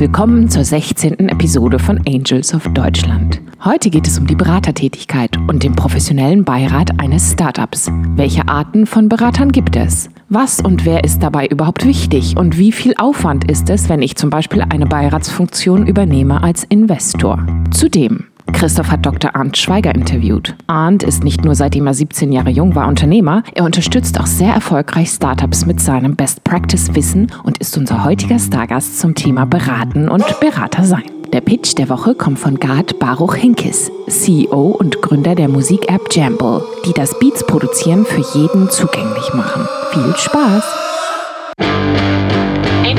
Willkommen 0.00 0.48
zur 0.48 0.64
16. 0.64 1.28
Episode 1.28 1.78
von 1.78 1.98
Angels 2.08 2.54
of 2.54 2.66
Deutschland. 2.72 3.42
Heute 3.62 3.90
geht 3.90 4.08
es 4.08 4.18
um 4.18 4.26
die 4.26 4.34
Beratertätigkeit 4.34 5.36
und 5.46 5.62
den 5.62 5.76
professionellen 5.76 6.42
Beirat 6.42 6.98
eines 6.98 7.32
Startups. 7.32 7.90
Welche 8.16 8.48
Arten 8.48 8.86
von 8.86 9.10
Beratern 9.10 9.52
gibt 9.52 9.76
es? 9.76 10.08
Was 10.30 10.58
und 10.58 10.86
wer 10.86 11.04
ist 11.04 11.22
dabei 11.22 11.46
überhaupt 11.46 11.84
wichtig 11.84 12.38
und 12.38 12.56
wie 12.56 12.72
viel 12.72 12.94
Aufwand 12.96 13.50
ist 13.50 13.68
es, 13.68 13.90
wenn 13.90 14.00
ich 14.00 14.16
zum 14.16 14.30
Beispiel 14.30 14.62
eine 14.62 14.86
Beiratsfunktion 14.86 15.86
übernehme 15.86 16.42
als 16.42 16.64
Investor? 16.64 17.46
Zudem 17.70 18.29
Christoph 18.52 18.90
hat 18.90 19.06
Dr. 19.06 19.34
Arndt 19.34 19.56
Schweiger 19.56 19.94
interviewt. 19.94 20.54
Arndt 20.66 21.02
ist 21.02 21.24
nicht 21.24 21.44
nur 21.44 21.54
seitdem 21.54 21.86
er 21.86 21.94
17 21.94 22.32
Jahre 22.32 22.50
jung 22.50 22.74
war 22.74 22.88
Unternehmer, 22.88 23.42
er 23.54 23.64
unterstützt 23.64 24.18
auch 24.20 24.26
sehr 24.26 24.52
erfolgreich 24.52 25.10
Startups 25.10 25.66
mit 25.66 25.80
seinem 25.80 26.16
Best 26.16 26.44
Practice 26.44 26.94
Wissen 26.94 27.32
und 27.44 27.58
ist 27.58 27.76
unser 27.76 28.04
heutiger 28.04 28.38
Stargast 28.38 28.98
zum 28.98 29.14
Thema 29.14 29.46
Beraten 29.46 30.08
und 30.08 30.24
Berater 30.40 30.84
sein. 30.84 31.04
Der 31.32 31.40
Pitch 31.40 31.78
der 31.78 31.88
Woche 31.88 32.14
kommt 32.14 32.40
von 32.40 32.58
Gard 32.58 32.98
Baruch 32.98 33.36
Hinkes, 33.36 33.92
CEO 34.08 34.76
und 34.78 35.00
Gründer 35.00 35.36
der 35.36 35.48
Musik-App 35.48 36.08
Jamble, 36.10 36.64
die 36.86 36.92
das 36.92 37.16
Beats 37.20 37.46
produzieren 37.46 38.04
für 38.04 38.24
jeden 38.36 38.68
zugänglich 38.68 39.32
machen. 39.32 39.68
Viel 39.92 40.16
Spaß! 40.16 40.64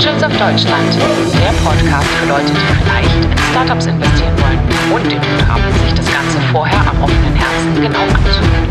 Angels 0.02 0.23
of 0.23 0.32
Deutschland, 0.32 0.96
der 0.96 1.52
Podcast 1.64 2.08
für 2.08 2.28
Leute, 2.28 2.52
die 2.52 2.84
vielleicht 2.84 3.16
in 3.23 3.38
Startups 3.52 3.86
investieren 3.86 4.34
wollen 4.40 4.58
und 4.96 5.12
den 5.12 5.20
Mut 5.20 5.48
haben, 5.48 5.62
sich 5.86 5.94
das 5.94 6.12
Ganze 6.12 6.40
vorher 6.52 6.80
am 6.80 7.04
offenen 7.04 7.36
Herzen 7.36 7.76
genau 7.76 8.00
anzuhören. 8.00 8.66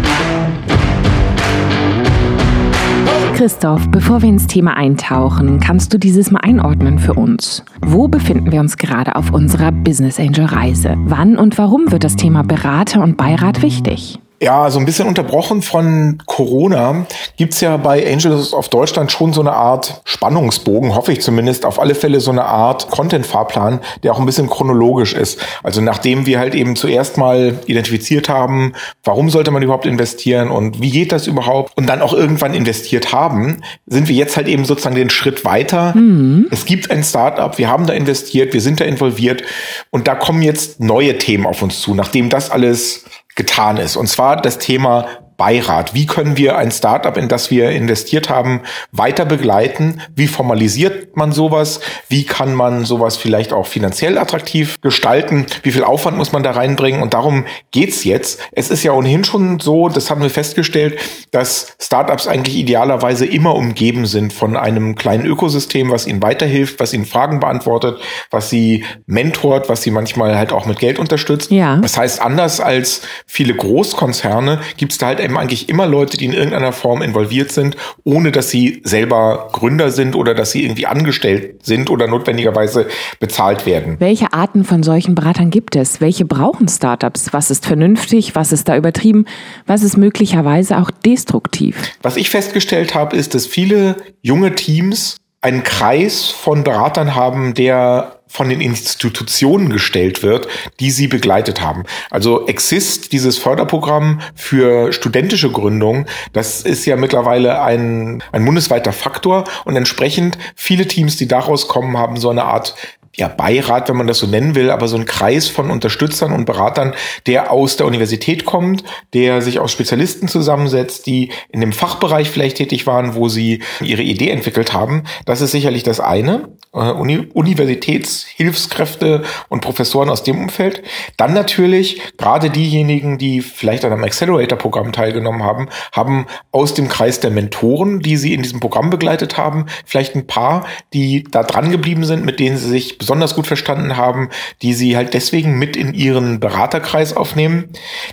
Christoph, 3.37 3.88
bevor 3.93 4.23
wir 4.23 4.29
ins 4.29 4.48
Thema 4.48 4.77
eintauchen, 4.77 5.61
kannst 5.61 5.95
du 5.95 5.98
dieses 5.98 6.33
mal 6.33 6.41
einordnen 6.41 6.98
für 6.98 7.15
uns? 7.15 7.65
Wo 7.80 8.09
befinden 8.09 8.51
wir 8.51 8.59
uns 8.59 8.77
gerade 8.77 9.15
auf 9.15 9.30
unserer 9.30 9.71
Business 9.71 10.19
Angel 10.19 10.47
Reise? 10.47 10.97
Wann 11.05 11.38
und 11.38 11.59
warum 11.59 11.93
wird 11.93 12.02
das 12.02 12.16
Thema 12.16 12.43
Berater 12.43 13.04
und 13.04 13.16
Beirat 13.16 13.63
wichtig? 13.63 14.19
Ja, 14.43 14.71
so 14.71 14.79
ein 14.79 14.87
bisschen 14.87 15.07
unterbrochen 15.07 15.60
von 15.60 16.23
Corona 16.24 17.07
gibt's 17.37 17.60
ja 17.60 17.77
bei 17.77 18.10
Angels 18.10 18.55
of 18.55 18.71
Deutschland 18.71 19.13
schon 19.13 19.35
so 19.35 19.43
eine 19.43 19.52
Art 19.52 20.01
Spannungsbogen, 20.05 20.95
hoffe 20.95 21.13
ich 21.13 21.21
zumindest, 21.21 21.66
auf 21.66 21.79
alle 21.79 21.95
Fälle 21.95 22.21
so 22.21 22.30
eine 22.30 22.47
Art 22.47 22.91
Content-Fahrplan, 22.91 23.80
der 24.02 24.13
auch 24.13 24.19
ein 24.19 24.24
bisschen 24.24 24.49
chronologisch 24.49 25.13
ist. 25.13 25.41
Also 25.63 25.82
nachdem 25.82 26.24
wir 26.24 26.38
halt 26.38 26.55
eben 26.55 26.74
zuerst 26.74 27.19
mal 27.19 27.59
identifiziert 27.66 28.30
haben, 28.30 28.73
warum 29.05 29.29
sollte 29.29 29.51
man 29.51 29.63
überhaupt 29.63 29.85
investieren 29.85 30.51
und 30.51 30.80
wie 30.80 30.91
geht 30.91 31.13
das 31.13 31.27
überhaupt 31.27 31.77
und 31.77 31.87
dann 31.87 32.01
auch 32.01 32.15
irgendwann 32.15 32.54
investiert 32.54 33.13
haben, 33.13 33.60
sind 33.87 34.09
wir 34.09 34.16
jetzt 34.16 34.38
halt 34.38 34.49
eben 34.49 34.65
sozusagen 34.65 34.97
den 34.97 35.10
Schritt 35.10 35.45
weiter. 35.45 35.95
Mhm. 35.95 36.47
Es 36.51 36.65
gibt 36.65 36.91
ein 36.91 37.04
Startup, 37.04 37.59
wir 37.59 37.69
haben 37.69 37.87
da 37.87 37.93
investiert, 37.93 38.54
wir 38.54 38.63
sind 38.63 38.80
da 38.80 38.87
involviert 38.87 39.43
und 39.91 40.09
da 40.09 40.15
kommen 40.15 40.41
jetzt 40.41 40.80
neue 40.80 41.19
Themen 41.19 41.45
auf 41.45 41.60
uns 41.60 41.82
zu, 41.82 41.95
nachdem 41.95 42.30
das 42.30 42.51
alles 42.51 43.04
getan 43.36 43.76
ist. 43.76 43.96
Und 43.96 44.09
zwar 44.09 44.36
das 44.36 44.59
Thema 44.59 45.06
Beirat. 45.41 45.95
Wie 45.95 46.05
können 46.05 46.37
wir 46.37 46.59
ein 46.59 46.71
Startup, 46.71 47.16
in 47.16 47.29
das 47.29 47.51
wir 47.51 47.71
investiert 47.71 48.29
haben, 48.29 48.60
weiter 48.93 49.24
begleiten? 49.24 50.02
Wie 50.15 50.27
formalisiert 50.27 51.16
man 51.16 51.32
sowas? 51.32 51.80
Wie 52.10 52.24
kann 52.24 52.55
man 52.55 52.85
sowas 52.85 53.16
vielleicht 53.16 53.55
auch 53.55 53.66
finanziell 53.66 54.19
attraktiv 54.19 54.82
gestalten? 54.82 55.47
Wie 55.63 55.73
viel 55.73 55.82
Aufwand 55.82 56.19
muss 56.19 56.32
man 56.32 56.43
da 56.43 56.51
reinbringen? 56.51 57.01
Und 57.01 57.15
darum 57.15 57.47
geht's 57.71 58.05
jetzt. 58.05 58.41
Es 58.52 58.71
ist 58.71 58.82
ja 58.82 58.93
ohnehin 58.93 59.24
schon 59.24 59.60
so, 59.60 59.88
das 59.88 60.10
haben 60.10 60.21
wir 60.21 60.29
festgestellt, 60.29 61.01
dass 61.30 61.75
Startups 61.80 62.27
eigentlich 62.27 62.57
idealerweise 62.57 63.25
immer 63.25 63.54
umgeben 63.54 64.04
sind 64.04 64.34
von 64.34 64.59
einem 64.59 64.94
kleinen 64.94 65.25
Ökosystem, 65.25 65.91
was 65.91 66.06
ihnen 66.06 66.21
weiterhilft, 66.22 66.81
was 66.81 66.93
ihnen 66.93 67.06
Fragen 67.06 67.41
beantwortet, 67.41 67.99
was 68.31 68.50
sie 68.50 68.84
mentort, 69.06 69.71
was 69.71 69.81
sie 69.81 69.91
manchmal 69.91 70.37
halt 70.37 70.53
auch 70.53 70.66
mit 70.66 70.81
Geld 70.81 70.99
unterstützt. 70.99 71.50
Ja. 71.50 71.77
Das 71.77 71.97
heißt, 71.97 72.21
anders 72.21 72.60
als 72.60 73.00
viele 73.25 73.54
Großkonzerne 73.54 74.60
gibt's 74.77 74.99
da 74.99 75.06
halt 75.06 75.29
eben 75.31 75.38
eigentlich 75.38 75.69
immer 75.69 75.86
Leute, 75.86 76.16
die 76.16 76.26
in 76.26 76.32
irgendeiner 76.32 76.72
Form 76.72 77.02
involviert 77.02 77.52
sind, 77.52 77.76
ohne 78.04 78.32
dass 78.32 78.50
sie 78.50 78.80
selber 78.84 79.48
Gründer 79.52 79.91
sind 79.91 80.16
oder 80.16 80.34
dass 80.34 80.50
sie 80.50 80.64
irgendwie 80.64 80.86
angestellt 80.86 81.64
sind 81.64 81.88
oder 81.88 82.06
notwendigerweise 82.06 82.88
bezahlt 83.20 83.64
werden. 83.66 83.96
Welche 83.98 84.32
Arten 84.32 84.64
von 84.64 84.82
solchen 84.82 85.14
Beratern 85.14 85.50
gibt 85.50 85.76
es? 85.76 86.00
Welche 86.00 86.24
brauchen 86.24 86.69
Startups? 86.69 87.32
Was 87.32 87.50
ist 87.50 87.66
vernünftig? 87.66 88.34
Was 88.34 88.52
ist 88.52 88.69
da 88.69 88.76
übertrieben? 88.76 89.26
Was 89.66 89.82
ist 89.82 89.96
möglicherweise 89.96 90.78
auch 90.78 90.90
destruktiv? 90.90 91.76
Was 92.02 92.16
ich 92.16 92.30
festgestellt 92.30 92.94
habe, 92.94 93.16
ist, 93.16 93.34
dass 93.34 93.46
viele 93.46 93.96
junge 94.22 94.54
Teams 94.54 95.19
einen 95.40 95.64
Kreis 95.64 96.28
von 96.28 96.64
Beratern 96.64 97.14
haben, 97.14 97.54
der 97.54 98.20
von 98.30 98.48
den 98.48 98.60
Institutionen 98.60 99.70
gestellt 99.70 100.22
wird, 100.22 100.46
die 100.78 100.92
sie 100.92 101.08
begleitet 101.08 101.60
haben. 101.60 101.82
Also 102.10 102.46
Exist, 102.46 103.12
dieses 103.12 103.38
Förderprogramm 103.38 104.20
für 104.36 104.92
studentische 104.92 105.50
Gründung, 105.50 106.06
das 106.32 106.62
ist 106.62 106.86
ja 106.86 106.94
mittlerweile 106.94 107.60
ein, 107.60 108.22
ein 108.30 108.44
bundesweiter 108.44 108.92
Faktor 108.92 109.44
und 109.64 109.74
entsprechend 109.74 110.38
viele 110.54 110.86
Teams, 110.86 111.16
die 111.16 111.26
daraus 111.26 111.66
kommen, 111.66 111.98
haben 111.98 112.18
so 112.18 112.30
eine 112.30 112.44
Art 112.44 112.76
ja, 113.20 113.28
Beirat, 113.28 113.88
wenn 113.88 113.97
man 113.97 114.06
das 114.06 114.19
so 114.19 114.26
nennen 114.26 114.54
will, 114.54 114.70
aber 114.70 114.88
so 114.88 114.97
ein 114.97 115.04
Kreis 115.04 115.48
von 115.48 115.70
Unterstützern 115.70 116.32
und 116.32 116.47
Beratern, 116.47 116.94
der 117.26 117.53
aus 117.53 117.76
der 117.76 117.86
Universität 117.86 118.47
kommt, 118.47 118.82
der 119.12 119.42
sich 119.42 119.60
aus 119.60 119.70
Spezialisten 119.70 120.26
zusammensetzt, 120.26 121.06
die 121.06 121.31
in 121.50 121.60
dem 121.60 121.72
Fachbereich 121.72 122.31
vielleicht 122.31 122.56
tätig 122.56 122.86
waren, 122.86 123.14
wo 123.14 123.28
sie 123.28 123.62
ihre 123.81 124.03
Idee 124.03 124.31
entwickelt 124.31 124.72
haben. 124.72 125.04
Das 125.26 125.42
ist 125.42 125.53
sicherlich 125.53 125.82
das 125.82 126.00
eine. 126.00 126.48
Äh, 126.72 126.92
Uni 126.92 127.26
Universitätshilfskräfte 127.34 129.25
und 129.48 129.60
Professoren 129.60 130.08
aus 130.08 130.22
dem 130.22 130.38
Umfeld. 130.38 130.84
Dann 131.16 131.34
natürlich 131.34 132.00
gerade 132.16 132.48
diejenigen, 132.48 133.19
die 133.19 133.41
vielleicht 133.41 133.84
an 133.84 133.92
einem 133.92 134.04
Accelerator-Programm 134.04 134.92
teilgenommen 134.92 135.42
haben, 135.42 135.69
haben 135.91 136.26
aus 136.53 136.75
dem 136.75 136.86
Kreis 136.86 137.19
der 137.19 137.32
Mentoren, 137.32 137.98
die 137.98 138.16
sie 138.16 138.34
in 138.34 138.42
diesem 138.42 138.60
Programm 138.60 138.88
begleitet 138.88 139.36
haben, 139.36 139.66
vielleicht 139.84 140.14
ein 140.14 140.28
paar, 140.28 140.64
die 140.92 141.25
da 141.28 141.42
dran 141.42 141.72
geblieben 141.72 142.04
sind, 142.04 142.25
mit 142.25 142.38
denen 142.38 142.56
sie 142.56 142.69
sich 142.69 142.98
besonders 142.98 143.34
gut 143.34 143.48
verstanden 143.48 143.97
haben, 143.97 144.28
die 144.62 144.72
sie 144.72 144.97
halt 144.97 145.12
deswegen 145.12 145.58
mit 145.58 145.76
in 145.76 145.92
ihren 145.92 146.38
Beraterkreis 146.38 147.16
aufnehmen. 147.16 147.70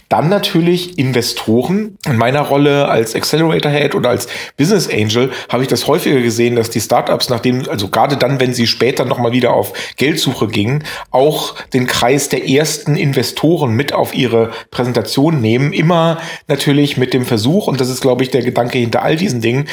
Dann 0.09 0.29
natürlich 0.29 0.97
Investoren. 0.97 1.99
In 2.07 2.17
meiner 2.17 2.41
Rolle 2.41 2.87
als 2.87 3.13
Accelerator 3.13 3.71
Head 3.71 3.93
oder 3.93 4.09
als 4.09 4.27
Business 4.57 4.89
Angel 4.89 5.29
habe 5.49 5.61
ich 5.61 5.69
das 5.69 5.85
häufiger 5.85 6.21
gesehen, 6.21 6.55
dass 6.55 6.71
die 6.71 6.81
Startups, 6.81 7.29
nachdem, 7.29 7.69
also 7.69 7.89
gerade 7.89 8.17
dann, 8.17 8.39
wenn 8.39 8.46
sie 8.53 8.67
später 8.67 9.05
nochmal 9.05 9.31
wieder 9.31 9.53
auf 9.53 9.73
Geldsuche 9.97 10.47
gingen, 10.47 10.83
auch 11.11 11.55
den 11.73 11.87
Kreis 11.87 12.29
der 12.29 12.47
ersten 12.47 12.95
Investoren 12.95 13.73
mit 13.73 13.93
auf 13.93 14.13
ihre 14.13 14.51
Präsentation 14.71 15.41
nehmen. 15.41 15.73
Immer 15.73 16.19
natürlich 16.47 16.97
mit 16.97 17.13
dem 17.13 17.25
Versuch, 17.25 17.67
und 17.67 17.79
das 17.81 17.89
ist, 17.89 18.01
glaube 18.01 18.23
ich, 18.23 18.29
der 18.29 18.41
Gedanke 18.41 18.77
hinter 18.77 19.03
all 19.03 19.15
diesen 19.15 19.41
Dingen, 19.41 19.67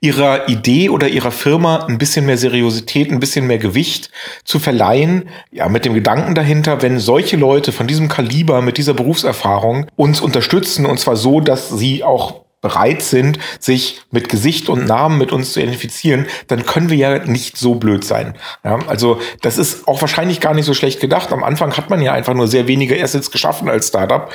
ihrer 0.00 0.48
Idee 0.48 0.88
oder 0.88 1.08
ihrer 1.08 1.30
Firma 1.30 1.86
ein 1.86 1.98
bisschen 1.98 2.26
mehr 2.26 2.38
Seriosität, 2.38 3.10
ein 3.10 3.20
bisschen 3.20 3.46
mehr 3.46 3.58
Gewicht 3.58 4.10
zu 4.44 4.58
verleihen, 4.58 5.28
ja, 5.50 5.68
mit 5.68 5.84
dem 5.84 5.94
Gedanken 5.94 6.34
dahinter, 6.34 6.82
wenn 6.82 6.98
solche 6.98 7.36
Leute 7.36 7.72
von 7.72 7.86
diesem 7.86 8.08
Kaliber, 8.08 8.62
mit 8.62 8.78
dieser 8.78 8.94
Berufserfahrung 8.94 9.86
uns 9.96 10.20
unterstützen, 10.20 10.86
und 10.86 10.98
zwar 10.98 11.16
so, 11.16 11.40
dass 11.40 11.70
sie 11.70 12.04
auch 12.04 12.47
bereit 12.60 13.02
sind, 13.02 13.38
sich 13.60 14.02
mit 14.10 14.28
Gesicht 14.28 14.68
und 14.68 14.86
Namen 14.86 15.18
mit 15.18 15.32
uns 15.32 15.52
zu 15.52 15.60
identifizieren, 15.60 16.26
dann 16.48 16.66
können 16.66 16.90
wir 16.90 16.96
ja 16.96 17.18
nicht 17.24 17.56
so 17.56 17.76
blöd 17.76 18.04
sein. 18.04 18.36
Ja, 18.64 18.78
also 18.88 19.20
das 19.42 19.58
ist 19.58 19.86
auch 19.86 20.00
wahrscheinlich 20.00 20.40
gar 20.40 20.54
nicht 20.54 20.64
so 20.64 20.74
schlecht 20.74 21.00
gedacht. 21.00 21.32
Am 21.32 21.44
Anfang 21.44 21.76
hat 21.76 21.90
man 21.90 22.02
ja 22.02 22.12
einfach 22.12 22.34
nur 22.34 22.48
sehr 22.48 22.66
wenige 22.66 23.00
Assets 23.02 23.30
geschaffen 23.30 23.68
als 23.68 23.88
Startup. 23.88 24.32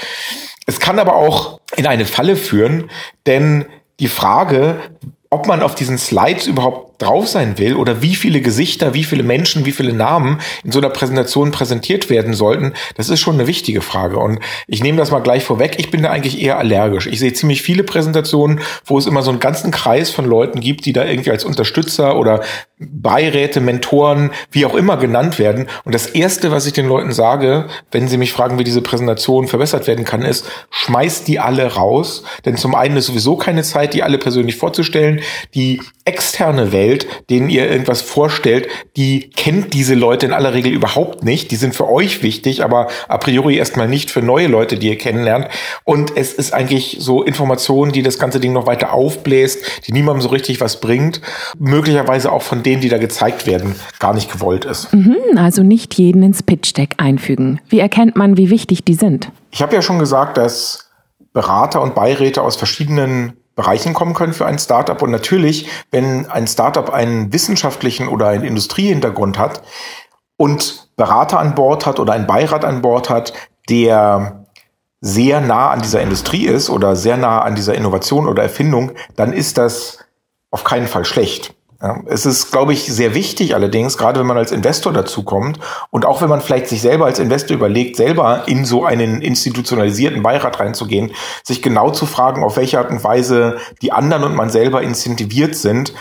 Es 0.65 0.79
kann 0.79 0.99
aber 0.99 1.15
auch 1.15 1.59
in 1.75 1.87
eine 1.87 2.05
Falle 2.05 2.35
führen, 2.35 2.89
denn 3.25 3.65
die 3.99 4.07
Frage, 4.07 4.79
ob 5.29 5.47
man 5.47 5.61
auf 5.61 5.75
diesen 5.75 5.97
Slides 5.97 6.47
überhaupt 6.47 6.92
drauf 7.03 7.27
sein 7.27 7.57
will 7.57 7.75
oder 7.75 8.01
wie 8.01 8.15
viele 8.15 8.41
Gesichter, 8.41 8.93
wie 8.93 9.03
viele 9.03 9.23
Menschen, 9.23 9.65
wie 9.65 9.71
viele 9.71 9.93
Namen 9.93 10.39
in 10.63 10.71
so 10.71 10.79
einer 10.79 10.89
Präsentation 10.89 11.51
präsentiert 11.51 12.09
werden 12.09 12.33
sollten, 12.33 12.73
das 12.95 13.09
ist 13.09 13.19
schon 13.19 13.35
eine 13.35 13.47
wichtige 13.47 13.81
Frage. 13.81 14.17
Und 14.17 14.39
ich 14.67 14.81
nehme 14.81 14.97
das 14.97 15.11
mal 15.11 15.19
gleich 15.19 15.43
vorweg. 15.43 15.75
Ich 15.77 15.91
bin 15.91 16.03
da 16.03 16.09
eigentlich 16.09 16.41
eher 16.41 16.57
allergisch. 16.57 17.07
Ich 17.07 17.19
sehe 17.19 17.33
ziemlich 17.33 17.61
viele 17.61 17.83
Präsentationen, 17.83 18.61
wo 18.85 18.97
es 18.97 19.05
immer 19.05 19.21
so 19.21 19.31
einen 19.31 19.39
ganzen 19.39 19.71
Kreis 19.71 20.09
von 20.09 20.25
Leuten 20.25 20.59
gibt, 20.59 20.85
die 20.85 20.93
da 20.93 21.05
irgendwie 21.05 21.31
als 21.31 21.43
Unterstützer 21.43 22.17
oder 22.17 22.41
Beiräte, 22.79 23.61
Mentoren, 23.61 24.31
wie 24.51 24.65
auch 24.65 24.75
immer 24.75 24.97
genannt 24.97 25.39
werden. 25.39 25.67
Und 25.83 25.95
das 25.95 26.07
erste, 26.07 26.51
was 26.51 26.65
ich 26.65 26.73
den 26.73 26.87
Leuten 26.87 27.11
sage, 27.11 27.67
wenn 27.91 28.07
sie 28.07 28.17
mich 28.17 28.33
fragen, 28.33 28.59
wie 28.59 28.63
diese 28.63 28.81
Präsentation 28.81 29.47
verbessert 29.47 29.87
werden 29.87 30.05
kann, 30.05 30.23
ist, 30.23 30.45
schmeißt 30.69 31.27
die 31.27 31.39
alle 31.39 31.73
raus. 31.73 32.23
Denn 32.45 32.57
zum 32.57 32.75
einen 32.75 32.97
ist 32.97 33.07
sowieso 33.07 33.35
keine 33.37 33.63
Zeit, 33.63 33.93
die 33.93 34.03
alle 34.03 34.17
persönlich 34.17 34.57
vorzustellen. 34.57 35.21
Die 35.53 35.81
externe 36.05 36.71
Welt 36.71 36.92
einstellt, 36.93 37.07
denen 37.29 37.49
ihr 37.49 37.69
irgendwas 37.69 38.01
vorstellt, 38.01 38.67
die 38.95 39.29
kennt 39.29 39.73
diese 39.73 39.95
Leute 39.95 40.25
in 40.25 40.33
aller 40.33 40.53
Regel 40.53 40.71
überhaupt 40.71 41.23
nicht. 41.23 41.51
Die 41.51 41.55
sind 41.55 41.75
für 41.75 41.89
euch 41.89 42.23
wichtig, 42.23 42.63
aber 42.63 42.87
a 43.07 43.17
priori 43.17 43.57
erstmal 43.57 43.87
nicht 43.87 44.11
für 44.11 44.21
neue 44.21 44.47
Leute, 44.47 44.77
die 44.77 44.89
ihr 44.89 44.97
kennenlernt. 44.97 45.47
Und 45.83 46.15
es 46.15 46.33
ist 46.33 46.53
eigentlich 46.53 46.97
so 46.99 47.23
Informationen, 47.23 47.91
die 47.91 48.03
das 48.03 48.19
ganze 48.19 48.39
Ding 48.39 48.53
noch 48.53 48.67
weiter 48.67 48.93
aufbläst, 48.93 49.87
die 49.87 49.91
niemandem 49.91 50.21
so 50.21 50.29
richtig 50.29 50.61
was 50.61 50.79
bringt. 50.79 51.21
Möglicherweise 51.57 52.31
auch 52.31 52.41
von 52.41 52.63
denen, 52.63 52.81
die 52.81 52.89
da 52.89 52.97
gezeigt 52.97 53.47
werden, 53.47 53.75
gar 53.99 54.13
nicht 54.13 54.31
gewollt 54.31 54.65
ist. 54.65 54.93
Mhm, 54.93 55.37
also 55.37 55.63
nicht 55.63 55.93
jeden 55.95 56.23
ins 56.23 56.43
Pitch-Deck 56.43 56.95
einfügen. 56.97 57.59
Wie 57.69 57.79
erkennt 57.79 58.15
man, 58.15 58.37
wie 58.37 58.49
wichtig 58.49 58.83
die 58.83 58.95
sind? 58.95 59.31
Ich 59.51 59.61
habe 59.61 59.75
ja 59.75 59.81
schon 59.81 59.99
gesagt, 59.99 60.37
dass 60.37 60.89
Berater 61.33 61.81
und 61.81 61.95
Beiräte 61.95 62.41
aus 62.41 62.55
verschiedenen 62.55 63.33
Bereichen 63.55 63.93
kommen 63.93 64.13
können 64.13 64.33
für 64.33 64.45
ein 64.45 64.59
Startup. 64.59 65.01
Und 65.01 65.11
natürlich, 65.11 65.69
wenn 65.91 66.29
ein 66.29 66.47
Startup 66.47 66.89
einen 66.91 67.31
wissenschaftlichen 67.31 68.07
oder 68.07 68.27
einen 68.27 68.43
Industriehintergrund 68.43 69.37
hat 69.37 69.61
und 70.37 70.89
Berater 70.95 71.39
an 71.39 71.55
Bord 71.55 71.85
hat 71.85 71.99
oder 71.99 72.13
einen 72.13 72.27
Beirat 72.27 72.65
an 72.65 72.81
Bord 72.81 73.09
hat, 73.09 73.33
der 73.69 74.45
sehr 75.01 75.41
nah 75.41 75.69
an 75.69 75.81
dieser 75.81 76.01
Industrie 76.01 76.45
ist 76.45 76.69
oder 76.69 76.95
sehr 76.95 77.17
nah 77.17 77.41
an 77.41 77.55
dieser 77.55 77.75
Innovation 77.75 78.27
oder 78.27 78.41
Erfindung, 78.41 78.91
dann 79.15 79.33
ist 79.33 79.57
das 79.57 79.99
auf 80.49 80.63
keinen 80.63 80.87
Fall 80.87 81.03
schlecht. 81.03 81.53
Ja, 81.83 82.01
es 82.05 82.25
ist, 82.25 82.49
glaube 82.49 82.71
ich, 82.71 82.85
sehr 82.85 83.13
wichtig 83.13 83.55
allerdings, 83.55 83.97
gerade 83.97 84.17
wenn 84.17 84.25
man 84.25 84.37
als 84.37 84.53
Investor 84.53 84.93
dazu 84.93 85.23
kommt 85.23 85.59
und 85.89 86.05
auch 86.05 86.21
wenn 86.21 86.29
man 86.29 86.39
vielleicht 86.39 86.69
sich 86.69 86.81
selber 86.81 87.05
als 87.07 87.19
Investor 87.19 87.57
überlegt, 87.57 87.97
selber 87.97 88.43
in 88.47 88.63
so 88.63 88.85
einen 88.85 89.21
institutionalisierten 89.21 90.23
Beirat 90.23 90.61
reinzugehen, 90.61 91.11
sich 91.43 91.61
genau 91.61 91.91
zu 91.91 92.05
fragen, 92.05 92.41
auf 92.41 92.55
welche 92.55 92.79
Art 92.79 92.89
und 92.89 93.03
Weise 93.03 93.57
die 93.81 93.91
anderen 93.91 94.23
und 94.23 94.33
man 94.33 94.49
selber 94.49 94.81
incentiviert 94.81 95.57
sind, 95.57 95.93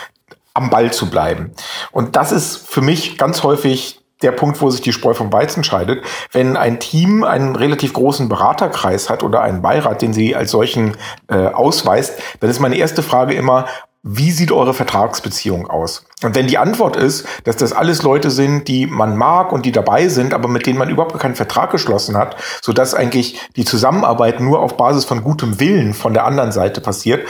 am 0.54 0.70
Ball 0.70 0.92
zu 0.92 1.10
bleiben. 1.10 1.50
Und 1.90 2.14
das 2.14 2.30
ist 2.30 2.58
für 2.68 2.80
mich 2.80 3.18
ganz 3.18 3.42
häufig 3.42 3.98
der 4.22 4.30
Punkt, 4.30 4.60
wo 4.60 4.70
sich 4.70 4.82
die 4.82 4.92
Spreu 4.92 5.14
vom 5.14 5.32
Weizen 5.32 5.64
scheidet. 5.64 6.04
Wenn 6.30 6.56
ein 6.56 6.78
Team 6.78 7.24
einen 7.24 7.56
relativ 7.56 7.92
großen 7.92 8.28
Beraterkreis 8.28 9.10
hat 9.10 9.24
oder 9.24 9.42
einen 9.42 9.62
Beirat, 9.62 10.00
den 10.00 10.12
sie 10.12 10.36
als 10.36 10.52
solchen 10.52 10.96
äh, 11.26 11.48
ausweist, 11.48 12.20
dann 12.38 12.50
ist 12.50 12.60
meine 12.60 12.76
erste 12.76 13.02
Frage 13.02 13.34
immer, 13.34 13.66
wie 14.02 14.32
sieht 14.32 14.50
eure 14.50 14.74
Vertragsbeziehung 14.74 15.68
aus? 15.68 16.04
Und 16.24 16.34
wenn 16.34 16.48
die 16.48 16.58
Antwort 16.58 16.96
ist, 16.96 17.26
dass 17.44 17.56
das 17.56 17.72
alles 17.72 18.02
Leute 18.02 18.30
sind, 18.30 18.66
die 18.66 18.86
man 18.86 19.16
mag 19.16 19.52
und 19.52 19.64
die 19.64 19.72
dabei 19.72 20.08
sind, 20.08 20.34
aber 20.34 20.48
mit 20.48 20.66
denen 20.66 20.78
man 20.78 20.90
überhaupt 20.90 21.18
keinen 21.18 21.36
Vertrag 21.36 21.70
geschlossen 21.70 22.16
hat, 22.16 22.36
so 22.60 22.72
dass 22.72 22.94
eigentlich 22.94 23.38
die 23.54 23.64
Zusammenarbeit 23.64 24.40
nur 24.40 24.60
auf 24.60 24.76
Basis 24.76 25.04
von 25.04 25.22
gutem 25.22 25.60
Willen 25.60 25.94
von 25.94 26.14
der 26.14 26.24
anderen 26.24 26.52
Seite 26.52 26.80
passiert, 26.80 27.26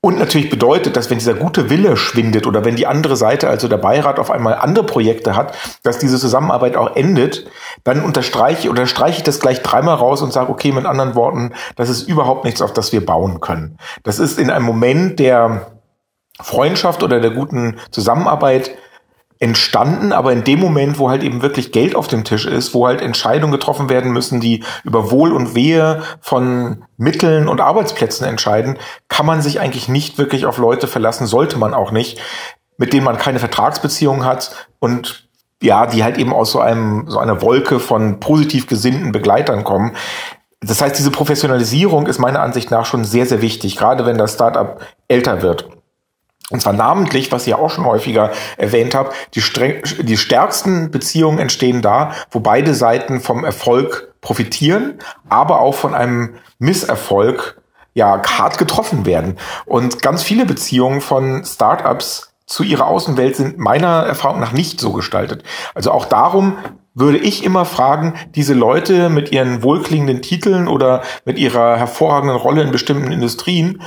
und 0.00 0.16
natürlich 0.16 0.48
bedeutet, 0.48 0.96
dass 0.96 1.10
wenn 1.10 1.18
dieser 1.18 1.34
gute 1.34 1.70
Wille 1.70 1.96
schwindet 1.96 2.46
oder 2.46 2.64
wenn 2.64 2.76
die 2.76 2.86
andere 2.86 3.16
Seite, 3.16 3.48
also 3.48 3.66
der 3.66 3.78
Beirat, 3.78 4.20
auf 4.20 4.30
einmal 4.30 4.54
andere 4.54 4.86
Projekte 4.86 5.34
hat, 5.34 5.56
dass 5.82 5.98
diese 5.98 6.18
Zusammenarbeit 6.18 6.76
auch 6.76 6.94
endet, 6.94 7.50
dann 7.82 8.04
unterstreiche 8.04 8.70
oder 8.70 8.86
streiche 8.86 9.18
ich 9.18 9.22
das 9.24 9.40
gleich 9.40 9.60
dreimal 9.60 9.96
raus 9.96 10.22
und 10.22 10.32
sage, 10.32 10.50
okay, 10.50 10.70
mit 10.70 10.86
anderen 10.86 11.16
Worten, 11.16 11.52
das 11.74 11.88
ist 11.88 12.08
überhaupt 12.08 12.44
nichts, 12.44 12.62
auf 12.62 12.72
das 12.72 12.92
wir 12.92 13.04
bauen 13.04 13.40
können. 13.40 13.76
Das 14.04 14.20
ist 14.20 14.38
in 14.38 14.50
einem 14.50 14.66
Moment 14.66 15.18
der 15.18 15.66
Freundschaft 16.40 17.02
oder 17.02 17.20
der 17.20 17.30
guten 17.30 17.78
Zusammenarbeit 17.90 18.70
entstanden, 19.40 20.12
aber 20.12 20.32
in 20.32 20.42
dem 20.42 20.58
Moment, 20.58 20.98
wo 20.98 21.10
halt 21.10 21.22
eben 21.22 21.42
wirklich 21.42 21.70
Geld 21.70 21.94
auf 21.94 22.08
dem 22.08 22.24
Tisch 22.24 22.44
ist, 22.44 22.74
wo 22.74 22.86
halt 22.86 23.00
Entscheidungen 23.00 23.52
getroffen 23.52 23.88
werden 23.88 24.12
müssen, 24.12 24.40
die 24.40 24.64
über 24.82 25.10
Wohl 25.12 25.32
und 25.32 25.54
Wehe 25.54 26.02
von 26.20 26.84
Mitteln 26.96 27.46
und 27.46 27.60
Arbeitsplätzen 27.60 28.26
entscheiden, 28.26 28.78
kann 29.08 29.26
man 29.26 29.40
sich 29.40 29.60
eigentlich 29.60 29.88
nicht 29.88 30.18
wirklich 30.18 30.44
auf 30.44 30.58
Leute 30.58 30.88
verlassen, 30.88 31.26
sollte 31.26 31.56
man 31.56 31.72
auch 31.72 31.92
nicht, 31.92 32.20
mit 32.78 32.92
denen 32.92 33.04
man 33.04 33.18
keine 33.18 33.38
Vertragsbeziehung 33.38 34.24
hat 34.24 34.68
und 34.80 35.28
ja, 35.62 35.86
die 35.86 36.02
halt 36.02 36.18
eben 36.18 36.32
aus 36.32 36.52
so 36.52 36.60
einem, 36.60 37.04
so 37.08 37.18
einer 37.18 37.40
Wolke 37.42 37.80
von 37.80 38.20
positiv 38.20 38.66
gesinnten 38.66 39.12
Begleitern 39.12 39.64
kommen. 39.64 39.96
Das 40.60 40.80
heißt, 40.80 40.98
diese 40.98 41.10
Professionalisierung 41.10 42.06
ist 42.06 42.18
meiner 42.18 42.42
Ansicht 42.42 42.70
nach 42.70 42.86
schon 42.86 43.04
sehr, 43.04 43.26
sehr 43.26 43.42
wichtig, 43.42 43.76
gerade 43.76 44.06
wenn 44.06 44.18
das 44.18 44.34
Startup 44.34 44.80
älter 45.06 45.42
wird. 45.42 45.68
Und 46.50 46.62
zwar 46.62 46.72
namentlich, 46.72 47.30
was 47.30 47.46
ich 47.46 47.54
auch 47.54 47.70
schon 47.70 47.84
häufiger 47.84 48.32
erwähnt 48.56 48.94
habe, 48.94 49.10
die, 49.34 49.42
die 50.02 50.16
stärksten 50.16 50.90
Beziehungen 50.90 51.38
entstehen 51.38 51.82
da, 51.82 52.12
wo 52.30 52.40
beide 52.40 52.74
Seiten 52.74 53.20
vom 53.20 53.44
Erfolg 53.44 54.14
profitieren, 54.20 54.98
aber 55.28 55.60
auch 55.60 55.74
von 55.74 55.94
einem 55.94 56.34
Misserfolg 56.58 57.60
ja 57.94 58.22
hart 58.26 58.58
getroffen 58.58 59.04
werden. 59.04 59.36
Und 59.66 60.02
ganz 60.02 60.22
viele 60.22 60.46
Beziehungen 60.46 61.00
von 61.00 61.44
Startups 61.44 62.32
zu 62.46 62.62
ihrer 62.62 62.86
Außenwelt 62.86 63.36
sind 63.36 63.58
meiner 63.58 64.04
Erfahrung 64.04 64.40
nach 64.40 64.52
nicht 64.52 64.80
so 64.80 64.92
gestaltet. 64.92 65.42
Also 65.74 65.90
auch 65.90 66.06
darum 66.06 66.56
würde 66.94 67.18
ich 67.18 67.44
immer 67.44 67.64
fragen, 67.64 68.14
diese 68.34 68.54
Leute 68.54 69.10
mit 69.10 69.30
ihren 69.32 69.62
wohlklingenden 69.62 70.22
Titeln 70.22 70.66
oder 70.66 71.02
mit 71.24 71.38
ihrer 71.38 71.76
hervorragenden 71.76 72.38
Rolle 72.38 72.62
in 72.62 72.70
bestimmten 72.70 73.12
Industrien, 73.12 73.82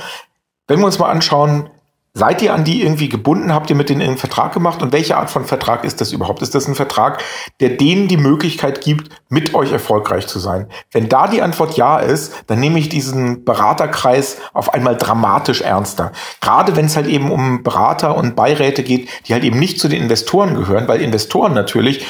wenn 0.68 0.78
wir 0.78 0.86
uns 0.86 0.98
mal 0.98 1.10
anschauen, 1.10 1.68
Seid 2.14 2.42
ihr 2.42 2.52
an 2.52 2.64
die 2.64 2.82
irgendwie 2.82 3.08
gebunden? 3.08 3.54
Habt 3.54 3.70
ihr 3.70 3.76
mit 3.76 3.88
denen 3.88 4.02
einen 4.02 4.18
Vertrag 4.18 4.52
gemacht? 4.52 4.82
Und 4.82 4.92
welche 4.92 5.16
Art 5.16 5.30
von 5.30 5.46
Vertrag 5.46 5.82
ist 5.82 6.02
das 6.02 6.12
überhaupt? 6.12 6.42
Ist 6.42 6.54
das 6.54 6.68
ein 6.68 6.74
Vertrag, 6.74 7.22
der 7.60 7.70
denen 7.70 8.06
die 8.06 8.18
Möglichkeit 8.18 8.82
gibt, 8.82 9.08
mit 9.30 9.54
euch 9.54 9.72
erfolgreich 9.72 10.26
zu 10.26 10.38
sein? 10.38 10.68
Wenn 10.90 11.08
da 11.08 11.26
die 11.26 11.40
Antwort 11.40 11.74
ja 11.78 11.98
ist, 11.98 12.34
dann 12.48 12.60
nehme 12.60 12.78
ich 12.78 12.90
diesen 12.90 13.46
Beraterkreis 13.46 14.36
auf 14.52 14.74
einmal 14.74 14.98
dramatisch 14.98 15.62
ernster. 15.62 16.12
Gerade 16.42 16.76
wenn 16.76 16.84
es 16.84 16.96
halt 16.96 17.06
eben 17.06 17.30
um 17.30 17.62
Berater 17.62 18.14
und 18.14 18.36
Beiräte 18.36 18.82
geht, 18.82 19.08
die 19.26 19.32
halt 19.32 19.44
eben 19.44 19.58
nicht 19.58 19.80
zu 19.80 19.88
den 19.88 20.02
Investoren 20.02 20.54
gehören, 20.54 20.88
weil 20.88 21.00
Investoren 21.00 21.54
natürlich 21.54 22.06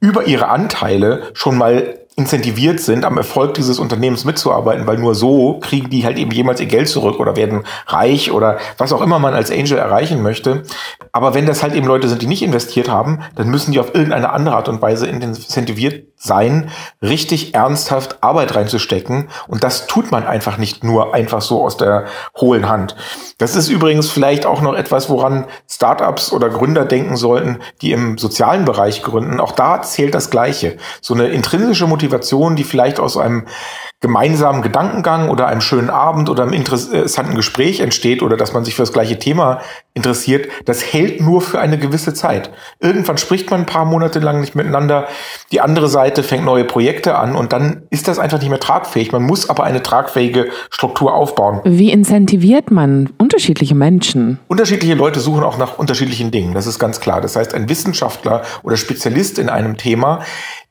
über 0.00 0.26
ihre 0.26 0.48
Anteile 0.48 1.30
schon 1.32 1.56
mal 1.56 2.05
incentiviert 2.18 2.80
sind, 2.80 3.04
am 3.04 3.18
Erfolg 3.18 3.52
dieses 3.54 3.78
Unternehmens 3.78 4.24
mitzuarbeiten, 4.24 4.86
weil 4.86 4.96
nur 4.96 5.14
so 5.14 5.58
kriegen 5.60 5.90
die 5.90 6.06
halt 6.06 6.16
eben 6.16 6.30
jemals 6.30 6.60
ihr 6.60 6.66
Geld 6.66 6.88
zurück 6.88 7.20
oder 7.20 7.36
werden 7.36 7.64
reich 7.86 8.32
oder 8.32 8.58
was 8.78 8.94
auch 8.94 9.02
immer 9.02 9.18
man 9.18 9.34
als 9.34 9.50
Angel 9.50 9.76
erreichen 9.76 10.22
möchte. 10.22 10.62
Aber 11.12 11.34
wenn 11.34 11.44
das 11.44 11.62
halt 11.62 11.74
eben 11.74 11.86
Leute 11.86 12.08
sind, 12.08 12.22
die 12.22 12.26
nicht 12.26 12.42
investiert 12.42 12.88
haben, 12.88 13.20
dann 13.34 13.50
müssen 13.50 13.72
die 13.72 13.80
auf 13.80 13.94
irgendeine 13.94 14.32
andere 14.32 14.56
Art 14.56 14.70
und 14.70 14.80
Weise 14.80 15.06
incentiviert 15.06 16.06
sein, 16.16 16.70
richtig 17.02 17.54
ernsthaft 17.54 18.22
Arbeit 18.22 18.54
reinzustecken. 18.54 19.28
Und 19.48 19.64
das 19.64 19.86
tut 19.86 20.10
man 20.10 20.26
einfach 20.26 20.58
nicht 20.58 20.82
nur 20.82 21.14
einfach 21.14 21.42
so 21.42 21.62
aus 21.62 21.76
der 21.76 22.06
hohlen 22.36 22.68
Hand. 22.68 22.96
Das 23.38 23.54
ist 23.54 23.68
übrigens 23.68 24.10
vielleicht 24.10 24.46
auch 24.46 24.62
noch 24.62 24.74
etwas, 24.74 25.10
woran 25.10 25.46
Startups 25.68 26.32
oder 26.32 26.48
Gründer 26.48 26.84
denken 26.84 27.16
sollten, 27.16 27.58
die 27.82 27.92
im 27.92 28.18
sozialen 28.18 28.64
Bereich 28.64 29.02
gründen. 29.02 29.40
Auch 29.40 29.52
da 29.52 29.82
zählt 29.82 30.14
das 30.14 30.30
Gleiche. 30.30 30.78
So 31.00 31.14
eine 31.14 31.28
intrinsische 31.28 31.86
Motivation, 31.86 32.56
die 32.56 32.64
vielleicht 32.64 32.98
aus 32.98 33.16
einem 33.16 33.46
gemeinsamen 34.06 34.62
Gedankengang 34.62 35.28
oder 35.28 35.48
einem 35.48 35.60
schönen 35.60 35.90
Abend 35.90 36.30
oder 36.30 36.44
einem 36.44 36.52
interessanten 36.52 37.34
Gespräch 37.34 37.80
entsteht 37.80 38.22
oder 38.22 38.36
dass 38.36 38.52
man 38.52 38.64
sich 38.64 38.76
für 38.76 38.82
das 38.82 38.92
gleiche 38.92 39.18
Thema 39.18 39.60
interessiert, 39.94 40.48
das 40.64 40.92
hält 40.92 41.20
nur 41.20 41.40
für 41.40 41.58
eine 41.58 41.76
gewisse 41.76 42.14
Zeit. 42.14 42.52
Irgendwann 42.78 43.18
spricht 43.18 43.50
man 43.50 43.60
ein 43.60 43.66
paar 43.66 43.84
Monate 43.84 44.20
lang 44.20 44.40
nicht 44.40 44.54
miteinander, 44.54 45.08
die 45.50 45.60
andere 45.60 45.88
Seite 45.88 46.22
fängt 46.22 46.44
neue 46.44 46.62
Projekte 46.62 47.16
an 47.16 47.34
und 47.34 47.52
dann 47.52 47.82
ist 47.90 48.06
das 48.06 48.20
einfach 48.20 48.38
nicht 48.38 48.48
mehr 48.48 48.60
tragfähig. 48.60 49.10
Man 49.10 49.24
muss 49.24 49.50
aber 49.50 49.64
eine 49.64 49.82
tragfähige 49.82 50.50
Struktur 50.70 51.12
aufbauen. 51.12 51.60
Wie 51.64 51.90
incentiviert 51.90 52.70
man 52.70 53.10
unterschiedliche 53.18 53.74
Menschen? 53.74 54.38
Unterschiedliche 54.46 54.94
Leute 54.94 55.18
suchen 55.18 55.42
auch 55.42 55.58
nach 55.58 55.78
unterschiedlichen 55.78 56.30
Dingen, 56.30 56.54
das 56.54 56.68
ist 56.68 56.78
ganz 56.78 57.00
klar. 57.00 57.20
Das 57.20 57.34
heißt, 57.34 57.54
ein 57.54 57.68
Wissenschaftler 57.68 58.42
oder 58.62 58.76
Spezialist 58.76 59.40
in 59.40 59.48
einem 59.48 59.76
Thema, 59.76 60.20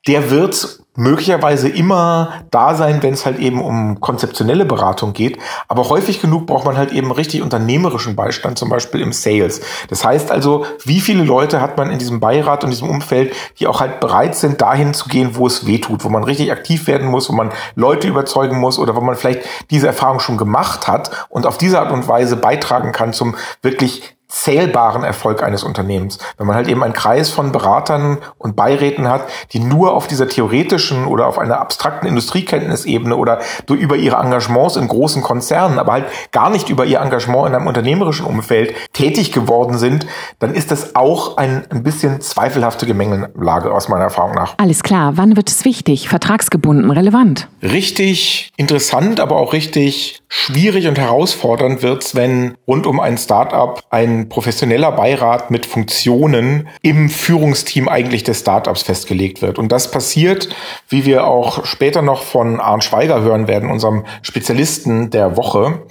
der 0.07 0.31
wird 0.31 0.84
möglicherweise 0.95 1.69
immer 1.69 2.45
da 2.51 2.75
sein, 2.75 3.03
wenn 3.03 3.13
es 3.13 3.25
halt 3.25 3.39
eben 3.39 3.61
um 3.61 3.99
konzeptionelle 3.99 4.65
Beratung 4.65 5.13
geht. 5.13 5.37
Aber 5.67 5.89
häufig 5.89 6.21
genug 6.21 6.47
braucht 6.47 6.65
man 6.65 6.77
halt 6.77 6.91
eben 6.91 7.11
richtig 7.11 7.41
unternehmerischen 7.41 8.15
Beistand, 8.15 8.57
zum 8.57 8.69
Beispiel 8.69 9.01
im 9.01 9.13
Sales. 9.13 9.61
Das 9.89 10.05
heißt 10.05 10.31
also, 10.31 10.65
wie 10.83 11.01
viele 11.01 11.23
Leute 11.23 11.61
hat 11.61 11.77
man 11.77 11.91
in 11.91 11.99
diesem 11.99 12.19
Beirat 12.19 12.63
und 12.63 12.69
diesem 12.69 12.89
Umfeld, 12.89 13.33
die 13.59 13.67
auch 13.67 13.81
halt 13.81 13.99
bereit 13.99 14.35
sind, 14.35 14.61
dahin 14.61 14.93
zu 14.93 15.09
gehen, 15.09 15.35
wo 15.35 15.47
es 15.47 15.65
weh 15.65 15.79
tut, 15.79 16.03
wo 16.03 16.09
man 16.09 16.23
richtig 16.23 16.51
aktiv 16.51 16.87
werden 16.87 17.09
muss, 17.09 17.29
wo 17.29 17.33
man 17.33 17.51
Leute 17.75 18.07
überzeugen 18.07 18.59
muss 18.59 18.79
oder 18.79 18.95
wo 18.95 19.01
man 19.01 19.15
vielleicht 19.15 19.41
diese 19.69 19.87
Erfahrung 19.87 20.19
schon 20.19 20.37
gemacht 20.37 20.87
hat 20.87 21.11
und 21.29 21.45
auf 21.45 21.57
diese 21.57 21.79
Art 21.79 21.91
und 21.91 22.07
Weise 22.07 22.37
beitragen 22.37 22.91
kann 22.91 23.13
zum 23.13 23.35
wirklich 23.61 24.14
zählbaren 24.35 25.05
Erfolg 25.05 25.41
eines 25.41 25.63
Unternehmens. 25.63 26.19
Wenn 26.37 26.45
man 26.45 26.57
halt 26.57 26.67
eben 26.67 26.83
einen 26.83 26.93
Kreis 26.93 27.29
von 27.29 27.53
Beratern 27.53 28.17
und 28.37 28.57
Beiräten 28.57 29.07
hat, 29.07 29.23
die 29.53 29.59
nur 29.59 29.93
auf 29.93 30.07
dieser 30.07 30.27
theoretischen 30.27 31.05
oder 31.05 31.27
auf 31.27 31.39
einer 31.39 31.59
abstrakten 31.59 32.05
Industriekenntnisebene 32.05 33.15
oder 33.15 33.39
über 33.69 33.95
ihre 33.95 34.17
Engagements 34.17 34.75
in 34.75 34.89
großen 34.89 35.23
Konzernen, 35.23 35.79
aber 35.79 35.93
halt 35.93 36.05
gar 36.33 36.49
nicht 36.49 36.67
über 36.67 36.85
ihr 36.85 36.99
Engagement 36.99 37.47
in 37.47 37.55
einem 37.55 37.67
unternehmerischen 37.67 38.25
Umfeld 38.25 38.75
tätig 38.91 39.31
geworden 39.31 39.77
sind, 39.77 40.05
dann 40.39 40.53
ist 40.53 40.69
das 40.69 40.97
auch 40.97 41.37
ein, 41.37 41.65
ein 41.69 41.83
bisschen 41.83 42.19
zweifelhafte 42.19 42.85
Gemengelage 42.85 43.73
aus 43.73 43.87
meiner 43.87 44.03
Erfahrung 44.03 44.35
nach. 44.35 44.55
Alles 44.57 44.83
klar. 44.83 45.13
Wann 45.15 45.37
wird 45.37 45.49
es 45.49 45.63
wichtig? 45.63 46.09
Vertragsgebunden, 46.09 46.91
relevant? 46.91 47.47
Richtig 47.61 48.51
interessant, 48.57 49.21
aber 49.21 49.37
auch 49.37 49.53
richtig 49.53 50.21
schwierig 50.27 50.87
und 50.87 50.99
herausfordernd 50.99 51.81
wird's, 51.81 52.15
wenn 52.15 52.57
rund 52.67 52.85
um 52.85 52.99
ein 52.99 53.17
Startup 53.17 53.79
ein 53.89 54.24
professioneller 54.29 54.91
Beirat 54.91 55.51
mit 55.51 55.65
Funktionen 55.65 56.67
im 56.81 57.09
Führungsteam 57.09 57.87
eigentlich 57.87 58.23
des 58.23 58.39
Startups 58.39 58.83
festgelegt 58.83 59.41
wird. 59.41 59.59
Und 59.59 59.71
das 59.71 59.91
passiert, 59.91 60.49
wie 60.89 61.05
wir 61.05 61.25
auch 61.25 61.65
später 61.65 62.01
noch 62.01 62.23
von 62.23 62.59
Arndt 62.59 62.83
Schweiger 62.83 63.21
hören 63.21 63.47
werden, 63.47 63.69
unserem 63.69 64.05
Spezialisten 64.21 65.09
der 65.09 65.37
Woche. 65.37 65.83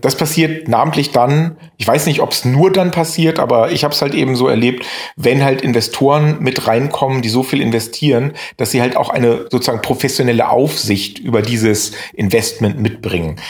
Das 0.00 0.16
passiert 0.16 0.68
namentlich 0.68 1.10
dann, 1.10 1.56
ich 1.76 1.86
weiß 1.86 2.06
nicht, 2.06 2.20
ob 2.20 2.32
es 2.32 2.44
nur 2.44 2.72
dann 2.72 2.90
passiert, 2.90 3.38
aber 3.38 3.72
ich 3.72 3.84
habe 3.84 3.94
es 3.94 4.02
halt 4.02 4.14
eben 4.14 4.36
so 4.36 4.48
erlebt, 4.48 4.86
wenn 5.16 5.44
halt 5.44 5.62
Investoren 5.62 6.38
mit 6.40 6.66
reinkommen, 6.66 7.22
die 7.22 7.28
so 7.28 7.42
viel 7.42 7.60
investieren, 7.60 8.32
dass 8.56 8.70
sie 8.70 8.80
halt 8.80 8.96
auch 8.96 9.08
eine 9.08 9.46
sozusagen 9.50 9.82
professionelle 9.82 10.48
Aufsicht 10.50 11.18
über 11.18 11.42
dieses 11.42 11.92
Investment 12.14 12.80
mitbringen. 12.80 13.40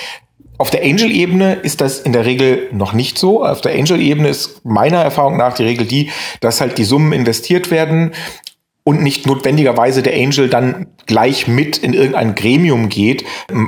Auf 0.58 0.70
der 0.70 0.82
Angel-Ebene 0.82 1.54
ist 1.54 1.80
das 1.80 2.00
in 2.00 2.12
der 2.12 2.26
Regel 2.26 2.68
noch 2.72 2.92
nicht 2.92 3.16
so. 3.16 3.44
Auf 3.44 3.60
der 3.60 3.72
Angel-Ebene 3.72 4.28
ist 4.28 4.64
meiner 4.64 4.98
Erfahrung 4.98 5.36
nach 5.36 5.54
die 5.54 5.62
Regel 5.62 5.86
die, 5.86 6.10
dass 6.40 6.60
halt 6.60 6.78
die 6.78 6.84
Summen 6.84 7.12
investiert 7.12 7.70
werden 7.70 8.12
und 8.82 9.02
nicht 9.02 9.26
notwendigerweise 9.26 10.02
der 10.02 10.14
Angel 10.14 10.48
dann 10.48 10.86
gleich 11.06 11.46
mit 11.46 11.78
in 11.78 11.92
irgendein 11.92 12.34
Gremium 12.34 12.88
geht. 12.88 13.24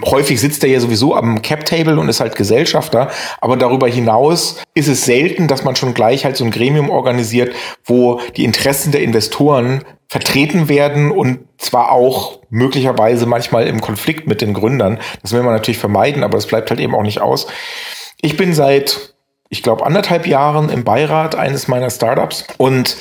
Häufig 0.06 0.40
sitzt 0.40 0.64
er 0.64 0.70
ja 0.70 0.80
sowieso 0.80 1.14
am 1.14 1.42
Cap-Table 1.42 2.00
und 2.00 2.08
ist 2.08 2.20
halt 2.20 2.34
Gesellschafter, 2.34 3.10
aber 3.40 3.56
darüber 3.56 3.86
hinaus 3.86 4.56
ist 4.74 4.88
es 4.88 5.04
selten, 5.04 5.46
dass 5.46 5.62
man 5.62 5.76
schon 5.76 5.94
gleich 5.94 6.24
halt 6.24 6.36
so 6.36 6.44
ein 6.44 6.50
Gremium 6.50 6.90
organisiert, 6.90 7.54
wo 7.84 8.20
die 8.36 8.44
Interessen 8.44 8.92
der 8.92 9.02
Investoren 9.02 9.84
vertreten 10.10 10.68
werden 10.68 11.12
und 11.12 11.46
zwar 11.56 11.92
auch 11.92 12.40
möglicherweise 12.50 13.26
manchmal 13.26 13.68
im 13.68 13.80
Konflikt 13.80 14.26
mit 14.26 14.40
den 14.40 14.54
Gründern. 14.54 14.98
Das 15.22 15.32
will 15.32 15.42
man 15.42 15.54
natürlich 15.54 15.78
vermeiden, 15.78 16.24
aber 16.24 16.36
es 16.36 16.48
bleibt 16.48 16.70
halt 16.70 16.80
eben 16.80 16.96
auch 16.96 17.04
nicht 17.04 17.20
aus. 17.20 17.46
Ich 18.20 18.36
bin 18.36 18.52
seit 18.52 19.14
ich 19.50 19.62
glaube, 19.64 19.84
anderthalb 19.84 20.26
Jahren 20.26 20.70
im 20.70 20.84
Beirat 20.84 21.34
eines 21.34 21.68
meiner 21.68 21.90
Startups. 21.90 22.46
Und 22.56 22.96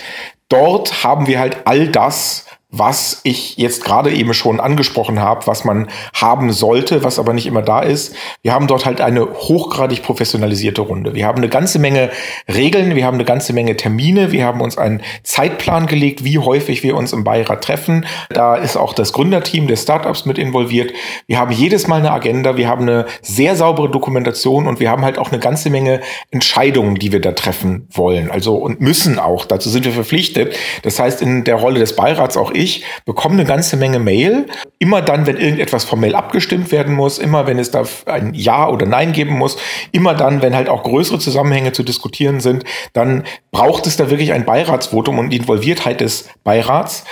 dort 0.49 1.03
haben 1.03 1.27
wir 1.27 1.39
halt 1.39 1.57
all 1.65 1.87
das, 1.87 2.47
was 2.71 3.21
ich 3.23 3.57
jetzt 3.57 3.83
gerade 3.83 4.11
eben 4.11 4.35
schon 4.35 4.59
angesprochen 4.59 5.19
habe, 5.19 5.47
was 5.47 5.65
man 5.65 5.87
haben 6.13 6.51
sollte, 6.51 7.03
was 7.03 7.17
aber 7.17 7.33
nicht 7.33 7.47
immer 7.47 7.63
da 7.63 7.81
ist. 7.81 8.15
Wir 8.43 8.53
haben 8.53 8.67
dort 8.67 8.85
halt 8.85 9.01
eine 9.01 9.25
hochgradig 9.25 10.03
professionalisierte 10.03 10.81
Runde. 10.81 11.15
Wir 11.15 11.25
haben 11.25 11.39
eine 11.39 11.49
ganze 11.49 11.79
Menge 11.79 12.11
Regeln, 12.47 12.95
wir 12.95 13.07
haben 13.07 13.15
eine 13.15 13.25
ganze 13.25 13.53
Menge 13.53 13.75
Termine, 13.75 14.31
wir 14.31 14.45
haben 14.45 14.61
uns 14.61 14.77
einen 14.77 15.01
Zeitplan 15.23 15.87
gelegt, 15.87 16.23
wie 16.23 16.37
häufig 16.37 16.83
wir 16.83 16.95
uns 16.95 17.11
im 17.11 17.23
Beirat 17.23 17.63
treffen. 17.63 18.05
Da 18.29 18.55
ist 18.55 18.77
auch 18.77 18.93
das 18.93 19.13
Gründerteam 19.13 19.65
der 19.65 19.75
Startups 19.75 20.25
mit 20.25 20.37
involviert. 20.37 20.93
Wir 21.25 21.39
haben 21.39 21.51
jedes 21.51 21.87
Mal 21.87 21.99
eine 21.99 22.11
Agenda, 22.11 22.55
wir 22.55 22.67
haben 22.67 22.83
eine 22.83 23.07
sehr 23.23 23.55
saubere 23.55 23.89
Dokumentation 23.89 24.67
und 24.67 24.79
wir 24.79 24.91
haben 24.91 25.03
halt 25.03 25.17
auch 25.17 25.31
eine 25.31 25.39
ganze 25.39 25.71
Menge 25.71 26.01
Entscheidungen, 26.29 26.95
die 26.95 27.11
wir 27.11 27.19
da 27.19 27.31
treffen 27.31 27.87
wollen. 27.89 28.29
Also 28.29 28.55
und 28.57 28.79
müssen 28.79 29.17
auch. 29.17 29.45
Dazu 29.45 29.69
sind 29.69 29.85
wir 29.85 29.91
verpflichtet. 29.91 30.55
Das 30.83 30.99
heißt, 30.99 31.23
in 31.23 31.45
der 31.45 31.55
Rolle 31.55 31.79
des 31.79 31.95
Beirats 31.95 32.37
auch 32.37 32.51
ich 32.59 32.83
bekomme 33.05 33.35
eine 33.35 33.45
ganze 33.45 33.77
Menge 33.77 33.99
Mail. 33.99 34.47
Immer 34.77 35.01
dann, 35.01 35.25
wenn 35.25 35.37
irgendetwas 35.37 35.85
formell 35.85 36.15
abgestimmt 36.15 36.71
werden 36.71 36.93
muss, 36.93 37.17
immer 37.17 37.47
wenn 37.47 37.57
es 37.57 37.71
da 37.71 37.83
ein 38.05 38.33
Ja 38.33 38.69
oder 38.69 38.85
Nein 38.85 39.13
geben 39.13 39.37
muss, 39.37 39.57
immer 39.91 40.13
dann, 40.13 40.41
wenn 40.41 40.55
halt 40.55 40.69
auch 40.69 40.83
größere 40.83 41.19
Zusammenhänge 41.19 41.71
zu 41.71 41.83
diskutieren 41.83 42.39
sind, 42.39 42.63
dann 42.93 43.23
braucht 43.51 43.87
es 43.87 43.97
da 43.97 44.09
wirklich 44.09 44.33
ein 44.33 44.45
Beiratsvotum 44.45 45.19
und 45.19 45.29
die 45.29 45.37
Involviertheit 45.37 46.01
des 46.01 46.29
Beirats. 46.43 47.05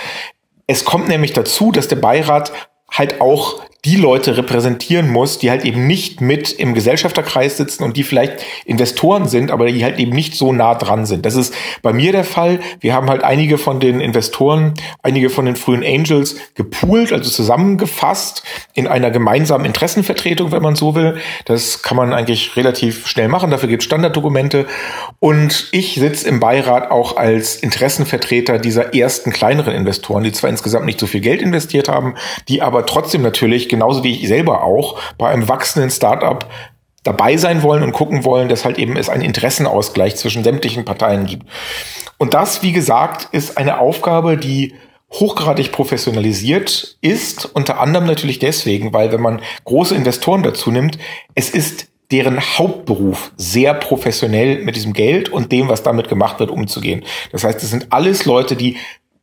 Es 0.66 0.84
kommt 0.84 1.08
nämlich 1.08 1.32
dazu, 1.32 1.72
dass 1.72 1.88
der 1.88 1.96
Beirat 1.96 2.52
halt 2.90 3.20
auch 3.20 3.62
die 3.88 3.96
Leute 3.96 4.36
repräsentieren 4.36 5.08
muss, 5.08 5.38
die 5.38 5.48
halt 5.48 5.64
eben 5.64 5.86
nicht 5.86 6.20
mit 6.20 6.52
im 6.52 6.74
Gesellschafterkreis 6.74 7.56
sitzen 7.56 7.84
und 7.84 7.96
die 7.96 8.02
vielleicht 8.02 8.44
Investoren 8.66 9.26
sind, 9.26 9.50
aber 9.50 9.64
die 9.64 9.82
halt 9.82 9.98
eben 9.98 10.12
nicht 10.12 10.34
so 10.34 10.52
nah 10.52 10.74
dran 10.74 11.06
sind. 11.06 11.24
Das 11.24 11.36
ist 11.36 11.54
bei 11.80 11.94
mir 11.94 12.12
der 12.12 12.24
Fall. 12.24 12.60
Wir 12.80 12.92
haben 12.92 13.08
halt 13.08 13.24
einige 13.24 13.56
von 13.56 13.80
den 13.80 14.02
Investoren, 14.02 14.74
einige 15.02 15.30
von 15.30 15.46
den 15.46 15.56
frühen 15.56 15.82
Angels 15.82 16.36
gepoolt, 16.54 17.14
also 17.14 17.30
zusammengefasst 17.30 18.42
in 18.74 18.86
einer 18.86 19.10
gemeinsamen 19.10 19.64
Interessenvertretung, 19.64 20.52
wenn 20.52 20.62
man 20.62 20.76
so 20.76 20.94
will. 20.94 21.16
Das 21.46 21.80
kann 21.82 21.96
man 21.96 22.12
eigentlich 22.12 22.56
relativ 22.56 23.06
schnell 23.06 23.28
machen. 23.28 23.50
Dafür 23.50 23.70
gibt 23.70 23.82
es 23.82 23.86
Standarddokumente. 23.86 24.66
Und 25.18 25.68
ich 25.72 25.94
sitze 25.94 26.28
im 26.28 26.40
Beirat 26.40 26.90
auch 26.90 27.16
als 27.16 27.56
Interessenvertreter 27.56 28.58
dieser 28.58 28.94
ersten 28.94 29.32
kleineren 29.32 29.72
Investoren, 29.72 30.24
die 30.24 30.32
zwar 30.32 30.50
insgesamt 30.50 30.84
nicht 30.84 31.00
so 31.00 31.06
viel 31.06 31.22
Geld 31.22 31.40
investiert 31.40 31.88
haben, 31.88 32.16
die 32.48 32.60
aber 32.60 32.84
trotzdem 32.84 33.22
natürlich 33.22 33.70
genauso 33.78 34.02
wie 34.02 34.12
ich 34.12 34.28
selber 34.28 34.64
auch, 34.64 34.98
bei 35.16 35.30
einem 35.30 35.48
wachsenden 35.48 35.90
Startup 35.90 36.44
dabei 37.04 37.36
sein 37.36 37.62
wollen 37.62 37.82
und 37.82 37.92
gucken 37.92 38.24
wollen, 38.24 38.48
dass 38.48 38.64
halt 38.64 38.78
eben 38.78 38.96
es 38.96 39.08
einen 39.08 39.22
Interessenausgleich 39.22 40.16
zwischen 40.16 40.42
sämtlichen 40.44 40.84
Parteien 40.84 41.26
gibt. 41.26 41.46
Und 42.18 42.34
das, 42.34 42.62
wie 42.62 42.72
gesagt, 42.72 43.28
ist 43.32 43.56
eine 43.56 43.78
Aufgabe, 43.78 44.36
die 44.36 44.74
hochgradig 45.12 45.72
professionalisiert 45.72 46.98
ist, 47.00 47.46
unter 47.46 47.80
anderem 47.80 48.06
natürlich 48.06 48.40
deswegen, 48.40 48.92
weil 48.92 49.12
wenn 49.12 49.22
man 49.22 49.40
große 49.64 49.94
Investoren 49.94 50.42
dazu 50.42 50.70
nimmt, 50.70 50.98
es 51.34 51.50
ist 51.50 51.86
deren 52.10 52.40
Hauptberuf 52.40 53.32
sehr 53.36 53.74
professionell 53.74 54.62
mit 54.64 54.76
diesem 54.76 54.92
Geld 54.92 55.28
und 55.28 55.52
dem, 55.52 55.68
was 55.68 55.82
damit 55.82 56.08
gemacht 56.08 56.40
wird, 56.40 56.50
umzugehen. 56.50 57.04
Das 57.32 57.44
heißt, 57.44 57.62
es 57.62 57.70
sind 57.70 57.86
alles 57.90 58.24
Leute, 58.24 58.56
die 58.56 58.76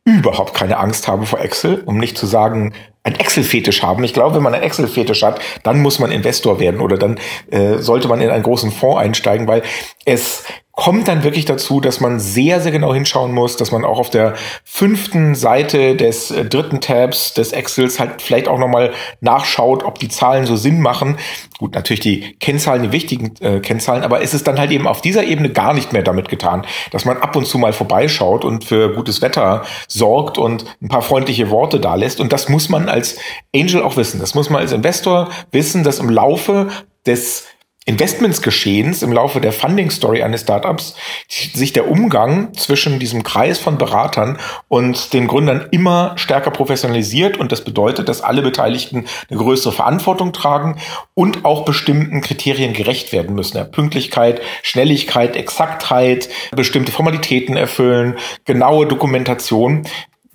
überhaupt 0.06 0.54
keine 0.54 0.78
Angst 0.78 1.08
haben 1.08 1.26
vor 1.26 1.40
Excel, 1.40 1.82
um 1.84 1.98
nicht 1.98 2.16
zu 2.16 2.26
sagen, 2.26 2.72
ein 3.02 3.16
Excel-Fetisch 3.16 3.82
haben. 3.82 4.04
Ich 4.04 4.14
glaube, 4.14 4.36
wenn 4.36 4.42
man 4.42 4.54
einen 4.54 4.62
Excel-Fetisch 4.62 5.24
hat, 5.24 5.40
dann 5.64 5.82
muss 5.82 5.98
man 5.98 6.12
Investor 6.12 6.60
werden 6.60 6.80
oder 6.80 6.96
dann 6.96 7.18
äh, 7.50 7.78
sollte 7.78 8.06
man 8.06 8.20
in 8.20 8.30
einen 8.30 8.44
großen 8.44 8.70
Fonds 8.70 8.98
einsteigen, 9.00 9.48
weil 9.48 9.62
es 10.04 10.44
kommt 10.76 11.08
dann 11.08 11.24
wirklich 11.24 11.46
dazu, 11.46 11.80
dass 11.80 12.00
man 12.00 12.20
sehr, 12.20 12.60
sehr 12.60 12.70
genau 12.70 12.92
hinschauen 12.92 13.32
muss, 13.32 13.56
dass 13.56 13.72
man 13.72 13.82
auch 13.82 13.98
auf 13.98 14.10
der 14.10 14.34
fünften 14.62 15.34
Seite 15.34 15.96
des 15.96 16.30
äh, 16.30 16.44
dritten 16.44 16.82
Tabs 16.82 17.32
des 17.32 17.52
Excels 17.52 17.98
halt 17.98 18.20
vielleicht 18.20 18.46
auch 18.46 18.58
nochmal 18.58 18.92
nachschaut, 19.22 19.84
ob 19.84 19.98
die 19.98 20.08
Zahlen 20.08 20.44
so 20.44 20.54
Sinn 20.54 20.80
machen. 20.82 21.16
Gut, 21.58 21.74
natürlich 21.74 22.00
die 22.00 22.36
Kennzahlen, 22.40 22.82
die 22.82 22.92
wichtigen 22.92 23.34
äh, 23.40 23.60
Kennzahlen, 23.60 24.04
aber 24.04 24.20
es 24.20 24.34
ist 24.34 24.46
dann 24.46 24.58
halt 24.58 24.70
eben 24.70 24.86
auf 24.86 25.00
dieser 25.00 25.24
Ebene 25.24 25.50
gar 25.50 25.72
nicht 25.72 25.94
mehr 25.94 26.02
damit 26.02 26.28
getan, 26.28 26.66
dass 26.90 27.06
man 27.06 27.16
ab 27.16 27.34
und 27.36 27.46
zu 27.46 27.56
mal 27.56 27.72
vorbeischaut 27.72 28.44
und 28.44 28.62
für 28.62 28.92
gutes 28.92 29.22
Wetter 29.22 29.64
sorgt 29.88 30.36
und 30.36 30.66
ein 30.82 30.88
paar 30.88 31.02
freundliche 31.02 31.48
Worte 31.48 31.80
da 31.80 31.94
lässt. 31.94 32.20
Und 32.20 32.34
das 32.34 32.50
muss 32.50 32.68
man 32.68 32.90
als 32.90 33.16
Angel 33.54 33.82
auch 33.82 33.96
wissen. 33.96 34.20
Das 34.20 34.34
muss 34.34 34.50
man 34.50 34.60
als 34.60 34.72
Investor 34.72 35.30
wissen, 35.52 35.84
dass 35.84 36.00
im 36.00 36.10
Laufe 36.10 36.68
des 37.06 37.46
Investmentsgeschehens 37.88 39.02
im 39.02 39.12
Laufe 39.12 39.40
der 39.40 39.52
Funding 39.52 39.90
Story 39.90 40.20
eines 40.24 40.40
Startups 40.40 40.96
sich 41.28 41.72
der 41.72 41.88
Umgang 41.88 42.52
zwischen 42.54 42.98
diesem 42.98 43.22
Kreis 43.22 43.60
von 43.60 43.78
Beratern 43.78 44.38
und 44.66 45.12
den 45.12 45.28
Gründern 45.28 45.68
immer 45.70 46.12
stärker 46.18 46.50
professionalisiert 46.50 47.36
und 47.36 47.52
das 47.52 47.62
bedeutet, 47.62 48.08
dass 48.08 48.22
alle 48.22 48.42
Beteiligten 48.42 49.04
eine 49.30 49.38
größere 49.38 49.72
Verantwortung 49.72 50.32
tragen 50.32 50.80
und 51.14 51.44
auch 51.44 51.64
bestimmten 51.64 52.22
Kriterien 52.22 52.72
gerecht 52.72 53.12
werden 53.12 53.36
müssen. 53.36 53.56
Ja, 53.56 53.62
Pünktlichkeit, 53.64 54.40
Schnelligkeit, 54.62 55.36
Exaktheit, 55.36 56.28
bestimmte 56.56 56.90
Formalitäten 56.90 57.56
erfüllen, 57.56 58.18
genaue 58.44 58.86
Dokumentation 58.86 59.86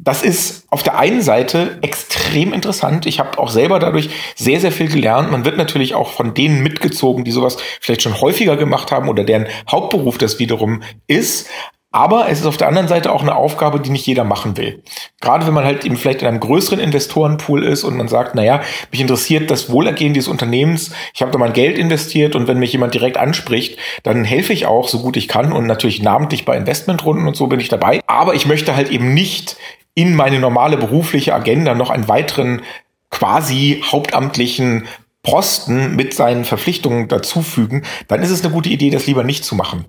das 0.04 0.24
ist 0.24 0.66
auf 0.70 0.82
der 0.82 0.98
einen 0.98 1.22
Seite 1.22 1.78
extrem 1.82 2.54
interessant. 2.54 3.06
Ich 3.06 3.20
habe 3.20 3.38
auch 3.38 3.50
selber 3.50 3.78
dadurch 3.78 4.10
sehr, 4.36 4.60
sehr 4.60 4.72
viel 4.72 4.90
gelernt. 4.90 5.32
Man 5.32 5.46
wird 5.46 5.58
natürlich 5.58 5.94
auch 5.94 6.12
von 6.12 6.34
denen 6.34 6.64
mitgezogen, 6.64 7.24
die 7.24 7.32
sowas 7.32 7.58
vielleicht 7.80 8.02
schon 8.02 8.20
häufiger 8.20 8.58
gemacht 8.58 8.92
haben 8.92 9.10
oder 9.10 9.24
deren 9.24 9.48
Hauptberuf 9.70 10.18
das 10.18 10.40
wiederum 10.40 10.82
ist. 11.06 11.48
Aber 11.94 12.30
es 12.30 12.40
ist 12.40 12.46
auf 12.46 12.56
der 12.56 12.70
anderen 12.70 12.88
Seite 12.88 13.12
auch 13.12 13.22
eine 13.22 13.36
Aufgabe, 13.36 13.82
die 13.82 13.90
nicht 13.90 14.08
jeder 14.08 14.24
machen 14.24 14.56
will. 14.56 14.82
Gerade 15.20 15.46
wenn 15.46 15.54
man 15.54 15.66
halt 15.66 15.84
eben 15.84 15.98
vielleicht 15.98 16.22
in 16.22 16.28
einem 16.30 16.40
größeren 16.40 16.80
Investorenpool 16.80 17.66
ist 17.66 17.84
und 17.84 17.98
man 17.98 18.08
sagt, 18.08 18.34
naja, 18.34 18.62
mich 18.92 19.02
interessiert 19.02 19.52
das 19.52 19.70
Wohlergehen 19.70 20.14
dieses 20.14 20.30
Unternehmens, 20.30 20.94
ich 21.14 21.22
habe 21.22 21.34
da 21.34 21.38
mein 21.38 21.52
Geld 21.52 21.78
investiert 21.78 22.38
und 22.38 22.48
wenn 22.48 22.60
mich 22.60 22.72
jemand 22.72 22.94
direkt 22.94 23.18
anspricht, 23.18 23.78
dann 24.04 24.24
helfe 24.24 24.54
ich 24.54 24.66
auch 24.66 24.88
so 24.88 25.00
gut 25.00 25.18
ich 25.18 25.28
kann 25.28 25.52
und 25.52 25.68
natürlich 25.68 26.02
namentlich 26.02 26.46
bei 26.46 26.56
Investmentrunden 26.56 27.28
und 27.28 27.36
so 27.36 27.48
bin 27.48 27.60
ich 27.60 27.68
dabei. 27.68 28.00
Aber 28.08 28.36
ich 28.36 28.46
möchte 28.46 28.74
halt 28.74 28.90
eben 28.90 29.14
nicht 29.14 29.58
in 29.94 30.16
meine 30.16 30.40
normale 30.40 30.78
berufliche 30.78 31.34
Agenda 31.34 31.74
noch 31.76 31.90
einen 31.90 32.08
weiteren 32.08 32.62
quasi 33.10 33.84
hauptamtlichen 33.86 34.88
Posten 35.24 35.96
mit 35.96 36.16
seinen 36.16 36.46
Verpflichtungen 36.46 37.08
dazufügen, 37.08 37.84
dann 38.08 38.24
ist 38.24 38.32
es 38.32 38.44
eine 38.44 38.52
gute 38.52 38.70
Idee, 38.70 38.90
das 38.90 39.06
lieber 39.06 39.24
nicht 39.24 39.46
zu 39.46 39.54
machen. 39.54 39.86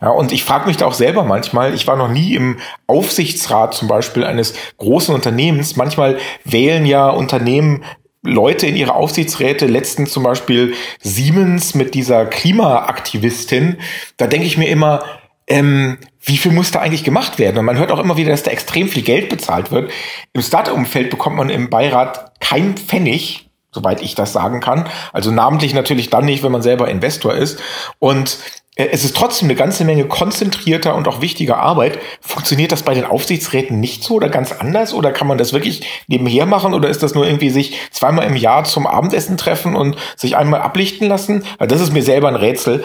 Ja, 0.00 0.08
und 0.08 0.32
ich 0.32 0.42
frage 0.42 0.66
mich 0.66 0.76
da 0.76 0.86
auch 0.86 0.92
selber 0.92 1.22
manchmal, 1.22 1.72
ich 1.72 1.86
war 1.86 1.96
noch 1.96 2.08
nie 2.08 2.34
im 2.34 2.58
Aufsichtsrat 2.88 3.74
zum 3.74 3.86
Beispiel 3.86 4.24
eines 4.24 4.54
großen 4.78 5.14
Unternehmens. 5.14 5.76
Manchmal 5.76 6.18
wählen 6.44 6.84
ja 6.84 7.10
Unternehmen 7.10 7.84
Leute 8.24 8.66
in 8.66 8.76
ihre 8.76 8.94
Aufsichtsräte, 8.94 9.66
letztens 9.66 10.10
zum 10.10 10.24
Beispiel 10.24 10.74
Siemens 11.00 11.74
mit 11.74 11.94
dieser 11.94 12.26
Klimaaktivistin. 12.26 13.78
Da 14.16 14.26
denke 14.26 14.46
ich 14.46 14.58
mir 14.58 14.68
immer, 14.68 15.04
ähm, 15.46 15.98
wie 16.24 16.36
viel 16.36 16.52
muss 16.52 16.70
da 16.70 16.80
eigentlich 16.80 17.04
gemacht 17.04 17.38
werden? 17.38 17.58
Und 17.58 17.64
man 17.64 17.78
hört 17.78 17.90
auch 17.90 17.98
immer 17.98 18.16
wieder, 18.16 18.30
dass 18.30 18.42
da 18.42 18.50
extrem 18.50 18.88
viel 18.88 19.02
Geld 19.02 19.28
bezahlt 19.28 19.70
wird. 19.70 19.90
Im 20.32 20.42
Startup-Umfeld 20.42 21.10
bekommt 21.10 21.36
man 21.36 21.50
im 21.50 21.70
Beirat 21.70 22.32
kein 22.40 22.76
Pfennig 22.76 23.48
soweit 23.74 24.02
ich 24.02 24.14
das 24.14 24.32
sagen 24.32 24.60
kann. 24.60 24.88
Also 25.12 25.30
namentlich 25.30 25.74
natürlich 25.74 26.10
dann 26.10 26.26
nicht, 26.26 26.42
wenn 26.42 26.52
man 26.52 26.62
selber 26.62 26.88
Investor 26.88 27.34
ist. 27.34 27.58
Und 27.98 28.38
äh, 28.76 28.88
es 28.92 29.04
ist 29.04 29.16
trotzdem 29.16 29.46
eine 29.46 29.54
ganze 29.54 29.84
Menge 29.84 30.04
konzentrierter 30.04 30.94
und 30.94 31.08
auch 31.08 31.20
wichtiger 31.20 31.56
Arbeit. 31.56 31.98
Funktioniert 32.20 32.72
das 32.72 32.82
bei 32.82 32.94
den 32.94 33.04
Aufsichtsräten 33.04 33.80
nicht 33.80 34.04
so 34.04 34.14
oder 34.14 34.28
ganz 34.28 34.52
anders? 34.52 34.92
Oder 34.94 35.10
kann 35.10 35.26
man 35.26 35.38
das 35.38 35.52
wirklich 35.52 35.86
nebenher 36.06 36.46
machen? 36.46 36.74
Oder 36.74 36.88
ist 36.88 37.02
das 37.02 37.14
nur 37.14 37.26
irgendwie 37.26 37.50
sich 37.50 37.78
zweimal 37.90 38.26
im 38.26 38.36
Jahr 38.36 38.64
zum 38.64 38.86
Abendessen 38.86 39.36
treffen 39.36 39.74
und 39.74 39.96
sich 40.16 40.36
einmal 40.36 40.60
ablichten 40.60 41.08
lassen? 41.08 41.44
Das 41.58 41.80
ist 41.80 41.92
mir 41.92 42.02
selber 42.02 42.28
ein 42.28 42.36
Rätsel. 42.36 42.84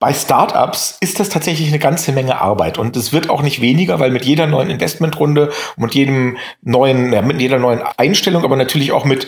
Bei 0.00 0.14
Startups 0.14 0.96
ist 1.00 1.18
das 1.18 1.28
tatsächlich 1.28 1.68
eine 1.68 1.80
ganze 1.80 2.12
Menge 2.12 2.40
Arbeit 2.40 2.78
und 2.78 2.96
es 2.96 3.12
wird 3.12 3.30
auch 3.30 3.42
nicht 3.42 3.60
weniger, 3.60 3.98
weil 3.98 4.12
mit 4.12 4.24
jeder 4.24 4.46
neuen 4.46 4.70
Investmentrunde 4.70 5.50
und 5.76 5.82
mit 5.82 5.94
jedem 5.94 6.36
neuen, 6.62 7.12
ja, 7.12 7.20
mit 7.20 7.40
jeder 7.40 7.58
neuen 7.58 7.80
Einstellung, 7.96 8.44
aber 8.44 8.54
natürlich 8.54 8.92
auch 8.92 9.04
mit 9.04 9.26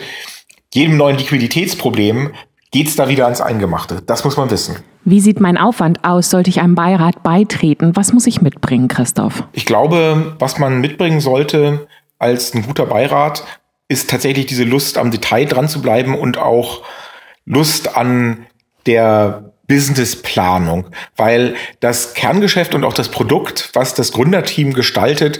jedem 0.73 0.95
neuen 0.95 1.17
Liquiditätsproblem 1.17 2.31
geht's 2.71 2.95
da 2.95 3.09
wieder 3.09 3.25
ans 3.25 3.41
Eingemachte. 3.41 4.01
Das 4.05 4.23
muss 4.23 4.37
man 4.37 4.49
wissen. 4.49 4.77
Wie 5.03 5.19
sieht 5.19 5.41
mein 5.41 5.57
Aufwand 5.57 6.05
aus? 6.05 6.29
Sollte 6.29 6.49
ich 6.49 6.61
einem 6.61 6.75
Beirat 6.75 7.21
beitreten? 7.21 7.91
Was 7.95 8.13
muss 8.13 8.25
ich 8.25 8.41
mitbringen, 8.41 8.87
Christoph? 8.87 9.43
Ich 9.51 9.65
glaube, 9.65 10.37
was 10.39 10.57
man 10.57 10.79
mitbringen 10.79 11.19
sollte 11.19 11.87
als 12.17 12.53
ein 12.53 12.63
guter 12.65 12.85
Beirat, 12.85 13.43
ist 13.89 14.09
tatsächlich 14.09 14.45
diese 14.45 14.63
Lust 14.63 14.97
am 14.97 15.11
Detail 15.11 15.45
dran 15.45 15.67
zu 15.67 15.81
bleiben 15.81 16.17
und 16.17 16.37
auch 16.37 16.81
Lust 17.43 17.97
an 17.97 18.45
der 18.85 19.50
Businessplanung, 19.71 20.87
weil 21.15 21.55
das 21.79 22.13
Kerngeschäft 22.13 22.75
und 22.75 22.83
auch 22.83 22.91
das 22.91 23.07
Produkt, 23.07 23.69
was 23.71 23.93
das 23.93 24.11
Gründerteam 24.11 24.73
gestaltet, 24.73 25.39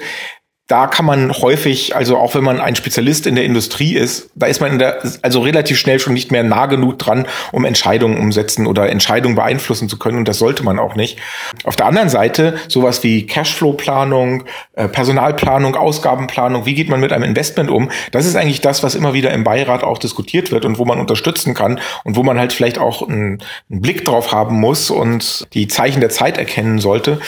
da 0.72 0.88
kann 0.88 1.06
man 1.06 1.34
häufig, 1.34 1.98
also 1.98 2.16
auch 2.16 2.34
wenn 2.34 2.46
man 2.46 2.62
ein 2.62 2.78
Spezialist 2.78 3.28
in 3.28 3.36
der 3.36 3.44
Industrie 3.44 3.94
ist, 3.94 4.30
da 4.36 4.46
ist 4.46 4.62
man 4.62 4.72
in 4.72 4.80
der, 4.80 5.00
also 5.22 5.42
relativ 5.42 5.78
schnell 5.78 6.00
schon 6.00 6.14
nicht 6.14 6.32
mehr 6.32 6.44
nah 6.44 6.68
genug 6.68 6.98
dran, 6.98 7.28
um 7.52 7.66
Entscheidungen 7.66 8.18
umsetzen 8.18 8.66
oder 8.66 8.90
Entscheidungen 8.90 9.36
beeinflussen 9.36 9.90
zu 9.90 10.00
können. 10.00 10.20
Und 10.20 10.30
das 10.30 10.40
sollte 10.40 10.64
man 10.64 10.80
auch 10.80 10.96
nicht. 10.96 11.20
Auf 11.66 11.76
der 11.76 11.88
anderen 11.88 12.08
Seite 12.08 12.56
sowas 12.70 13.04
wie 13.04 13.26
Cashflow-Planung, 13.26 14.46
äh, 14.72 14.88
Personalplanung, 14.88 15.76
Ausgabenplanung, 15.76 16.66
wie 16.66 16.74
geht 16.74 16.88
man 16.88 17.02
mit 17.02 17.12
einem 17.12 17.26
Investment 17.26 17.70
um? 17.70 17.92
Das 18.12 18.26
ist 18.26 18.38
eigentlich 18.38 18.62
das, 18.62 18.82
was 18.82 18.96
immer 18.96 19.14
wieder 19.14 19.32
im 19.32 19.44
Beirat 19.44 19.84
auch 19.84 19.98
diskutiert 19.98 20.52
wird 20.52 20.64
und 20.64 20.78
wo 20.78 20.86
man 20.86 21.02
unterstützen 21.02 21.54
kann 21.54 21.82
und 22.06 22.16
wo 22.16 22.24
man 22.24 22.40
halt 22.40 22.54
vielleicht 22.54 22.78
auch 22.78 23.06
einen, 23.06 23.40
einen 23.70 23.82
Blick 23.82 24.06
drauf 24.06 24.32
haben 24.32 24.58
muss 24.58 24.90
und 24.90 25.48
die 25.54 25.68
Zeichen 25.68 26.00
der 26.00 26.12
Zeit 26.12 26.38
erkennen 26.38 26.80
sollte. 26.80 27.20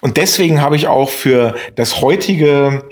Und 0.00 0.16
deswegen 0.16 0.60
habe 0.60 0.76
ich 0.76 0.86
auch 0.86 1.10
für 1.10 1.54
das 1.74 2.00
heutige 2.00 2.87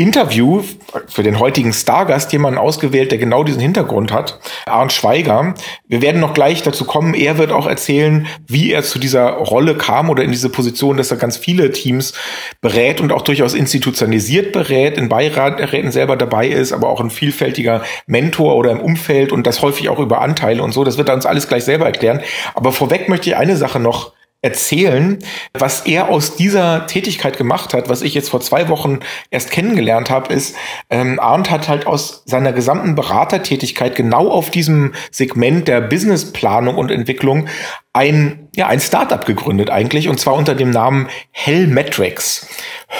Interview 0.00 0.62
für 1.08 1.22
den 1.22 1.38
heutigen 1.38 1.74
Stargast 1.74 2.32
jemanden 2.32 2.58
ausgewählt, 2.58 3.10
der 3.10 3.18
genau 3.18 3.44
diesen 3.44 3.60
Hintergrund 3.60 4.12
hat, 4.12 4.40
Arndt 4.64 4.94
Schweiger. 4.94 5.52
Wir 5.88 6.00
werden 6.00 6.22
noch 6.22 6.32
gleich 6.32 6.62
dazu 6.62 6.86
kommen. 6.86 7.12
Er 7.12 7.36
wird 7.36 7.52
auch 7.52 7.66
erzählen, 7.66 8.26
wie 8.46 8.72
er 8.72 8.82
zu 8.82 8.98
dieser 8.98 9.28
Rolle 9.28 9.74
kam 9.74 10.08
oder 10.08 10.22
in 10.22 10.32
diese 10.32 10.48
Position, 10.48 10.96
dass 10.96 11.10
er 11.10 11.18
ganz 11.18 11.36
viele 11.36 11.70
Teams 11.70 12.14
berät 12.62 13.02
und 13.02 13.12
auch 13.12 13.20
durchaus 13.20 13.52
institutionalisiert 13.52 14.52
berät, 14.52 14.96
in 14.96 15.10
Beiräten 15.10 15.92
selber 15.92 16.16
dabei 16.16 16.48
ist, 16.48 16.72
aber 16.72 16.88
auch 16.88 17.02
ein 17.02 17.10
vielfältiger 17.10 17.82
Mentor 18.06 18.56
oder 18.56 18.70
im 18.70 18.80
Umfeld 18.80 19.32
und 19.32 19.46
das 19.46 19.60
häufig 19.60 19.90
auch 19.90 19.98
über 19.98 20.22
Anteile 20.22 20.62
und 20.62 20.72
so. 20.72 20.82
Das 20.82 20.96
wird 20.96 21.10
er 21.10 21.14
uns 21.14 21.26
alles 21.26 21.46
gleich 21.46 21.64
selber 21.64 21.84
erklären. 21.84 22.20
Aber 22.54 22.72
vorweg 22.72 23.10
möchte 23.10 23.28
ich 23.28 23.36
eine 23.36 23.58
Sache 23.58 23.78
noch 23.78 24.12
erzählen, 24.42 25.18
was 25.52 25.82
er 25.86 26.08
aus 26.08 26.36
dieser 26.36 26.86
Tätigkeit 26.86 27.36
gemacht 27.36 27.74
hat, 27.74 27.88
was 27.88 28.00
ich 28.00 28.14
jetzt 28.14 28.30
vor 28.30 28.40
zwei 28.40 28.68
Wochen 28.68 29.00
erst 29.30 29.50
kennengelernt 29.50 30.08
habe, 30.08 30.32
ist, 30.32 30.56
ähm, 30.88 31.20
Arndt 31.20 31.50
hat 31.50 31.68
halt 31.68 31.86
aus 31.86 32.22
seiner 32.24 32.52
gesamten 32.52 32.94
Beratertätigkeit 32.94 33.96
genau 33.96 34.30
auf 34.30 34.50
diesem 34.50 34.94
Segment 35.10 35.68
der 35.68 35.82
Businessplanung 35.82 36.76
und 36.76 36.90
Entwicklung 36.90 37.48
ein, 37.92 38.39
ja, 38.54 38.66
ein 38.66 38.80
Startup 38.80 39.24
gegründet 39.24 39.70
eigentlich, 39.70 40.08
und 40.08 40.18
zwar 40.18 40.34
unter 40.34 40.54
dem 40.54 40.70
Namen 40.70 41.08
Hellmetrics. 41.30 42.48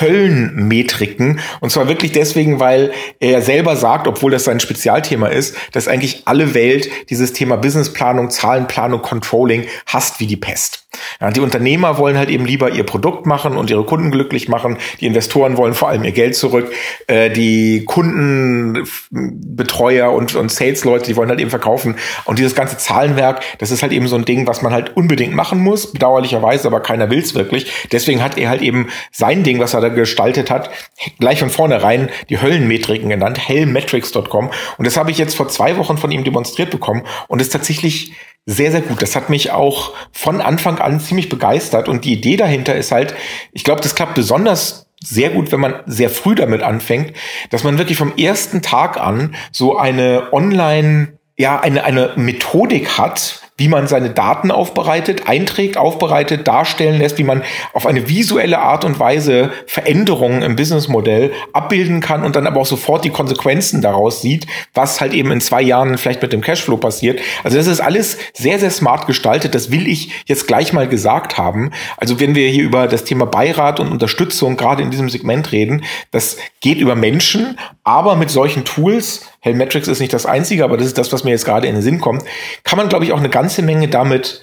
Höllenmetriken. 0.00 1.40
Und 1.60 1.70
zwar 1.70 1.88
wirklich 1.88 2.12
deswegen, 2.12 2.60
weil 2.60 2.92
er 3.18 3.42
selber 3.42 3.76
sagt, 3.76 4.06
obwohl 4.06 4.30
das 4.30 4.44
sein 4.44 4.60
Spezialthema 4.60 5.26
ist, 5.26 5.56
dass 5.72 5.88
eigentlich 5.88 6.22
alle 6.26 6.54
Welt 6.54 6.88
dieses 7.10 7.32
Thema 7.32 7.56
Businessplanung, 7.56 8.30
Zahlenplanung, 8.30 9.02
Controlling 9.02 9.66
hasst 9.86 10.20
wie 10.20 10.28
die 10.28 10.36
Pest. 10.36 10.86
Ja, 11.20 11.30
die 11.30 11.40
Unternehmer 11.40 11.98
wollen 11.98 12.18
halt 12.18 12.30
eben 12.30 12.46
lieber 12.46 12.70
ihr 12.70 12.84
Produkt 12.84 13.26
machen 13.26 13.56
und 13.56 13.70
ihre 13.70 13.84
Kunden 13.84 14.10
glücklich 14.10 14.48
machen. 14.48 14.78
Die 15.00 15.06
Investoren 15.06 15.56
wollen 15.56 15.74
vor 15.74 15.88
allem 15.88 16.02
ihr 16.04 16.12
Geld 16.12 16.36
zurück. 16.36 16.72
Äh, 17.06 17.30
die 17.30 17.84
Kundenbetreuer 17.84 20.12
und, 20.12 20.34
und 20.34 20.50
Sales-Leute, 20.50 21.06
die 21.06 21.16
wollen 21.16 21.28
halt 21.28 21.40
eben 21.40 21.50
verkaufen. 21.50 21.96
Und 22.24 22.38
dieses 22.38 22.54
ganze 22.54 22.76
Zahlenwerk, 22.76 23.42
das 23.58 23.70
ist 23.70 23.82
halt 23.82 23.92
eben 23.92 24.08
so 24.08 24.16
ein 24.16 24.24
Ding, 24.24 24.46
was 24.46 24.62
man 24.62 24.72
halt 24.72 24.96
unbedingt 24.96 25.34
machen 25.34 25.49
muss. 25.58 25.92
Bedauerlicherweise, 25.92 26.68
aber 26.68 26.80
keiner 26.80 27.10
will 27.10 27.18
es 27.18 27.34
wirklich. 27.34 27.70
Deswegen 27.92 28.22
hat 28.22 28.38
er 28.38 28.48
halt 28.48 28.62
eben 28.62 28.88
sein 29.10 29.42
Ding, 29.42 29.58
was 29.58 29.74
er 29.74 29.80
da 29.80 29.88
gestaltet 29.88 30.50
hat, 30.50 30.70
gleich 31.18 31.40
von 31.40 31.50
vornherein 31.50 32.10
die 32.28 32.40
Höllenmetriken 32.40 33.08
genannt, 33.08 33.38
hellmetrics.com. 33.48 34.50
Und 34.78 34.86
das 34.86 34.96
habe 34.96 35.10
ich 35.10 35.18
jetzt 35.18 35.34
vor 35.34 35.48
zwei 35.48 35.76
Wochen 35.76 35.98
von 35.98 36.10
ihm 36.10 36.24
demonstriert 36.24 36.70
bekommen 36.70 37.04
und 37.28 37.40
ist 37.40 37.52
tatsächlich 37.52 38.12
sehr, 38.46 38.70
sehr 38.70 38.80
gut. 38.80 39.02
Das 39.02 39.16
hat 39.16 39.30
mich 39.30 39.50
auch 39.50 39.92
von 40.12 40.40
Anfang 40.40 40.78
an 40.78 41.00
ziemlich 41.00 41.28
begeistert. 41.28 41.88
Und 41.88 42.04
die 42.04 42.12
Idee 42.12 42.36
dahinter 42.36 42.74
ist 42.74 42.92
halt, 42.92 43.14
ich 43.52 43.64
glaube, 43.64 43.80
das 43.80 43.94
klappt 43.94 44.14
besonders 44.14 44.86
sehr 45.02 45.30
gut, 45.30 45.50
wenn 45.50 45.60
man 45.60 45.80
sehr 45.86 46.10
früh 46.10 46.34
damit 46.34 46.62
anfängt, 46.62 47.14
dass 47.50 47.64
man 47.64 47.78
wirklich 47.78 47.96
vom 47.96 48.16
ersten 48.16 48.60
Tag 48.60 48.98
an 48.98 49.34
so 49.50 49.78
eine 49.78 50.32
Online, 50.32 51.18
ja, 51.38 51.58
eine, 51.58 51.84
eine 51.84 52.12
Methodik 52.16 52.98
hat, 52.98 53.40
wie 53.60 53.68
man 53.68 53.86
seine 53.86 54.08
Daten 54.08 54.50
aufbereitet, 54.50 55.28
einträgt, 55.28 55.76
aufbereitet, 55.76 56.48
darstellen 56.48 56.98
lässt, 56.98 57.18
wie 57.18 57.24
man 57.24 57.42
auf 57.74 57.84
eine 57.84 58.08
visuelle 58.08 58.58
Art 58.58 58.86
und 58.86 58.98
Weise 58.98 59.50
Veränderungen 59.66 60.40
im 60.40 60.56
Businessmodell 60.56 61.30
abbilden 61.52 62.00
kann 62.00 62.24
und 62.24 62.36
dann 62.36 62.46
aber 62.46 62.62
auch 62.62 62.66
sofort 62.66 63.04
die 63.04 63.10
Konsequenzen 63.10 63.82
daraus 63.82 64.22
sieht, 64.22 64.46
was 64.72 65.02
halt 65.02 65.12
eben 65.12 65.30
in 65.30 65.42
zwei 65.42 65.60
Jahren 65.60 65.98
vielleicht 65.98 66.22
mit 66.22 66.32
dem 66.32 66.40
Cashflow 66.40 66.78
passiert. 66.78 67.20
Also 67.44 67.58
das 67.58 67.66
ist 67.66 67.80
alles 67.80 68.16
sehr, 68.32 68.58
sehr 68.58 68.70
smart 68.70 69.06
gestaltet. 69.06 69.54
Das 69.54 69.70
will 69.70 69.86
ich 69.86 70.24
jetzt 70.24 70.46
gleich 70.46 70.72
mal 70.72 70.88
gesagt 70.88 71.36
haben. 71.36 71.70
Also 71.98 72.18
wenn 72.18 72.34
wir 72.34 72.48
hier 72.48 72.64
über 72.64 72.86
das 72.86 73.04
Thema 73.04 73.26
Beirat 73.26 73.78
und 73.78 73.92
Unterstützung 73.92 74.56
gerade 74.56 74.82
in 74.82 74.90
diesem 74.90 75.10
Segment 75.10 75.52
reden, 75.52 75.84
das 76.12 76.38
geht 76.62 76.78
über 76.78 76.94
Menschen, 76.94 77.58
aber 77.84 78.16
mit 78.16 78.30
solchen 78.30 78.64
Tools 78.64 79.26
Hellmetrics 79.40 79.88
ist 79.88 80.00
nicht 80.00 80.12
das 80.12 80.26
einzige, 80.26 80.64
aber 80.64 80.76
das 80.76 80.86
ist 80.86 80.98
das, 80.98 81.12
was 81.12 81.24
mir 81.24 81.30
jetzt 81.30 81.44
gerade 81.44 81.66
in 81.66 81.74
den 81.74 81.82
Sinn 81.82 82.00
kommt, 82.00 82.24
kann 82.62 82.76
man, 82.76 82.88
glaube 82.88 83.04
ich, 83.04 83.12
auch 83.12 83.18
eine 83.18 83.30
ganze 83.30 83.62
Menge 83.62 83.88
damit 83.88 84.42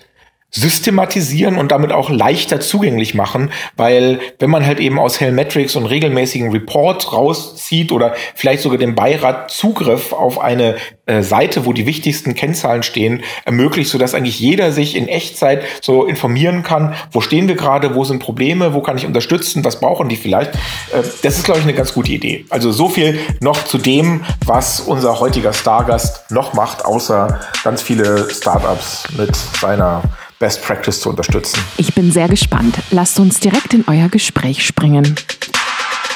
systematisieren 0.50 1.58
und 1.58 1.72
damit 1.72 1.92
auch 1.92 2.10
leichter 2.10 2.62
zugänglich 2.62 3.14
machen, 3.14 3.52
weil 3.76 4.20
wenn 4.40 4.50
man 4.50 4.66
halt 4.66 4.80
eben 4.80 4.98
aus 4.98 5.20
Hellmetrics 5.20 5.76
und 5.76 5.86
regelmäßigen 5.86 6.52
Report 6.52 7.12
rauszieht 7.12 7.92
oder 7.92 8.16
vielleicht 8.34 8.64
sogar 8.64 8.78
dem 8.78 8.96
Beirat 8.96 9.52
Zugriff 9.52 10.14
auf 10.14 10.40
eine 10.40 10.78
äh, 11.06 11.22
Seite, 11.22 11.66
wo 11.66 11.74
die 11.74 11.86
wichtigsten 11.86 12.34
Kennzahlen 12.34 12.82
stehen, 12.84 13.24
ermöglicht, 13.44 13.90
sodass 13.90 14.14
eigentlich 14.14 14.40
jeder 14.40 14.72
sich 14.72 14.96
in 14.96 15.10
Echtzeit 15.10 15.64
so 15.82 16.06
informieren 16.06 16.64
kann, 16.64 16.96
wo 17.12 17.20
stehen 17.20 17.50
wir 17.50 17.56
gerade, 17.56 17.94
wo 17.94 18.06
sind 18.06 18.20
Probleme, 18.20 18.74
wo 18.74 18.82
kann 18.82 18.98
ich 18.98 19.06
unterstützen, 19.06 19.66
was 19.66 19.82
brauchen 19.82 20.08
die 20.08 20.16
vielleicht. 20.16 20.56
Äh, 20.56 21.04
das 21.24 21.38
ist, 21.38 21.44
glaube 21.44 21.60
ich, 21.60 21.66
eine 21.66 21.74
ganz 21.74 21.94
gute 21.94 22.14
Idee. 22.14 22.46
Also 22.50 22.72
so 22.72 22.88
viel 22.88 23.20
noch 23.42 23.66
zu 23.66 23.78
dem, 23.78 24.24
was 24.46 24.80
unser 24.80 25.20
heutiger 25.20 25.52
Stargast 25.52 26.32
noch 26.32 26.54
macht, 26.54 26.86
außer 26.86 27.42
ganz 27.66 27.82
viele 27.82 28.30
Startups 28.30 29.08
mit 29.18 29.36
seiner 29.36 30.04
Best 30.40 30.62
Practice 30.62 31.02
zu 31.02 31.10
unterstützen. 31.10 31.60
Ich 31.78 31.96
bin 31.96 32.12
sehr 32.12 32.28
gespannt. 32.28 32.78
Lasst 32.92 33.20
uns 33.20 33.40
direkt 33.40 33.74
in 33.74 33.84
euer 33.88 34.08
Gespräch 34.08 34.64
springen. 34.64 35.16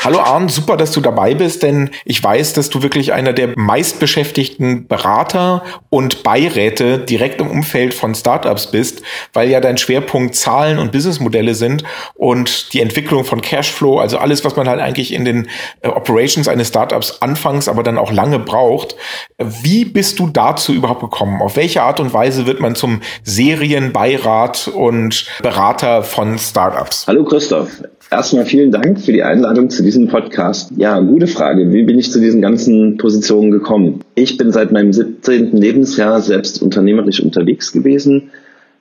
Hallo 0.04 0.18
Arndt, 0.18 0.50
super, 0.50 0.78
dass 0.78 0.94
du 0.94 1.00
dabei 1.00 1.36
bist, 1.36 1.62
denn 1.62 1.92
ich 2.06 2.24
weiß, 2.24 2.54
dass 2.54 2.72
du 2.72 2.82
wirklich 2.82 3.14
einer 3.14 3.34
der 3.34 3.50
meistbeschäftigten 3.56 4.88
Berater 4.88 5.62
und 5.92 6.24
Beiräte 6.24 6.98
direkt 6.98 7.40
im 7.40 7.52
Umfeld 7.52 7.94
von 7.94 8.16
Startups 8.16 8.72
bist, 8.72 9.04
weil 9.34 9.52
ja 9.52 9.62
dein 9.62 9.78
Schwerpunkt 9.78 10.34
Zahlen 10.34 10.80
und 10.80 10.92
Businessmodelle 10.92 11.54
sind 11.54 11.84
und 12.16 12.74
die 12.74 12.82
Entwicklung 12.82 13.26
von 13.26 13.42
Cashflow, 13.42 14.00
also 14.00 14.18
alles, 14.18 14.44
was 14.44 14.56
man 14.56 14.68
halt 14.68 14.80
eigentlich 14.80 15.14
in 15.14 15.24
den 15.24 15.48
äh, 15.82 15.90
Operations 15.90 16.48
eines 16.48 16.70
Startups 16.70 17.22
anfangs, 17.22 17.68
aber 17.68 17.84
dann 17.84 18.00
auch 18.00 18.12
lange 18.12 18.40
braucht. 18.40 18.96
Wie 19.38 19.86
bist 19.86 20.18
du 20.18 20.30
dazu 20.30 20.74
überhaupt 20.74 21.02
gekommen? 21.02 21.44
Auf 21.44 21.58
welche 21.58 21.84
Art 21.84 22.00
und 22.00 22.12
Weise 22.12 22.48
wird 22.48 22.60
man 22.60 22.74
zum 22.74 23.02
Serienbeirat 23.22 24.68
und 24.68 25.28
Berater 25.44 26.02
von 26.02 26.40
Startups? 26.40 27.06
Hallo 27.06 27.24
Christoph. 27.24 27.70
Erstmal 28.14 28.44
vielen 28.44 28.72
Dank 28.72 29.00
für 29.00 29.14
die 29.14 29.24
Einladung 29.24 29.70
zu 29.70 29.84
diesem 29.84 30.10
Podcast. 30.10 30.74
Ja, 30.76 31.00
gute 31.00 31.28
Frage. 31.28 31.72
Wie 31.72 31.84
bin 31.84 31.98
ich 31.98 32.12
zu 32.12 32.20
diesen 32.20 32.42
ganzen 32.42 32.98
Positionen 32.98 33.52
gekommen? 33.52 34.02
Ich 34.16 34.36
bin 34.36 34.52
seit 34.52 34.74
meinem 34.74 34.92
17. 34.92 35.56
Lebensjahr 35.56 36.20
selbst 36.20 36.62
unternehmerisch 36.62 37.22
unterwegs 37.22 37.72
gewesen. 37.72 38.32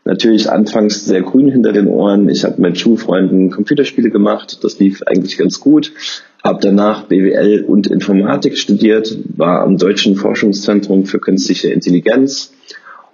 natürlich 0.05 0.51
anfangs 0.51 1.05
sehr 1.05 1.23
grün 1.23 1.49
hinter 1.49 1.71
den 1.71 1.87
Ohren. 1.87 2.29
Ich 2.29 2.45
habe 2.45 2.61
mit 2.61 2.77
Schulfreunden 2.77 3.53
Computerspiele 3.53 4.11
gemacht. 4.11 4.65
Das 4.65 4.81
lief 4.81 5.01
eigentlich 5.07 5.39
ganz 5.39 5.61
gut. 5.61 5.93
Habe 6.43 6.59
danach 6.61 7.05
BWL 7.05 7.63
und 7.69 7.87
Informatik 7.87 8.59
studiert, 8.59 9.17
war 9.37 9.63
am 9.63 9.77
Deutschen 9.77 10.17
Forschungszentrum 10.17 11.05
für 11.05 11.21
künstliche 11.21 11.69
Intelligenz 11.69 12.53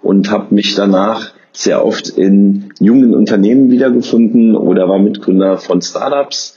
und 0.01 0.31
habe 0.31 0.55
mich 0.55 0.73
danach 0.73 1.36
sehr 1.57 1.83
oft 1.83 2.09
in 2.09 2.69
jungen 2.79 3.15
Unternehmen 3.15 3.71
wiedergefunden 3.71 4.55
oder 4.55 4.87
war 4.87 4.99
Mitgründer 4.99 5.57
von 5.57 5.81
Startups. 5.81 6.55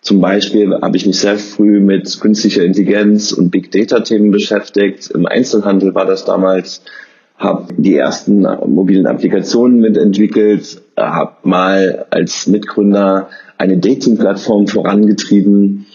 Zum 0.00 0.20
Beispiel 0.20 0.72
habe 0.80 0.96
ich 0.96 1.04
mich 1.04 1.18
sehr 1.18 1.36
früh 1.36 1.80
mit 1.80 2.20
künstlicher 2.20 2.64
Intelligenz 2.64 3.32
und 3.32 3.50
Big 3.50 3.72
Data 3.72 4.00
Themen 4.00 4.30
beschäftigt. 4.30 5.10
Im 5.10 5.26
Einzelhandel 5.26 5.94
war 5.96 6.06
das 6.06 6.24
damals 6.24 6.82
habe 7.38 7.74
die 7.76 7.96
ersten 7.96 8.42
mobilen 8.42 9.06
Applikationen 9.06 9.80
mitentwickelt, 9.80 10.80
habe 10.96 11.36
mal 11.42 12.06
als 12.10 12.46
Mitgründer 12.46 13.28
eine 13.58 13.78
Dating-Plattform 13.78 14.68
vorangetrieben 14.68 15.86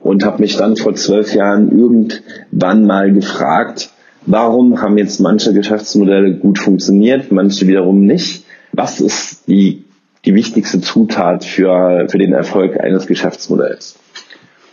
und 0.00 0.24
habe 0.24 0.42
mich 0.42 0.56
dann 0.56 0.76
vor 0.76 0.94
zwölf 0.94 1.34
Jahren 1.34 1.70
irgendwann 1.70 2.86
mal 2.86 3.12
gefragt, 3.12 3.90
warum 4.26 4.80
haben 4.80 4.98
jetzt 4.98 5.20
manche 5.20 5.52
Geschäftsmodelle 5.52 6.34
gut 6.34 6.58
funktioniert, 6.58 7.32
manche 7.32 7.66
wiederum 7.66 8.04
nicht? 8.04 8.44
Was 8.72 9.00
ist 9.00 9.48
die, 9.48 9.84
die 10.24 10.34
wichtigste 10.34 10.80
Zutat 10.80 11.44
für, 11.44 12.06
für 12.08 12.18
den 12.18 12.32
Erfolg 12.32 12.80
eines 12.80 13.06
Geschäftsmodells? 13.06 13.98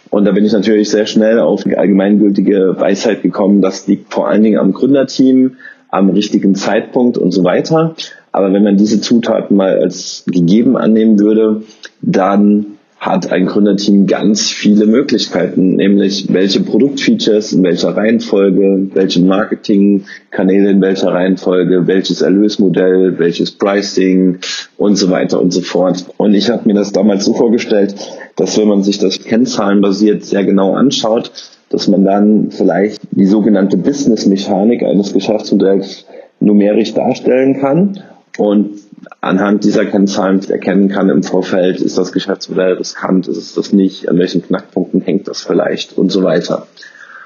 Und 0.09 0.25
da 0.25 0.31
bin 0.31 0.45
ich 0.45 0.53
natürlich 0.53 0.89
sehr 0.89 1.05
schnell 1.05 1.39
auf 1.39 1.63
die 1.63 1.77
allgemeingültige 1.77 2.75
Weisheit 2.79 3.21
gekommen, 3.21 3.61
das 3.61 3.87
liegt 3.87 4.13
vor 4.13 4.27
allen 4.27 4.43
Dingen 4.43 4.59
am 4.59 4.71
Gründerteam, 4.71 5.57
am 5.89 6.09
richtigen 6.09 6.55
Zeitpunkt 6.55 7.17
und 7.17 7.31
so 7.31 7.43
weiter. 7.43 7.95
Aber 8.31 8.53
wenn 8.53 8.63
man 8.63 8.77
diese 8.77 9.01
Zutaten 9.01 9.57
mal 9.57 9.79
als 9.79 10.23
gegeben 10.27 10.77
annehmen 10.77 11.19
würde, 11.19 11.63
dann 12.01 12.76
hat 12.99 13.31
ein 13.31 13.45
Gründerteam 13.45 14.07
ganz 14.07 14.49
viele 14.49 14.87
Möglichkeiten, 14.87 15.75
nämlich 15.75 16.33
welche 16.33 16.61
Produktfeatures 16.61 17.53
in 17.53 17.63
welcher 17.63 17.95
Reihenfolge, 17.95 18.89
welche 18.93 19.21
Marketingkanäle 19.21 20.71
in 20.71 20.81
welcher 20.81 21.13
Reihenfolge, 21.13 21.85
welches 21.85 22.21
Erlösmodell, 22.21 23.19
welches 23.19 23.51
Pricing 23.51 24.39
und 24.77 24.95
so 24.95 25.11
weiter 25.11 25.39
und 25.39 25.51
so 25.51 25.61
fort. 25.61 26.05
Und 26.17 26.33
ich 26.33 26.49
habe 26.49 26.67
mir 26.67 26.73
das 26.73 26.91
damals 26.91 27.25
so 27.25 27.33
vorgestellt, 27.33 27.95
dass 28.35 28.57
wenn 28.57 28.67
man 28.67 28.81
sich 28.81 28.97
das 28.97 29.23
kennzahlenbasiert 29.23 30.25
sehr 30.25 30.43
genau 30.43 30.73
anschaut, 30.73 31.31
dass 31.69 31.87
man 31.87 32.03
dann 32.03 32.49
vielleicht 32.49 33.01
die 33.11 33.25
sogenannte 33.25 33.77
Business-Mechanik 33.77 34.83
eines 34.83 35.13
Geschäftsmodells 35.13 36.05
numerisch 36.39 36.93
darstellen 36.93 37.59
kann 37.59 37.99
und 38.37 38.79
anhand 39.21 39.63
dieser 39.63 39.85
Kennzahlen 39.85 40.41
erkennen 40.49 40.89
kann 40.89 41.09
im 41.09 41.23
Vorfeld, 41.23 41.81
ist 41.81 41.97
das 41.97 42.11
Geschäftsmodell 42.11 42.73
riskant, 42.73 43.27
ist 43.27 43.37
es 43.37 43.53
das 43.53 43.73
nicht, 43.73 44.09
an 44.09 44.17
welchen 44.17 44.41
Knackpunkten 44.41 45.01
hängt 45.01 45.27
das 45.27 45.41
vielleicht 45.41 45.97
und 45.97 46.11
so 46.11 46.23
weiter. 46.23 46.67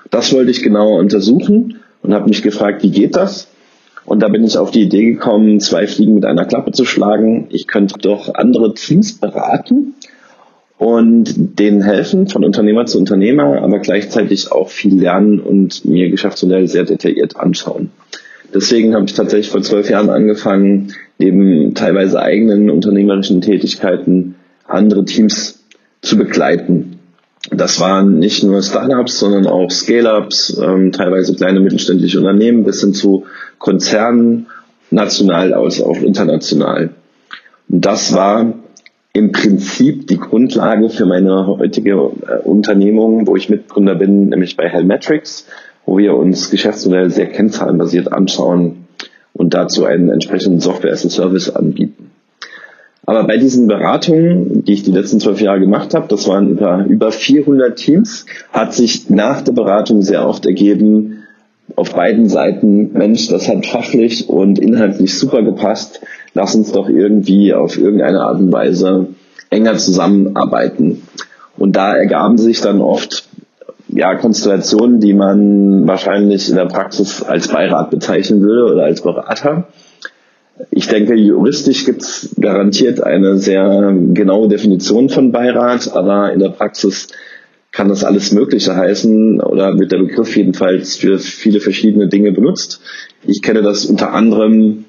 Das 0.09 0.33
wollte 0.33 0.51
ich 0.51 0.63
genauer 0.63 0.99
untersuchen 0.99 1.79
und 2.01 2.13
habe 2.13 2.29
mich 2.29 2.41
gefragt, 2.41 2.83
wie 2.83 2.91
geht 2.91 3.15
das? 3.15 3.47
Und 4.05 4.21
da 4.21 4.29
bin 4.29 4.43
ich 4.43 4.57
auf 4.57 4.71
die 4.71 4.81
Idee 4.81 5.05
gekommen, 5.05 5.59
zwei 5.59 5.85
Fliegen 5.85 6.15
mit 6.15 6.25
einer 6.25 6.45
Klappe 6.45 6.71
zu 6.71 6.85
schlagen. 6.85 7.47
Ich 7.49 7.67
könnte 7.67 7.99
doch 7.99 8.33
andere 8.33 8.73
Teams 8.73 9.19
beraten 9.19 9.93
und 10.77 11.59
denen 11.59 11.81
helfen, 11.81 12.27
von 12.27 12.43
Unternehmer 12.43 12.87
zu 12.87 12.97
Unternehmer, 12.97 13.61
aber 13.61 13.79
gleichzeitig 13.79 14.51
auch 14.51 14.69
viel 14.69 14.99
lernen 14.99 15.39
und 15.39 15.85
mir 15.85 16.09
Geschäftsmodell 16.09 16.67
sehr 16.67 16.85
detailliert 16.85 17.37
anschauen. 17.37 17.91
Deswegen 18.53 18.95
habe 18.95 19.05
ich 19.05 19.13
tatsächlich 19.13 19.49
vor 19.49 19.61
zwölf 19.61 19.89
Jahren 19.89 20.09
angefangen, 20.09 20.93
neben 21.17 21.73
teilweise 21.73 22.21
eigenen 22.21 22.69
unternehmerischen 22.69 23.41
Tätigkeiten 23.41 24.35
andere 24.67 25.05
Teams 25.05 25.63
zu 26.01 26.17
begleiten. 26.17 26.99
Das 27.49 27.79
waren 27.79 28.19
nicht 28.19 28.43
nur 28.43 28.61
Startups, 28.61 29.19
sondern 29.19 29.47
auch 29.47 29.69
Scale-ups, 29.71 30.59
ähm, 30.63 30.91
teilweise 30.91 31.35
kleine 31.35 31.59
mittelständische 31.59 32.19
Unternehmen 32.19 32.63
bis 32.63 32.81
hin 32.81 32.93
zu 32.93 33.25
Konzernen, 33.57 34.47
national 34.91 35.53
als 35.53 35.81
auch 35.81 35.97
international. 35.97 36.91
Und 37.69 37.85
das 37.85 38.13
war 38.13 38.53
im 39.13 39.31
Prinzip 39.31 40.07
die 40.07 40.17
Grundlage 40.17 40.89
für 40.89 41.05
meine 41.05 41.47
heutige 41.47 41.91
äh, 41.91 42.37
Unternehmung, 42.43 43.27
wo 43.27 43.35
ich 43.35 43.49
Mitgründer 43.49 43.95
bin, 43.95 44.29
nämlich 44.29 44.55
bei 44.55 44.69
Hellmetrics, 44.69 45.47
wo 45.85 45.97
wir 45.97 46.15
uns 46.15 46.49
Geschäftsmodelle 46.51 47.09
sehr 47.09 47.27
kennzahlenbasiert 47.27 48.11
anschauen 48.11 48.87
und 49.33 49.53
dazu 49.53 49.85
einen 49.85 50.09
entsprechenden 50.09 50.59
Software 50.59 50.93
as 50.93 51.05
a 51.05 51.09
Service 51.09 51.49
anbieten. 51.49 52.11
Aber 53.05 53.25
bei 53.25 53.37
diesen 53.37 53.67
Beratungen, 53.67 54.63
die 54.63 54.73
ich 54.73 54.83
die 54.83 54.91
letzten 54.91 55.19
zwölf 55.19 55.41
Jahre 55.41 55.59
gemacht 55.59 55.93
habe, 55.93 56.07
das 56.07 56.27
waren 56.27 56.49
über, 56.49 56.85
über 56.85 57.11
400 57.11 57.75
Teams, 57.75 58.25
hat 58.53 58.73
sich 58.73 59.09
nach 59.09 59.41
der 59.41 59.53
Beratung 59.53 60.01
sehr 60.01 60.27
oft 60.27 60.45
ergeben, 60.45 61.23
auf 61.75 61.93
beiden 61.93 62.27
Seiten, 62.27 62.91
Mensch, 62.93 63.29
das 63.29 63.47
hat 63.47 63.65
fachlich 63.65 64.29
und 64.29 64.59
inhaltlich 64.59 65.17
super 65.17 65.41
gepasst 65.41 66.01
lass 66.33 66.55
uns 66.55 66.71
doch 66.71 66.89
irgendwie 66.89 67.53
auf 67.53 67.77
irgendeine 67.77 68.21
Art 68.21 68.39
und 68.39 68.51
Weise 68.51 69.07
enger 69.49 69.77
zusammenarbeiten. 69.77 71.03
Und 71.57 71.75
da 71.75 71.95
ergaben 71.95 72.37
sich 72.37 72.61
dann 72.61 72.81
oft 72.81 73.27
ja, 73.93 74.15
Konstellationen, 74.15 74.99
die 74.99 75.13
man 75.13 75.87
wahrscheinlich 75.87 76.49
in 76.49 76.55
der 76.55 76.65
Praxis 76.65 77.23
als 77.23 77.47
Beirat 77.47 77.89
bezeichnen 77.89 78.41
würde 78.41 78.73
oder 78.73 78.83
als 78.83 79.01
Berater. 79.01 79.67
Ich 80.69 80.87
denke, 80.87 81.15
juristisch 81.15 81.85
gibt 81.85 82.01
es 82.01 82.35
garantiert 82.39 83.01
eine 83.01 83.37
sehr 83.37 83.93
genaue 84.13 84.47
Definition 84.47 85.09
von 85.09 85.31
Beirat, 85.31 85.95
aber 85.95 86.31
in 86.33 86.39
der 86.39 86.49
Praxis 86.49 87.07
kann 87.71 87.89
das 87.89 88.03
alles 88.03 88.31
Mögliche 88.31 88.75
heißen 88.75 89.41
oder 89.41 89.79
wird 89.79 89.91
der 89.91 89.99
Begriff 89.99 90.35
jedenfalls 90.35 90.97
für 90.97 91.19
viele 91.19 91.59
verschiedene 91.59 92.09
Dinge 92.09 92.31
benutzt. 92.31 92.81
Ich 93.25 93.41
kenne 93.41 93.61
das 93.61 93.85
unter 93.85 94.13
anderem 94.13 94.85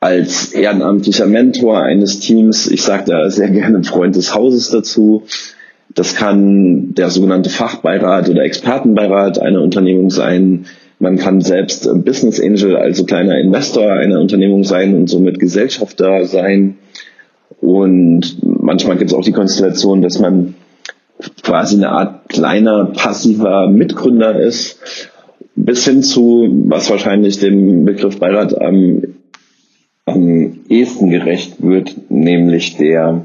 als 0.00 0.52
ehrenamtlicher 0.52 1.26
Mentor 1.26 1.80
eines 1.80 2.18
Teams. 2.18 2.66
Ich 2.66 2.82
sage 2.82 3.04
da 3.06 3.30
sehr 3.30 3.50
gerne 3.50 3.84
Freund 3.84 4.16
des 4.16 4.34
Hauses 4.34 4.70
dazu. 4.70 5.22
Das 5.94 6.14
kann 6.14 6.94
der 6.94 7.10
sogenannte 7.10 7.50
Fachbeirat 7.50 8.28
oder 8.28 8.42
Expertenbeirat 8.44 9.38
einer 9.38 9.62
Unternehmung 9.62 10.10
sein. 10.10 10.66
Man 10.98 11.18
kann 11.18 11.40
selbst 11.40 11.88
Business 12.04 12.40
Angel, 12.40 12.76
also 12.76 13.04
kleiner 13.04 13.38
Investor 13.38 13.92
einer 13.92 14.20
Unternehmung 14.20 14.64
sein 14.64 14.94
und 14.94 15.08
somit 15.08 15.38
Gesellschafter 15.38 16.24
sein. 16.24 16.76
Und 17.60 18.38
manchmal 18.42 18.96
gibt 18.96 19.10
es 19.10 19.16
auch 19.16 19.24
die 19.24 19.32
Konstellation, 19.32 20.02
dass 20.02 20.18
man 20.18 20.54
quasi 21.42 21.76
eine 21.76 21.90
Art 21.90 22.28
kleiner 22.28 22.86
passiver 22.86 23.68
Mitgründer 23.68 24.40
ist, 24.40 24.78
bis 25.54 25.84
hin 25.84 26.02
zu, 26.02 26.48
was 26.66 26.88
wahrscheinlich 26.88 27.38
dem 27.38 27.84
Begriff 27.84 28.18
Beirat 28.18 28.60
am 28.60 29.02
am 30.04 30.60
ehesten 30.68 31.10
gerecht 31.10 31.62
wird, 31.62 32.10
nämlich 32.10 32.76
der 32.76 33.24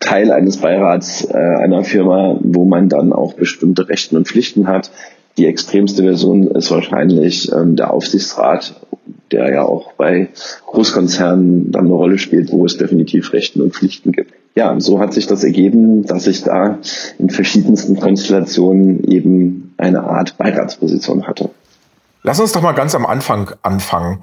Teil 0.00 0.30
eines 0.30 0.58
Beirats 0.58 1.24
äh, 1.24 1.36
einer 1.36 1.84
Firma, 1.84 2.38
wo 2.40 2.64
man 2.64 2.88
dann 2.88 3.12
auch 3.12 3.34
bestimmte 3.34 3.88
Rechten 3.88 4.16
und 4.16 4.28
Pflichten 4.28 4.68
hat. 4.68 4.90
Die 5.36 5.46
extremste 5.46 6.02
Version 6.02 6.48
ist 6.48 6.70
wahrscheinlich 6.70 7.52
ähm, 7.52 7.76
der 7.76 7.92
Aufsichtsrat, 7.92 8.74
der 9.30 9.52
ja 9.52 9.62
auch 9.62 9.92
bei 9.92 10.28
Großkonzernen 10.66 11.70
dann 11.70 11.86
eine 11.86 11.94
Rolle 11.94 12.18
spielt, 12.18 12.52
wo 12.52 12.64
es 12.64 12.76
definitiv 12.76 13.32
Rechten 13.32 13.60
und 13.60 13.74
Pflichten 13.74 14.12
gibt. 14.12 14.32
Ja, 14.54 14.78
so 14.80 14.98
hat 14.98 15.14
sich 15.14 15.26
das 15.26 15.44
ergeben, 15.44 16.04
dass 16.04 16.26
ich 16.26 16.42
da 16.42 16.78
in 17.18 17.30
verschiedensten 17.30 18.00
Konstellationen 18.00 19.04
eben 19.04 19.74
eine 19.76 20.02
Art 20.02 20.36
Beiratsposition 20.36 21.28
hatte. 21.28 21.50
Lass 22.24 22.40
uns 22.40 22.52
doch 22.52 22.62
mal 22.62 22.72
ganz 22.72 22.94
am 22.96 23.06
Anfang 23.06 23.52
anfangen. 23.62 24.18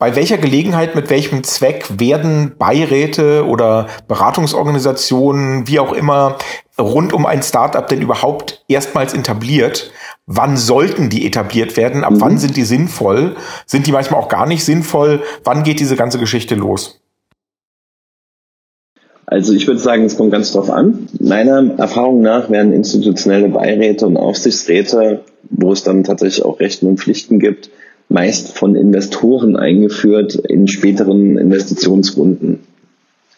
Bei 0.00 0.16
welcher 0.16 0.38
Gelegenheit, 0.38 0.94
mit 0.94 1.10
welchem 1.10 1.44
Zweck 1.44 2.00
werden 2.00 2.52
Beiräte 2.58 3.44
oder 3.46 3.86
Beratungsorganisationen, 4.08 5.68
wie 5.68 5.78
auch 5.78 5.92
immer, 5.92 6.38
rund 6.80 7.12
um 7.12 7.26
ein 7.26 7.42
Startup 7.42 7.86
denn 7.86 8.00
überhaupt 8.00 8.64
erstmals 8.66 9.12
etabliert? 9.12 9.90
Wann 10.24 10.56
sollten 10.56 11.10
die 11.10 11.26
etabliert 11.26 11.76
werden? 11.76 12.02
Ab 12.02 12.14
mhm. 12.14 12.20
wann 12.22 12.38
sind 12.38 12.56
die 12.56 12.62
sinnvoll? 12.62 13.36
Sind 13.66 13.86
die 13.86 13.92
manchmal 13.92 14.18
auch 14.22 14.30
gar 14.30 14.46
nicht 14.46 14.64
sinnvoll? 14.64 15.20
Wann 15.44 15.64
geht 15.64 15.80
diese 15.80 15.96
ganze 15.96 16.18
Geschichte 16.18 16.54
los? 16.54 16.98
Also 19.26 19.52
ich 19.52 19.66
würde 19.66 19.80
sagen, 19.80 20.06
es 20.06 20.16
kommt 20.16 20.32
ganz 20.32 20.50
drauf 20.52 20.70
an. 20.70 21.08
Meiner 21.20 21.74
Erfahrung 21.76 22.22
nach 22.22 22.48
werden 22.48 22.72
institutionelle 22.72 23.50
Beiräte 23.50 24.06
und 24.06 24.16
Aufsichtsräte, 24.16 25.20
wo 25.50 25.72
es 25.72 25.82
dann 25.82 26.04
tatsächlich 26.04 26.42
auch 26.42 26.58
Rechten 26.58 26.86
und 26.86 26.98
Pflichten 26.98 27.38
gibt, 27.38 27.68
meist 28.10 28.58
von 28.58 28.74
Investoren 28.74 29.56
eingeführt 29.56 30.34
in 30.34 30.68
späteren 30.68 31.38
Investitionsrunden. 31.38 32.58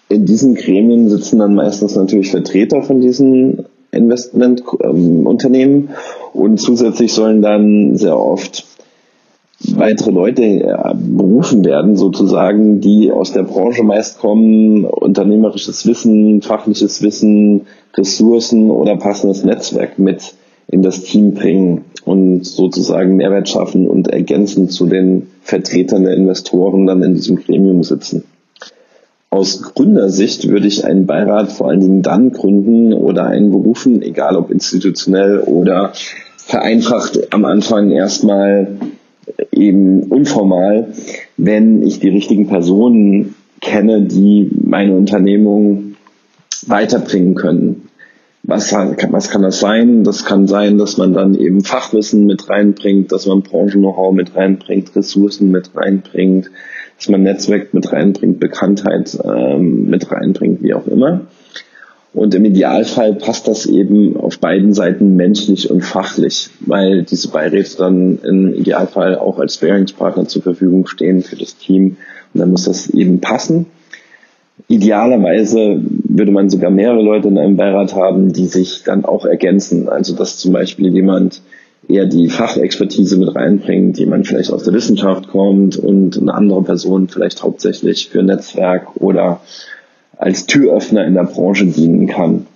In 0.08 0.26
diesen 0.26 0.54
Gremien 0.54 1.08
sitzen 1.08 1.38
dann 1.38 1.54
meistens 1.54 1.94
natürlich 1.94 2.30
Vertreter 2.30 2.82
von 2.82 3.00
diesen 3.00 3.66
Investmentunternehmen 3.92 5.90
und 6.32 6.58
zusätzlich 6.58 7.12
sollen 7.12 7.42
dann 7.42 7.96
sehr 7.96 8.18
oft 8.18 8.66
weitere 9.74 10.10
Leute 10.10 10.42
äh, 10.42 10.94
berufen 10.94 11.64
werden, 11.64 11.96
sozusagen, 11.96 12.80
die 12.80 13.12
aus 13.12 13.32
der 13.32 13.42
Branche 13.42 13.84
meist 13.84 14.18
kommen, 14.18 14.84
unternehmerisches 14.84 15.86
Wissen, 15.86 16.42
fachliches 16.42 17.02
Wissen, 17.02 17.66
Ressourcen 17.94 18.70
oder 18.70 18.96
passendes 18.96 19.44
Netzwerk 19.44 19.98
mit 19.98 20.34
in 20.72 20.82
das 20.82 21.02
Team 21.02 21.34
bringen 21.34 21.84
und 22.04 22.44
sozusagen 22.44 23.16
Mehrwert 23.16 23.48
schaffen 23.48 23.86
und 23.86 24.08
ergänzend 24.08 24.72
zu 24.72 24.86
den 24.86 25.28
Vertretern 25.42 26.04
der 26.04 26.14
Investoren 26.14 26.86
dann 26.86 27.02
in 27.02 27.14
diesem 27.14 27.36
Gremium 27.36 27.84
sitzen. 27.84 28.24
Aus 29.28 29.62
Gründersicht 29.62 30.48
würde 30.48 30.66
ich 30.66 30.84
einen 30.84 31.06
Beirat 31.06 31.52
vor 31.52 31.68
allen 31.68 31.80
Dingen 31.80 32.02
dann 32.02 32.32
gründen 32.32 32.94
oder 32.94 33.26
einen 33.26 33.50
berufen, 33.50 34.02
egal 34.02 34.36
ob 34.36 34.50
institutionell 34.50 35.40
oder 35.40 35.92
vereinfacht 36.36 37.32
am 37.34 37.44
Anfang 37.44 37.90
erstmal 37.90 38.78
eben 39.52 40.04
unformal, 40.04 40.88
wenn 41.36 41.82
ich 41.82 42.00
die 42.00 42.08
richtigen 42.08 42.48
Personen 42.48 43.34
kenne, 43.60 44.02
die 44.02 44.50
meine 44.64 44.96
Unternehmung 44.96 45.96
weiterbringen 46.66 47.34
können. 47.34 47.81
Was, 48.44 48.72
was 48.72 49.30
kann 49.30 49.42
das 49.42 49.60
sein? 49.60 50.02
Das 50.02 50.24
kann 50.24 50.48
sein, 50.48 50.76
dass 50.76 50.96
man 50.96 51.12
dann 51.12 51.36
eben 51.36 51.62
Fachwissen 51.62 52.26
mit 52.26 52.48
reinbringt, 52.48 53.12
dass 53.12 53.26
man 53.26 53.42
Branchen-Know-how 53.42 54.12
mit 54.12 54.34
reinbringt, 54.34 54.96
Ressourcen 54.96 55.52
mit 55.52 55.70
reinbringt, 55.76 56.50
dass 56.98 57.08
man 57.08 57.22
Netzwerk 57.22 57.72
mit 57.72 57.92
reinbringt, 57.92 58.40
Bekanntheit 58.40 59.16
ähm, 59.24 59.88
mit 59.88 60.10
reinbringt, 60.10 60.60
wie 60.62 60.74
auch 60.74 60.88
immer. 60.88 61.22
Und 62.14 62.34
im 62.34 62.44
Idealfall 62.44 63.14
passt 63.14 63.48
das 63.48 63.64
eben 63.64 64.16
auf 64.16 64.38
beiden 64.38 64.74
Seiten 64.74 65.16
menschlich 65.16 65.70
und 65.70 65.82
fachlich, 65.82 66.50
weil 66.60 67.04
diese 67.04 67.28
Beiräte 67.28 67.78
dann 67.78 68.18
im 68.22 68.54
Idealfall 68.54 69.16
auch 69.16 69.38
als 69.38 69.56
Bearingspartner 69.56 70.26
zur 70.26 70.42
Verfügung 70.42 70.86
stehen 70.86 71.22
für 71.22 71.36
das 71.36 71.56
Team. 71.56 71.96
Und 72.34 72.40
dann 72.40 72.50
muss 72.50 72.64
das 72.64 72.90
eben 72.90 73.20
passen. 73.20 73.66
Idealerweise 74.68 75.80
würde 76.04 76.32
man 76.32 76.50
sogar 76.50 76.70
mehrere 76.70 77.02
Leute 77.02 77.28
in 77.28 77.38
einem 77.38 77.56
Beirat 77.56 77.94
haben, 77.94 78.32
die 78.32 78.46
sich 78.46 78.82
dann 78.84 79.04
auch 79.04 79.24
ergänzen. 79.24 79.88
Also 79.88 80.14
dass 80.14 80.38
zum 80.38 80.52
Beispiel 80.52 80.92
jemand 80.92 81.42
eher 81.88 82.06
die 82.06 82.28
Fachexpertise 82.28 83.18
mit 83.18 83.34
reinbringt, 83.34 83.98
jemand 83.98 84.26
vielleicht 84.26 84.52
aus 84.52 84.64
der 84.64 84.74
Wissenschaft 84.74 85.28
kommt 85.28 85.76
und 85.76 86.20
eine 86.20 86.34
andere 86.34 86.62
Person 86.62 87.08
vielleicht 87.08 87.42
hauptsächlich 87.42 88.08
für 88.08 88.22
Netzwerk 88.22 88.96
oder 88.96 89.40
als 90.16 90.46
Türöffner 90.46 91.04
in 91.04 91.14
der 91.14 91.24
Branche 91.24 91.66
dienen 91.66 92.06
kann. 92.06 92.46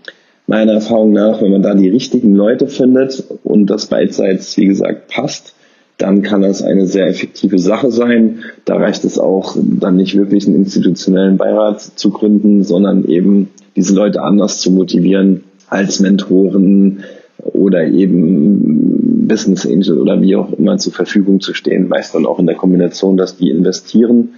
Meiner 0.46 0.74
Erfahrung 0.74 1.12
nach, 1.12 1.42
wenn 1.42 1.50
man 1.50 1.62
da 1.62 1.74
die 1.74 1.88
richtigen 1.88 2.36
Leute 2.36 2.68
findet 2.68 3.24
und 3.42 3.66
das 3.66 3.86
beidseits, 3.86 4.56
wie 4.56 4.66
gesagt, 4.66 5.08
passt, 5.08 5.54
dann 5.98 6.22
kann 6.22 6.42
das 6.42 6.62
eine 6.62 6.86
sehr 6.86 7.06
effektive 7.06 7.58
Sache 7.58 7.90
sein. 7.90 8.40
Da 8.64 8.76
reicht 8.76 9.04
es 9.04 9.18
auch, 9.18 9.56
dann 9.58 9.96
nicht 9.96 10.16
wirklich 10.16 10.46
einen 10.46 10.56
institutionellen 10.56 11.38
Beirat 11.38 11.80
zu 11.80 12.10
gründen, 12.10 12.64
sondern 12.64 13.04
eben 13.06 13.48
diese 13.76 13.94
Leute 13.94 14.22
anders 14.22 14.58
zu 14.60 14.70
motivieren 14.70 15.44
als 15.68 16.00
Mentoren 16.00 17.04
oder 17.38 17.86
eben 17.86 19.26
Business 19.26 19.66
Angel 19.66 19.98
oder 19.98 20.20
wie 20.20 20.36
auch 20.36 20.52
immer 20.52 20.78
zur 20.78 20.92
Verfügung 20.92 21.40
zu 21.40 21.54
stehen. 21.54 21.88
Meist 21.88 22.14
dann 22.14 22.26
auch 22.26 22.38
in 22.38 22.46
der 22.46 22.56
Kombination, 22.56 23.16
dass 23.16 23.36
die 23.36 23.50
investieren 23.50 24.34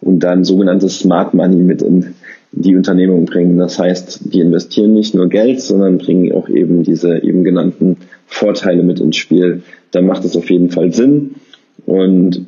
und 0.00 0.20
dann 0.20 0.44
sogenanntes 0.44 1.00
Smart 1.00 1.34
Money 1.34 1.56
mit 1.56 1.82
in 1.82 2.14
die 2.52 2.76
Unternehmung 2.76 3.26
bringen. 3.26 3.58
Das 3.58 3.78
heißt, 3.78 4.32
die 4.32 4.40
investieren 4.40 4.92
nicht 4.92 5.14
nur 5.14 5.28
Geld, 5.28 5.60
sondern 5.60 5.98
bringen 5.98 6.32
auch 6.32 6.48
eben 6.48 6.82
diese 6.82 7.22
eben 7.22 7.44
genannten 7.44 7.98
Vorteile 8.26 8.82
mit 8.82 9.00
ins 9.00 9.16
Spiel. 9.16 9.62
Da 9.92 10.02
macht 10.02 10.24
es 10.24 10.36
auf 10.36 10.50
jeden 10.50 10.70
Fall 10.70 10.92
Sinn. 10.92 11.36
Und 11.86 12.46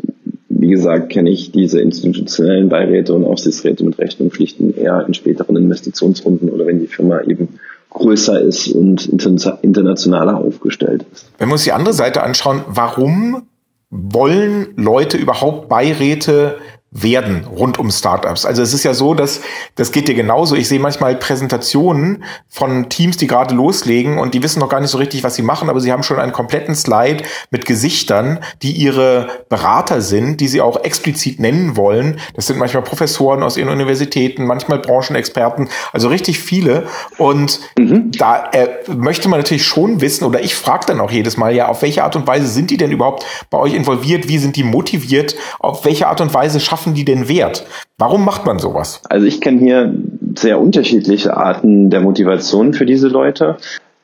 wie 0.48 0.68
gesagt, 0.68 1.10
kenne 1.10 1.30
ich 1.30 1.50
diese 1.50 1.80
institutionellen 1.80 2.68
Beiräte 2.68 3.14
und 3.14 3.24
Aufsichtsräte 3.24 3.84
mit 3.84 3.98
Rechten 3.98 4.24
und 4.24 4.32
Pflichten 4.32 4.74
eher 4.76 5.04
in 5.06 5.14
späteren 5.14 5.56
Investitionsrunden 5.56 6.50
oder 6.50 6.66
wenn 6.66 6.80
die 6.80 6.86
Firma 6.86 7.22
eben 7.22 7.48
größer 7.90 8.40
ist 8.40 8.68
und 8.68 9.06
internationaler 9.06 10.38
aufgestellt 10.38 11.04
ist. 11.12 11.30
Wenn 11.38 11.48
wir 11.48 11.54
uns 11.54 11.64
die 11.64 11.72
andere 11.72 11.94
Seite 11.94 12.22
anschauen, 12.22 12.62
warum 12.68 13.42
wollen 13.90 14.68
Leute 14.76 15.18
überhaupt 15.18 15.68
Beiräte 15.68 16.56
werden 16.94 17.44
rund 17.44 17.78
um 17.78 17.90
Startups. 17.90 18.44
Also 18.44 18.62
es 18.62 18.74
ist 18.74 18.84
ja 18.84 18.92
so, 18.92 19.14
dass 19.14 19.40
das 19.76 19.92
geht 19.92 20.08
dir 20.08 20.14
genauso. 20.14 20.54
Ich 20.54 20.68
sehe 20.68 20.78
manchmal 20.78 21.16
Präsentationen 21.16 22.24
von 22.48 22.90
Teams, 22.90 23.16
die 23.16 23.26
gerade 23.26 23.54
loslegen 23.54 24.18
und 24.18 24.34
die 24.34 24.42
wissen 24.42 24.60
noch 24.60 24.68
gar 24.68 24.80
nicht 24.80 24.90
so 24.90 24.98
richtig, 24.98 25.24
was 25.24 25.34
sie 25.34 25.42
machen, 25.42 25.70
aber 25.70 25.80
sie 25.80 25.90
haben 25.90 26.02
schon 26.02 26.18
einen 26.18 26.32
kompletten 26.32 26.74
Slide 26.74 27.24
mit 27.50 27.64
Gesichtern, 27.64 28.40
die 28.60 28.72
ihre 28.72 29.44
Berater 29.48 30.02
sind, 30.02 30.40
die 30.40 30.48
sie 30.48 30.60
auch 30.60 30.84
explizit 30.84 31.40
nennen 31.40 31.76
wollen. 31.76 32.20
Das 32.34 32.46
sind 32.46 32.58
manchmal 32.58 32.82
Professoren 32.82 33.42
aus 33.42 33.56
ihren 33.56 33.70
Universitäten, 33.70 34.44
manchmal 34.44 34.78
Branchenexperten, 34.78 35.70
also 35.94 36.08
richtig 36.08 36.40
viele. 36.40 36.86
Und 37.16 37.60
mhm. 37.78 38.10
da 38.12 38.50
äh, 38.52 38.68
möchte 38.94 39.30
man 39.30 39.40
natürlich 39.40 39.64
schon 39.64 40.02
wissen, 40.02 40.24
oder 40.24 40.42
ich 40.42 40.54
frage 40.54 40.86
dann 40.88 41.00
auch 41.00 41.10
jedes 41.10 41.38
Mal, 41.38 41.54
ja, 41.54 41.68
auf 41.68 41.80
welche 41.80 42.04
Art 42.04 42.16
und 42.16 42.26
Weise 42.26 42.48
sind 42.48 42.70
die 42.70 42.76
denn 42.76 42.90
überhaupt 42.90 43.24
bei 43.48 43.56
euch 43.56 43.72
involviert? 43.72 44.28
Wie 44.28 44.38
sind 44.38 44.56
die 44.56 44.64
motiviert? 44.64 45.34
Auf 45.58 45.86
welche 45.86 46.08
Art 46.08 46.20
und 46.20 46.34
Weise 46.34 46.60
schaffen 46.60 46.81
schaffen 46.82 46.94
die 46.94 47.04
denn 47.04 47.28
Wert? 47.28 47.64
Warum 47.96 48.24
macht 48.24 48.44
man 48.44 48.58
sowas? 48.58 49.02
Also 49.08 49.24
ich 49.24 49.40
kenne 49.40 49.60
hier 49.60 49.94
sehr 50.34 50.60
unterschiedliche 50.60 51.36
Arten 51.36 51.90
der 51.90 52.00
Motivation 52.00 52.74
für 52.74 52.86
diese 52.86 53.06
Leute. 53.06 53.56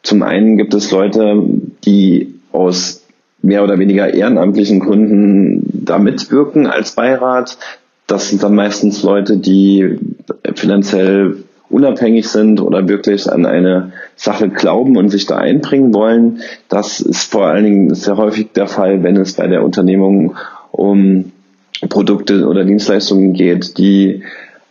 Zum 0.04 0.22
einen 0.22 0.56
gibt 0.56 0.74
es 0.74 0.92
Leute, 0.92 1.42
die 1.84 2.34
aus 2.52 3.02
mehr 3.42 3.64
oder 3.64 3.80
weniger 3.80 4.14
ehrenamtlichen 4.14 4.78
Gründen 4.78 5.84
da 5.84 5.98
mitwirken 5.98 6.68
als 6.68 6.92
Beirat. 6.92 7.58
Das 8.06 8.28
sind 8.28 8.44
dann 8.44 8.54
meistens 8.54 9.02
Leute, 9.02 9.38
die 9.38 9.98
finanziell 10.54 11.42
unabhängig 11.68 12.28
sind 12.28 12.60
oder 12.60 12.86
wirklich 12.88 13.30
an 13.30 13.44
eine 13.44 13.92
Sache 14.14 14.48
glauben 14.50 14.96
und 14.96 15.08
sich 15.08 15.26
da 15.26 15.36
einbringen 15.36 15.92
wollen. 15.92 16.42
Das 16.68 17.00
ist 17.00 17.30
vor 17.30 17.46
allen 17.46 17.64
Dingen 17.64 17.94
sehr 17.94 18.16
häufig 18.16 18.52
der 18.52 18.68
Fall, 18.68 19.02
wenn 19.02 19.16
es 19.16 19.32
bei 19.32 19.48
der 19.48 19.64
Unternehmung 19.64 20.36
um 20.70 21.32
Produkte 21.88 22.46
oder 22.46 22.64
Dienstleistungen 22.64 23.32
geht, 23.32 23.78
die 23.78 24.22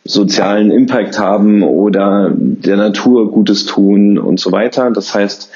sozialen 0.04 0.72
Impact 0.72 1.20
haben 1.20 1.64
oder 1.64 2.32
der 2.34 2.78
Natur 2.78 3.32
Gutes 3.32 3.66
tun 3.66 4.18
und 4.18 4.40
so 4.40 4.52
weiter. 4.52 4.92
Das 4.92 5.14
heißt, 5.14 5.52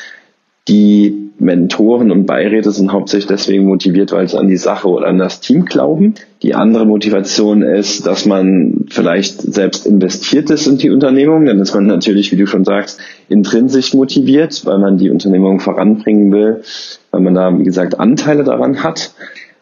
die 0.67 1.31
Mentoren 1.39 2.11
und 2.11 2.27
Beiräte 2.27 2.71
sind 2.71 2.91
hauptsächlich 2.91 3.27
deswegen 3.27 3.65
motiviert, 3.65 4.11
weil 4.11 4.27
sie 4.27 4.37
an 4.37 4.47
die 4.47 4.57
Sache 4.57 4.87
oder 4.87 5.07
an 5.07 5.17
das 5.17 5.39
Team 5.39 5.65
glauben. 5.65 6.13
Die 6.43 6.53
andere 6.53 6.85
Motivation 6.85 7.63
ist, 7.63 8.05
dass 8.05 8.27
man 8.27 8.85
vielleicht 8.89 9.41
selbst 9.41 9.87
investiert 9.87 10.51
ist 10.51 10.67
in 10.67 10.77
die 10.77 10.91
Unternehmung. 10.91 11.45
Dann 11.45 11.59
ist 11.59 11.73
man 11.73 11.87
natürlich, 11.87 12.31
wie 12.31 12.35
du 12.35 12.45
schon 12.45 12.63
sagst, 12.63 12.99
intrinsisch 13.27 13.95
motiviert, 13.95 14.65
weil 14.65 14.77
man 14.77 14.97
die 14.97 15.09
Unternehmung 15.09 15.59
voranbringen 15.59 16.31
will, 16.31 16.61
weil 17.09 17.21
man 17.21 17.33
da, 17.33 17.57
wie 17.57 17.63
gesagt, 17.63 17.99
Anteile 17.99 18.43
daran 18.43 18.83
hat. 18.83 19.11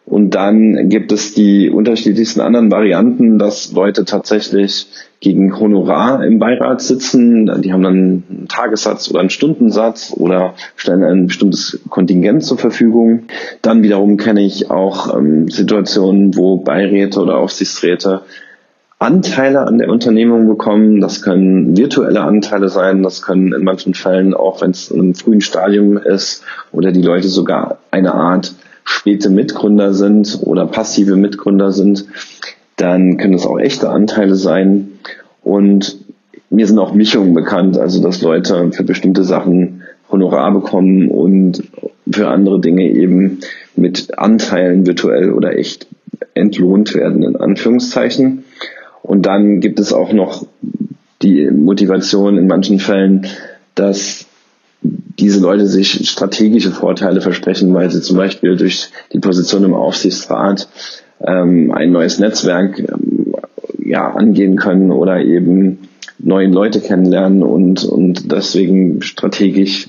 Und 0.06 0.30
dann 0.30 0.88
gibt 0.88 1.12
es 1.12 1.34
die 1.34 1.70
unterschiedlichsten 1.70 2.40
anderen 2.40 2.70
Varianten, 2.70 3.38
dass 3.38 3.72
Leute 3.72 4.04
tatsächlich 4.04 4.88
gegen 5.20 5.58
Honorar 5.60 6.24
im 6.24 6.38
Beirat 6.38 6.80
sitzen. 6.80 7.60
Die 7.62 7.72
haben 7.72 7.82
dann 7.82 7.94
einen 7.94 8.46
Tagessatz 8.48 9.10
oder 9.10 9.20
einen 9.20 9.30
Stundensatz 9.30 10.12
oder 10.16 10.54
stellen 10.76 11.04
ein 11.04 11.26
bestimmtes 11.26 11.80
Kontingent 11.90 12.42
zur 12.42 12.58
Verfügung. 12.58 13.24
Dann 13.62 13.82
wiederum 13.82 14.16
kenne 14.16 14.42
ich 14.42 14.70
auch 14.70 15.14
ähm, 15.16 15.48
Situationen, 15.48 16.36
wo 16.36 16.56
Beiräte 16.56 17.20
oder 17.20 17.38
Aufsichtsräte 17.38 18.22
Anteile 18.98 19.66
an 19.66 19.78
der 19.78 19.88
Unternehmung 19.88 20.46
bekommen. 20.46 21.00
Das 21.00 21.22
können 21.22 21.76
virtuelle 21.76 22.22
Anteile 22.22 22.68
sein, 22.68 23.02
das 23.02 23.22
können 23.22 23.52
in 23.52 23.64
manchen 23.64 23.94
Fällen 23.94 24.34
auch, 24.34 24.60
wenn 24.60 24.72
es 24.72 24.90
in 24.90 25.00
einem 25.00 25.14
frühen 25.14 25.40
Stadium 25.40 25.96
ist 25.96 26.42
oder 26.72 26.92
die 26.92 27.00
Leute 27.02 27.28
sogar 27.28 27.78
eine 27.90 28.14
Art 28.14 28.54
späte 28.84 29.30
Mitgründer 29.30 29.94
sind 29.94 30.40
oder 30.42 30.66
passive 30.66 31.16
Mitgründer 31.16 31.72
sind, 31.72 32.06
dann 32.76 33.16
können 33.16 33.34
es 33.34 33.46
auch 33.46 33.58
echte 33.58 33.90
Anteile 33.90 34.34
sein. 34.34 34.92
Und 35.42 35.98
mir 36.50 36.66
sind 36.66 36.78
auch 36.78 36.94
Mischungen 36.94 37.34
bekannt, 37.34 37.78
also 37.78 38.02
dass 38.02 38.22
Leute 38.22 38.72
für 38.72 38.84
bestimmte 38.84 39.24
Sachen 39.24 39.82
Honorar 40.10 40.52
bekommen 40.52 41.08
und 41.08 41.62
für 42.10 42.28
andere 42.28 42.60
Dinge 42.60 42.90
eben 42.90 43.40
mit 43.76 44.18
Anteilen 44.18 44.86
virtuell 44.86 45.32
oder 45.32 45.56
echt 45.56 45.86
entlohnt 46.34 46.94
werden, 46.94 47.22
in 47.22 47.36
Anführungszeichen. 47.36 48.44
Und 49.02 49.26
dann 49.26 49.60
gibt 49.60 49.78
es 49.78 49.92
auch 49.92 50.12
noch 50.12 50.46
die 51.22 51.50
Motivation 51.50 52.38
in 52.38 52.46
manchen 52.46 52.78
Fällen, 52.78 53.26
dass 53.74 54.26
diese 54.82 55.40
Leute 55.40 55.66
sich 55.66 56.08
strategische 56.08 56.70
Vorteile 56.70 57.20
versprechen, 57.20 57.74
weil 57.74 57.90
sie 57.90 58.00
zum 58.00 58.16
Beispiel 58.16 58.56
durch 58.56 58.88
die 59.12 59.18
Position 59.18 59.64
im 59.64 59.74
Aufsichtsrat 59.74 60.68
ähm, 61.20 61.70
ein 61.72 61.92
neues 61.92 62.18
Netzwerk 62.18 62.78
ähm, 62.78 63.34
ja, 63.84 64.10
angehen 64.10 64.56
können 64.56 64.90
oder 64.90 65.20
eben 65.20 65.88
neue 66.18 66.48
Leute 66.48 66.80
kennenlernen 66.80 67.42
und, 67.42 67.84
und 67.84 68.30
deswegen 68.32 69.02
strategisch 69.02 69.88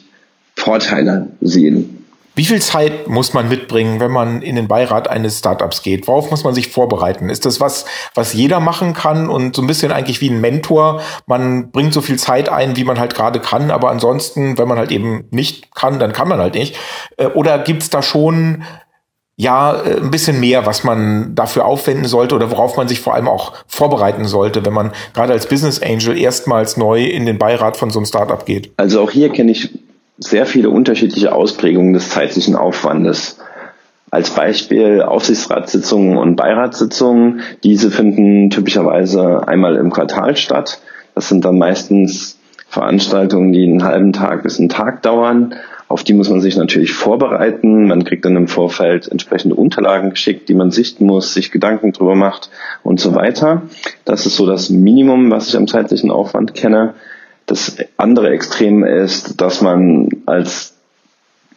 Vorteile 0.56 1.28
sehen. 1.42 2.01
Wie 2.34 2.46
viel 2.46 2.62
Zeit 2.62 3.10
muss 3.10 3.34
man 3.34 3.50
mitbringen, 3.50 4.00
wenn 4.00 4.12
man 4.12 4.42
in 4.42 4.56
den 4.56 4.70
Beirat 4.70 5.10
eines 5.10 5.40
Startups 5.40 5.82
geht? 5.82 6.08
Worauf 6.08 6.32
muss 6.32 6.46
man 6.46 6.56
sich 6.56 6.70
vorbereiten? 6.70 7.30
Ist 7.30 7.46
das 7.46 7.60
was, 7.60 7.86
was 8.16 8.34
jeder 8.34 8.62
machen 8.62 8.94
kann 8.94 9.30
und 9.30 9.56
so 9.56 9.62
ein 9.62 9.68
bisschen 9.68 9.92
eigentlich 9.92 10.22
wie 10.22 10.30
ein 10.30 10.40
Mentor? 10.40 11.02
Man 11.26 11.72
bringt 11.72 11.94
so 11.94 12.00
viel 12.00 12.18
Zeit 12.18 12.48
ein, 12.48 12.78
wie 12.78 12.86
man 12.86 13.00
halt 13.00 13.16
gerade 13.16 13.42
kann, 13.42 13.70
aber 13.70 13.92
ansonsten, 13.92 14.58
wenn 14.58 14.68
man 14.68 14.78
halt 14.78 14.92
eben 14.92 15.26
nicht 15.32 15.76
kann, 15.76 16.00
dann 16.00 16.14
kann 16.14 16.30
man 16.30 16.40
halt 16.40 16.56
nicht. 16.56 16.78
Äh, 17.18 17.28
oder 17.28 17.60
gibt's 17.60 17.90
da 17.90 18.02
schon 18.02 18.64
ja, 19.36 19.82
äh, 19.82 19.98
ein 19.98 20.12
bisschen 20.12 20.40
mehr, 20.40 20.66
was 20.66 20.84
man 20.84 21.36
dafür 21.36 21.66
aufwenden 21.66 22.06
sollte 22.06 22.36
oder 22.36 22.52
worauf 22.52 22.78
man 22.78 22.88
sich 22.88 23.02
vor 23.02 23.16
allem 23.16 23.28
auch 23.28 23.54
vorbereiten 23.68 24.26
sollte, 24.26 24.64
wenn 24.66 24.74
man 24.74 24.92
gerade 25.14 25.34
als 25.34 25.48
Business 25.48 25.82
Angel 25.82 26.18
erstmals 26.18 26.78
neu 26.78 27.04
in 27.04 27.26
den 27.26 27.38
Beirat 27.38 27.76
von 27.76 27.90
so 27.90 28.00
einem 28.00 28.06
Startup 28.06 28.46
geht? 28.46 28.72
Also 28.78 29.02
auch 29.02 29.12
hier 29.12 29.30
kenne 29.30 29.52
ich 29.52 29.70
sehr 30.22 30.46
viele 30.46 30.70
unterschiedliche 30.70 31.34
Ausprägungen 31.34 31.94
des 31.94 32.10
zeitlichen 32.10 32.56
Aufwandes. 32.56 33.40
Als 34.12 34.30
Beispiel 34.32 35.02
Aufsichtsratssitzungen 35.02 36.18
und 36.18 36.36
Beiratssitzungen. 36.36 37.42
Diese 37.64 37.92
finden 37.92 38.50
typischerweise 38.50 39.48
einmal 39.48 39.78
im 39.78 39.90
Quartal 39.90 40.36
statt. 40.38 40.82
Das 41.16 41.30
sind 41.30 41.44
dann 41.44 41.58
meistens 41.58 42.38
Veranstaltungen, 42.68 43.52
die 43.52 43.64
einen 43.64 43.84
halben 43.84 44.14
Tag 44.14 44.44
bis 44.44 44.60
einen 44.60 44.70
Tag 44.70 45.02
dauern. 45.02 45.56
Auf 45.88 46.04
die 46.04 46.14
muss 46.14 46.30
man 46.30 46.40
sich 46.40 46.56
natürlich 46.56 46.94
vorbereiten. 46.94 47.88
Man 47.88 48.06
kriegt 48.06 48.24
dann 48.24 48.38
im 48.38 48.48
Vorfeld 48.48 49.10
entsprechende 49.12 49.56
Unterlagen 49.56 50.12
geschickt, 50.12 50.48
die 50.48 50.54
man 50.54 50.72
sichten 50.72 51.06
muss, 51.06 51.34
sich 51.34 51.52
Gedanken 51.52 51.92
drüber 51.92 52.16
macht 52.16 52.50
und 52.84 53.00
so 53.00 53.14
weiter. 53.16 53.64
Das 54.06 54.26
ist 54.26 54.38
so 54.38 54.46
das 54.46 54.70
Minimum, 54.70 55.32
was 55.32 55.50
ich 55.50 55.58
am 55.58 55.68
zeitlichen 55.68 56.12
Aufwand 56.12 56.54
kenne. 56.54 56.94
Das 57.52 57.76
andere 57.98 58.30
Extrem 58.30 58.86
ist, 58.86 59.42
dass 59.42 59.62
man 59.62 60.08
als 60.26 60.74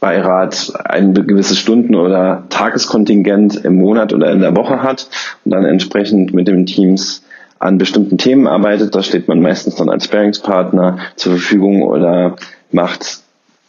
Beirat 0.01 0.73
ein 0.87 1.15
gewisses 1.15 1.57
Stunden- 1.57 1.95
oder 1.95 2.43
Tageskontingent 2.49 3.65
im 3.65 3.77
Monat 3.77 4.13
oder 4.13 4.33
in 4.33 4.41
der 4.41 4.57
Woche 4.57 4.83
hat 4.83 5.09
und 5.45 5.53
dann 5.53 5.65
entsprechend 5.65 6.35
mit 6.35 6.49
den 6.49 6.67
Teams 6.67 7.23
an 7.61 7.79
bestimmten 7.79 8.19
Themen 8.19 8.49
arbeitet. 8.49 8.93
Da 8.97 9.05
steht 9.05 9.29
man 9.29 9.41
meistens 9.41 9.77
dann 9.77 9.89
als 9.89 10.09
Bearingspartner 10.09 10.99
zur 11.15 11.35
Verfügung 11.35 11.83
oder 11.83 12.35
macht 12.73 13.21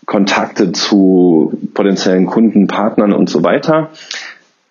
Kontakte 0.07 0.71
zu 0.71 1.53
potenziellen 1.75 2.25
Kunden, 2.25 2.65
Partnern 2.65 3.13
und 3.13 3.29
so 3.29 3.43
weiter. 3.43 3.91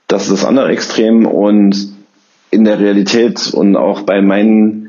Das 0.09 0.25
ist 0.25 0.33
das 0.33 0.45
andere 0.45 0.73
Extrem 0.73 1.25
und 1.25 1.95
in 2.51 2.65
der 2.65 2.81
Realität 2.81 3.55
und 3.55 3.77
auch 3.77 4.03
bei 4.03 4.23
meinen 4.23 4.84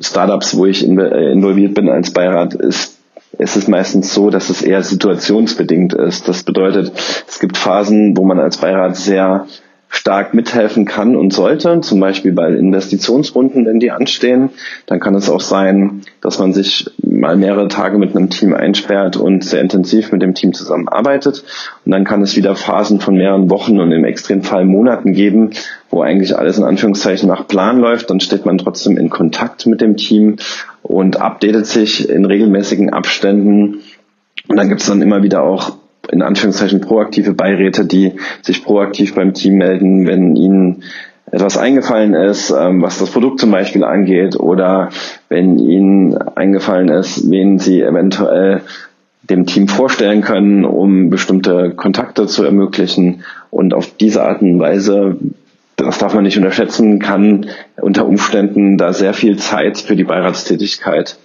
Startups, 0.00 0.56
wo 0.56 0.66
ich 0.66 0.86
äh, 0.86 1.32
involviert 1.32 1.74
bin 1.74 1.88
als 1.88 2.12
Beirat, 2.12 2.54
ist 2.54 2.96
es 3.38 3.56
ist 3.56 3.68
meistens 3.68 4.12
so, 4.12 4.28
dass 4.28 4.50
es 4.50 4.60
eher 4.60 4.82
situationsbedingt 4.82 5.94
ist. 5.94 6.28
Das 6.28 6.42
bedeutet, 6.42 6.92
es 7.26 7.38
gibt 7.38 7.56
Phasen, 7.56 8.16
wo 8.16 8.24
man 8.24 8.38
als 8.38 8.58
Beirat 8.58 8.96
sehr 8.96 9.46
stark 9.92 10.34
mithelfen 10.34 10.84
kann 10.84 11.16
und 11.16 11.32
sollte, 11.32 11.80
zum 11.80 11.98
Beispiel 11.98 12.32
bei 12.32 12.48
Investitionsrunden, 12.48 13.66
wenn 13.66 13.80
die 13.80 13.90
anstehen. 13.90 14.50
Dann 14.86 15.00
kann 15.00 15.16
es 15.16 15.28
auch 15.28 15.40
sein, 15.40 16.02
dass 16.20 16.38
man 16.38 16.52
sich 16.52 16.88
mal 17.02 17.36
mehrere 17.36 17.66
Tage 17.66 17.98
mit 17.98 18.16
einem 18.16 18.30
Team 18.30 18.54
einsperrt 18.54 19.16
und 19.16 19.44
sehr 19.44 19.60
intensiv 19.60 20.12
mit 20.12 20.22
dem 20.22 20.34
Team 20.34 20.54
zusammenarbeitet. 20.54 21.44
Und 21.84 21.92
dann 21.92 22.04
kann 22.04 22.22
es 22.22 22.36
wieder 22.36 22.54
Phasen 22.54 23.00
von 23.00 23.16
mehreren 23.16 23.50
Wochen 23.50 23.80
und 23.80 23.90
im 23.90 24.04
Extremfall 24.04 24.64
Monaten 24.64 25.12
geben, 25.12 25.50
wo 25.90 26.02
eigentlich 26.02 26.38
alles 26.38 26.56
in 26.56 26.64
Anführungszeichen 26.64 27.28
nach 27.28 27.48
Plan 27.48 27.80
läuft. 27.80 28.10
Dann 28.10 28.20
steht 28.20 28.46
man 28.46 28.58
trotzdem 28.58 28.96
in 28.96 29.10
Kontakt 29.10 29.66
mit 29.66 29.80
dem 29.80 29.96
Team 29.96 30.36
und 30.82 31.20
updatet 31.20 31.66
sich 31.66 32.08
in 32.08 32.24
regelmäßigen 32.24 32.90
Abständen. 32.90 33.80
Und 34.48 34.56
dann 34.56 34.68
gibt 34.68 34.82
es 34.82 34.86
dann 34.86 35.02
immer 35.02 35.24
wieder 35.24 35.42
auch 35.42 35.72
in 36.08 36.22
Anführungszeichen 36.22 36.80
proaktive 36.80 37.34
Beiräte, 37.34 37.84
die 37.84 38.14
sich 38.42 38.64
proaktiv 38.64 39.14
beim 39.14 39.34
Team 39.34 39.56
melden, 39.56 40.06
wenn 40.06 40.36
ihnen 40.36 40.82
etwas 41.30 41.56
eingefallen 41.56 42.14
ist, 42.14 42.50
ähm, 42.50 42.82
was 42.82 42.98
das 42.98 43.10
Produkt 43.10 43.40
zum 43.40 43.50
Beispiel 43.50 43.84
angeht, 43.84 44.38
oder 44.38 44.90
wenn 45.28 45.58
ihnen 45.58 46.16
eingefallen 46.16 46.88
ist, 46.88 47.30
wen 47.30 47.58
sie 47.58 47.82
eventuell 47.82 48.62
dem 49.22 49.46
Team 49.46 49.68
vorstellen 49.68 50.22
können, 50.22 50.64
um 50.64 51.08
bestimmte 51.08 51.70
Kontakte 51.70 52.26
zu 52.26 52.42
ermöglichen. 52.44 53.22
Und 53.50 53.74
auf 53.74 53.96
diese 53.96 54.24
Art 54.24 54.42
und 54.42 54.58
Weise, 54.58 55.16
das 55.76 55.98
darf 55.98 56.14
man 56.14 56.24
nicht 56.24 56.36
unterschätzen, 56.36 56.98
kann 56.98 57.46
unter 57.80 58.06
Umständen 58.06 58.76
da 58.76 58.92
sehr 58.92 59.14
viel 59.14 59.38
Zeit 59.38 59.78
für 59.78 59.94
die 59.94 60.04
Beiratstätigkeit 60.04 61.16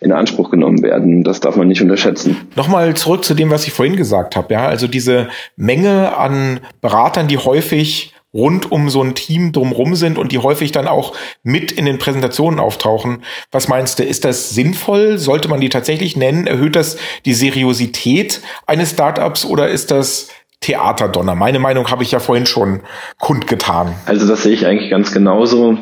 in 0.00 0.12
Anspruch 0.12 0.50
genommen 0.50 0.82
werden. 0.82 1.24
Das 1.24 1.40
darf 1.40 1.56
man 1.56 1.68
nicht 1.68 1.82
unterschätzen. 1.82 2.36
Nochmal 2.56 2.94
zurück 2.94 3.24
zu 3.24 3.34
dem, 3.34 3.50
was 3.50 3.66
ich 3.66 3.72
vorhin 3.72 3.96
gesagt 3.96 4.34
habe. 4.34 4.54
Ja, 4.54 4.66
also 4.66 4.86
diese 4.86 5.28
Menge 5.56 6.16
an 6.16 6.60
Beratern, 6.80 7.28
die 7.28 7.38
häufig 7.38 8.14
rund 8.32 8.70
um 8.70 8.90
so 8.90 9.02
ein 9.02 9.14
Team 9.14 9.52
drumrum 9.52 9.94
sind 9.94 10.16
und 10.16 10.32
die 10.32 10.38
häufig 10.38 10.72
dann 10.72 10.86
auch 10.86 11.14
mit 11.42 11.72
in 11.72 11.84
den 11.84 11.98
Präsentationen 11.98 12.60
auftauchen. 12.60 13.24
Was 13.50 13.68
meinst 13.68 13.98
du, 13.98 14.04
ist 14.04 14.24
das 14.24 14.50
sinnvoll? 14.50 15.18
Sollte 15.18 15.48
man 15.48 15.60
die 15.60 15.68
tatsächlich 15.68 16.16
nennen? 16.16 16.46
Erhöht 16.46 16.76
das 16.76 16.96
die 17.24 17.34
Seriosität 17.34 18.40
eines 18.66 18.90
Startups 18.90 19.44
oder 19.44 19.68
ist 19.68 19.90
das 19.90 20.28
Theaterdonner? 20.60 21.34
Meine 21.34 21.58
Meinung 21.58 21.90
habe 21.90 22.04
ich 22.04 22.12
ja 22.12 22.20
vorhin 22.20 22.46
schon 22.46 22.80
kundgetan. 23.18 23.94
Also 24.06 24.28
das 24.28 24.44
sehe 24.44 24.52
ich 24.52 24.64
eigentlich 24.64 24.90
ganz 24.90 25.12
genauso. 25.12 25.78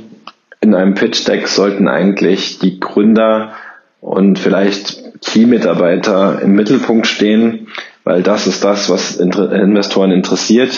In 0.60 0.74
einem 0.74 0.94
Pitch 0.94 1.28
Deck 1.28 1.48
sollten 1.48 1.86
eigentlich 1.86 2.58
die 2.58 2.80
Gründer 2.80 3.52
und 4.00 4.38
vielleicht 4.38 5.20
Key-Mitarbeiter 5.20 6.40
im 6.42 6.52
Mittelpunkt 6.52 7.06
stehen, 7.06 7.68
weil 8.04 8.22
das 8.22 8.46
ist 8.46 8.64
das, 8.64 8.88
was 8.90 9.16
Investoren 9.16 10.12
interessiert. 10.12 10.72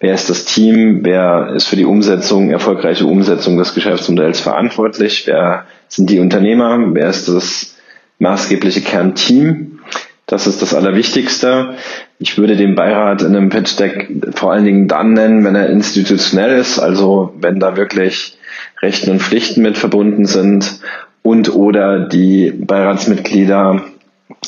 Wer 0.00 0.14
ist 0.14 0.28
das 0.28 0.44
Team? 0.44 1.00
Wer 1.02 1.52
ist 1.54 1.68
für 1.68 1.76
die 1.76 1.84
Umsetzung, 1.84 2.50
erfolgreiche 2.50 3.06
Umsetzung 3.06 3.56
des 3.56 3.74
Geschäftsmodells 3.74 4.40
verantwortlich? 4.40 5.26
Wer 5.26 5.66
sind 5.88 6.10
die 6.10 6.20
Unternehmer? 6.20 6.78
Wer 6.92 7.08
ist 7.08 7.28
das 7.28 7.76
maßgebliche 8.18 8.82
Kernteam? 8.82 9.80
Das 10.26 10.46
ist 10.46 10.60
das 10.60 10.74
Allerwichtigste. 10.74 11.76
Ich 12.18 12.36
würde 12.36 12.56
den 12.56 12.74
Beirat 12.74 13.22
in 13.22 13.36
einem 13.36 13.48
Pitch 13.48 13.78
Deck 13.78 14.10
vor 14.34 14.52
allen 14.52 14.64
Dingen 14.64 14.88
dann 14.88 15.12
nennen, 15.12 15.44
wenn 15.44 15.54
er 15.54 15.70
institutionell 15.70 16.58
ist, 16.58 16.78
also 16.78 17.32
wenn 17.38 17.60
da 17.60 17.76
wirklich 17.76 18.36
Rechten 18.82 19.10
und 19.10 19.22
Pflichten 19.22 19.62
mit 19.62 19.78
verbunden 19.78 20.26
sind 20.26 20.80
und 21.26 21.52
oder 21.54 22.08
die 22.08 22.52
Beiratsmitglieder 22.52 23.82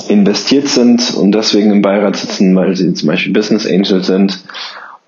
investiert 0.08 0.68
sind 0.68 1.12
und 1.14 1.34
deswegen 1.34 1.72
im 1.72 1.82
Beirat 1.82 2.16
sitzen, 2.16 2.54
weil 2.54 2.76
sie 2.76 2.94
zum 2.94 3.08
Beispiel 3.08 3.32
Business 3.32 3.66
Angel 3.66 4.04
sind 4.04 4.44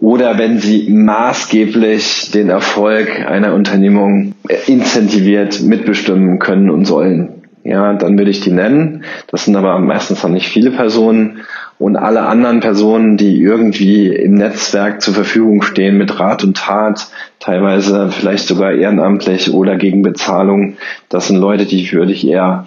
oder 0.00 0.36
wenn 0.38 0.58
sie 0.58 0.88
maßgeblich 0.90 2.32
den 2.32 2.48
Erfolg 2.48 3.08
einer 3.24 3.54
Unternehmung 3.54 4.34
incentiviert 4.66 5.60
mitbestimmen 5.62 6.40
können 6.40 6.70
und 6.70 6.86
sollen. 6.86 7.34
Ja, 7.62 7.92
dann 7.92 8.18
würde 8.18 8.30
ich 8.30 8.40
die 8.40 8.50
nennen. 8.50 9.04
Das 9.28 9.44
sind 9.44 9.54
aber 9.54 9.78
meistens 9.78 10.22
noch 10.22 10.30
nicht 10.30 10.48
viele 10.48 10.70
Personen. 10.70 11.42
Und 11.80 11.96
alle 11.96 12.26
anderen 12.26 12.60
Personen, 12.60 13.16
die 13.16 13.40
irgendwie 13.40 14.08
im 14.08 14.34
Netzwerk 14.34 15.00
zur 15.00 15.14
Verfügung 15.14 15.62
stehen 15.62 15.96
mit 15.96 16.20
Rat 16.20 16.44
und 16.44 16.58
Tat, 16.58 17.08
teilweise 17.38 18.10
vielleicht 18.10 18.46
sogar 18.46 18.72
ehrenamtlich 18.72 19.54
oder 19.54 19.76
gegen 19.76 20.02
Bezahlung, 20.02 20.76
das 21.08 21.28
sind 21.28 21.38
Leute, 21.38 21.64
die 21.64 21.90
würde 21.90 22.12
ich 22.12 22.28
eher 22.28 22.66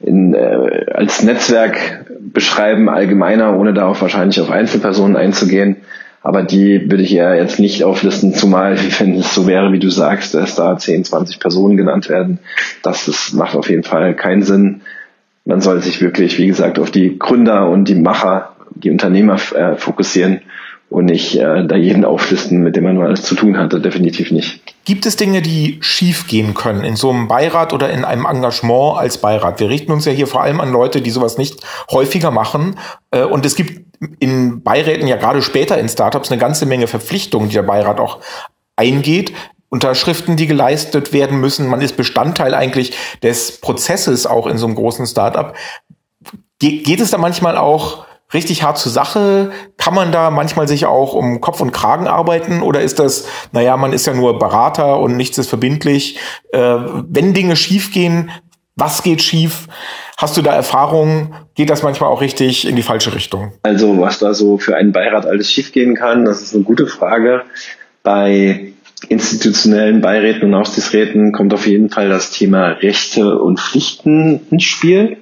in, 0.00 0.32
äh, 0.32 0.86
als 0.94 1.22
Netzwerk 1.22 2.06
beschreiben, 2.20 2.88
allgemeiner, 2.88 3.54
ohne 3.54 3.74
darauf 3.74 4.00
wahrscheinlich 4.00 4.40
auf 4.40 4.50
Einzelpersonen 4.50 5.16
einzugehen. 5.16 5.76
Aber 6.22 6.42
die 6.42 6.90
würde 6.90 7.02
ich 7.02 7.14
eher 7.14 7.34
jetzt 7.34 7.60
nicht 7.60 7.84
auflisten, 7.84 8.32
zumal 8.32 8.78
wenn 8.98 9.16
es 9.16 9.34
so 9.34 9.46
wäre, 9.46 9.72
wie 9.72 9.78
du 9.78 9.90
sagst, 9.90 10.32
dass 10.32 10.54
da 10.54 10.78
10, 10.78 11.04
20 11.04 11.38
Personen 11.38 11.76
genannt 11.76 12.08
werden. 12.08 12.38
Das 12.82 13.08
ist, 13.08 13.34
macht 13.34 13.54
auf 13.54 13.68
jeden 13.68 13.84
Fall 13.84 14.14
keinen 14.14 14.42
Sinn. 14.42 14.80
Man 15.48 15.62
soll 15.62 15.80
sich 15.80 16.02
wirklich, 16.02 16.36
wie 16.36 16.46
gesagt, 16.46 16.78
auf 16.78 16.90
die 16.90 17.18
Gründer 17.18 17.70
und 17.70 17.86
die 17.86 17.94
Macher, 17.94 18.54
die 18.74 18.90
Unternehmer 18.90 19.36
äh, 19.54 19.76
fokussieren 19.76 20.42
und 20.90 21.06
nicht 21.06 21.36
äh, 21.36 21.66
da 21.66 21.74
jeden 21.74 22.04
auflisten, 22.04 22.62
mit 22.62 22.76
dem 22.76 22.84
man 22.84 22.98
mal 22.98 23.06
alles 23.06 23.22
zu 23.22 23.34
tun 23.34 23.56
hatte, 23.56 23.80
definitiv 23.80 24.30
nicht. 24.30 24.60
Gibt 24.84 25.06
es 25.06 25.16
Dinge, 25.16 25.40
die 25.40 25.78
schief 25.80 26.26
gehen 26.26 26.52
können 26.52 26.84
in 26.84 26.96
so 26.96 27.08
einem 27.08 27.28
Beirat 27.28 27.72
oder 27.72 27.88
in 27.88 28.04
einem 28.04 28.26
Engagement 28.26 28.98
als 28.98 29.16
Beirat? 29.16 29.58
Wir 29.58 29.70
richten 29.70 29.90
uns 29.90 30.04
ja 30.04 30.12
hier 30.12 30.26
vor 30.26 30.42
allem 30.42 30.60
an 30.60 30.70
Leute, 30.70 31.00
die 31.00 31.08
sowas 31.10 31.38
nicht 31.38 31.62
häufiger 31.90 32.30
machen. 32.30 32.78
Äh, 33.10 33.24
und 33.24 33.46
es 33.46 33.56
gibt 33.56 33.86
in 34.18 34.62
Beiräten 34.62 35.08
ja 35.08 35.16
gerade 35.16 35.40
später 35.40 35.78
in 35.78 35.88
Startups 35.88 36.30
eine 36.30 36.38
ganze 36.38 36.66
Menge 36.66 36.88
Verpflichtungen, 36.88 37.48
die 37.48 37.54
der 37.54 37.62
Beirat 37.62 38.00
auch 38.00 38.18
eingeht. 38.76 39.32
Unterschriften, 39.70 40.36
die 40.36 40.46
geleistet 40.46 41.12
werden 41.12 41.40
müssen. 41.40 41.68
Man 41.68 41.80
ist 41.80 41.96
Bestandteil 41.96 42.54
eigentlich 42.54 42.96
des 43.22 43.60
Prozesses 43.60 44.26
auch 44.26 44.46
in 44.46 44.58
so 44.58 44.66
einem 44.66 44.74
großen 44.74 45.06
Startup. 45.06 45.54
Ge 46.58 46.78
geht 46.82 47.00
es 47.00 47.10
da 47.10 47.18
manchmal 47.18 47.56
auch 47.56 48.06
richtig 48.34 48.62
hart 48.62 48.78
zur 48.78 48.92
Sache? 48.92 49.52
Kann 49.76 49.94
man 49.94 50.12
da 50.12 50.30
manchmal 50.30 50.68
sich 50.68 50.86
auch 50.86 51.14
um 51.14 51.40
Kopf 51.40 51.60
und 51.60 51.72
Kragen 51.72 52.06
arbeiten? 52.06 52.62
Oder 52.62 52.82
ist 52.82 52.98
das, 52.98 53.26
naja, 53.52 53.76
man 53.76 53.92
ist 53.92 54.06
ja 54.06 54.14
nur 54.14 54.38
Berater 54.38 54.98
und 55.00 55.16
nichts 55.16 55.38
ist 55.38 55.48
verbindlich? 55.48 56.18
Äh, 56.52 56.76
wenn 57.08 57.34
Dinge 57.34 57.56
schiefgehen, 57.56 58.30
Was 58.78 59.02
geht 59.02 59.22
schief? 59.22 59.66
Hast 60.16 60.36
du 60.36 60.42
da 60.42 60.54
Erfahrungen? 60.54 61.34
Geht 61.56 61.68
das 61.68 61.82
manchmal 61.82 62.10
auch 62.10 62.20
richtig 62.20 62.64
in 62.64 62.76
die 62.76 62.84
falsche 62.84 63.12
Richtung? 63.12 63.52
Also 63.64 63.98
was 63.98 64.20
da 64.20 64.34
so 64.34 64.56
für 64.56 64.76
einen 64.76 64.92
Beirat 64.92 65.26
alles 65.26 65.50
schiefgehen 65.50 65.96
kann, 65.96 66.24
das 66.24 66.42
ist 66.42 66.54
eine 66.54 66.62
gute 66.62 66.86
Frage. 66.86 67.42
Bei 68.04 68.72
institutionellen 69.08 70.00
Beiräten 70.00 70.44
und 70.48 70.54
Aufsichtsräten 70.54 71.32
kommt 71.32 71.54
auf 71.54 71.66
jeden 71.66 71.90
Fall 71.90 72.08
das 72.08 72.30
Thema 72.30 72.68
Rechte 72.68 73.38
und 73.38 73.60
Pflichten 73.60 74.40
ins 74.50 74.64
Spiel. 74.64 75.18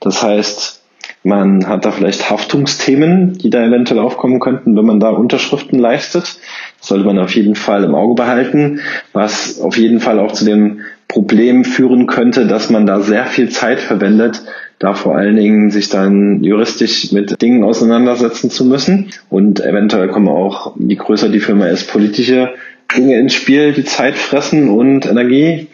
Das 0.00 0.22
heißt, 0.22 0.82
man 1.22 1.66
hat 1.66 1.84
da 1.84 1.90
vielleicht 1.90 2.30
Haftungsthemen, 2.30 3.38
die 3.38 3.50
da 3.50 3.64
eventuell 3.64 4.00
aufkommen 4.00 4.38
könnten, 4.38 4.76
wenn 4.76 4.84
man 4.84 5.00
da 5.00 5.10
Unterschriften 5.10 5.78
leistet. 5.78 6.38
Das 6.78 6.88
sollte 6.88 7.04
man 7.04 7.18
auf 7.18 7.34
jeden 7.34 7.56
Fall 7.56 7.82
im 7.82 7.94
Auge 7.94 8.14
behalten, 8.14 8.80
was 9.12 9.60
auf 9.60 9.76
jeden 9.76 9.98
Fall 9.98 10.20
auch 10.20 10.32
zu 10.32 10.44
dem 10.44 10.82
Problem 11.08 11.64
führen 11.64 12.06
könnte, 12.06 12.46
dass 12.46 12.70
man 12.70 12.86
da 12.86 13.00
sehr 13.00 13.26
viel 13.26 13.48
Zeit 13.48 13.80
verwendet, 13.80 14.42
da 14.78 14.94
vor 14.94 15.16
allen 15.16 15.36
Dingen 15.36 15.70
sich 15.70 15.88
dann 15.88 16.44
juristisch 16.44 17.10
mit 17.12 17.40
Dingen 17.40 17.64
auseinandersetzen 17.64 18.50
zu 18.50 18.64
müssen. 18.64 19.10
Und 19.30 19.60
eventuell 19.60 20.08
kommen 20.08 20.28
auch, 20.28 20.76
je 20.78 20.96
größer 20.96 21.28
die 21.28 21.40
Firma 21.40 21.66
ist, 21.66 21.90
politische 21.90 22.50
Dinge 22.94 23.18
ins 23.18 23.34
Spiel, 23.34 23.72
die 23.72 23.84
Zeit 23.84 24.16
fressen 24.16 24.68
und 24.68 25.06
Energie. 25.06 25.68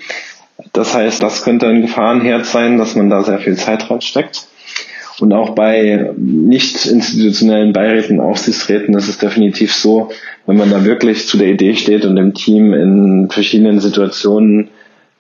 Das 0.73 0.95
heißt, 0.95 1.23
das 1.23 1.43
könnte 1.43 1.67
ein 1.67 1.83
Gefahrenherd 1.83 2.47
sein, 2.47 2.79
dass 2.79 2.95
man 2.95 3.11
da 3.11 3.23
sehr 3.23 3.39
viel 3.39 3.57
Zeit 3.57 3.91
reinsteckt. 3.91 4.47
Und 5.21 5.33
auch 5.33 5.51
bei 5.51 6.11
nicht 6.17 6.87
institutionellen 6.87 7.73
Beiräten, 7.73 8.21
Aufsichtsräten 8.21 8.95
ist 8.97 9.09
es 9.09 9.19
definitiv 9.19 9.73
so, 9.73 10.11
wenn 10.47 10.57
man 10.57 10.71
da 10.71 10.85
wirklich 10.85 11.29
zu 11.29 11.37
der 11.37 11.49
Idee 11.49 11.75
steht 11.75 12.05
und 12.05 12.17
dem 12.17 12.35
Team 12.35 12.73
in 12.73 13.29
verschiedenen 13.31 13.81
Situationen, 13.81 14.71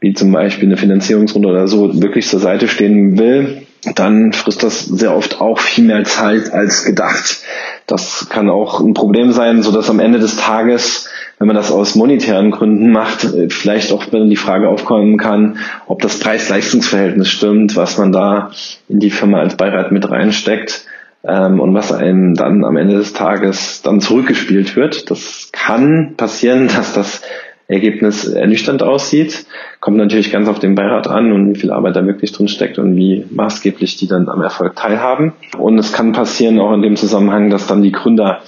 wie 0.00 0.14
zum 0.14 0.32
Beispiel 0.32 0.68
eine 0.68 0.76
Finanzierungsrunde 0.76 1.48
oder 1.48 1.68
so, 1.68 2.02
wirklich 2.02 2.26
zur 2.26 2.40
Seite 2.40 2.66
stehen 2.66 3.18
will, 3.18 3.62
dann 3.94 4.32
frisst 4.32 4.62
das 4.62 4.84
sehr 4.84 5.14
oft 5.14 5.40
auch 5.40 5.58
viel 5.58 5.84
mehr 5.84 6.04
Zeit 6.04 6.52
als 6.52 6.84
gedacht. 6.84 7.40
Das 7.86 8.28
kann 8.28 8.48
auch 8.48 8.80
ein 8.80 8.94
Problem 8.94 9.32
sein, 9.32 9.62
so 9.62 9.72
dass 9.72 9.90
am 9.90 10.00
Ende 10.00 10.18
des 10.18 10.36
Tages, 10.36 11.08
wenn 11.38 11.46
man 11.46 11.56
das 11.56 11.72
aus 11.72 11.94
monetären 11.94 12.50
Gründen 12.50 12.92
macht, 12.92 13.26
vielleicht 13.48 13.92
auch 13.92 14.04
die 14.04 14.36
Frage 14.36 14.68
aufkommen 14.68 15.18
kann, 15.18 15.58
ob 15.86 16.00
das 16.00 16.20
Preis-Leistungs-Verhältnis 16.20 17.28
stimmt, 17.28 17.76
was 17.76 17.98
man 17.98 18.12
da 18.12 18.50
in 18.88 19.00
die 19.00 19.10
Firma 19.10 19.40
als 19.40 19.56
Beirat 19.56 19.90
mit 19.92 20.08
reinsteckt 20.08 20.86
ähm, 21.24 21.60
und 21.60 21.74
was 21.74 21.92
einem 21.92 22.34
dann 22.34 22.64
am 22.64 22.76
Ende 22.76 22.96
des 22.96 23.12
Tages 23.12 23.82
dann 23.82 24.00
zurückgespielt 24.00 24.76
wird. 24.76 25.10
Das 25.10 25.50
kann 25.52 26.14
passieren, 26.16 26.68
dass 26.76 26.92
das 26.92 27.22
Ergebnis 27.68 28.26
ernüchternd 28.28 28.82
aussieht. 28.82 29.46
Kommt 29.80 29.96
natürlich 29.96 30.30
ganz 30.30 30.48
auf 30.48 30.58
den 30.58 30.74
Beirat 30.74 31.08
an 31.08 31.32
und 31.32 31.54
wie 31.54 31.58
viel 31.58 31.72
Arbeit 31.72 31.96
da 31.96 32.06
wirklich 32.06 32.32
drin 32.32 32.48
steckt 32.48 32.78
und 32.78 32.96
wie 32.96 33.24
maßgeblich 33.30 33.96
die 33.96 34.08
dann 34.08 34.28
am 34.28 34.42
Erfolg 34.42 34.76
teilhaben. 34.76 35.32
Und 35.56 35.78
es 35.78 35.92
kann 35.92 36.12
passieren 36.12 36.60
auch 36.60 36.72
in 36.74 36.82
dem 36.82 36.96
Zusammenhang, 36.96 37.50
dass 37.50 37.66
dann 37.66 37.82
die 37.82 37.92
Gründer 37.92 38.40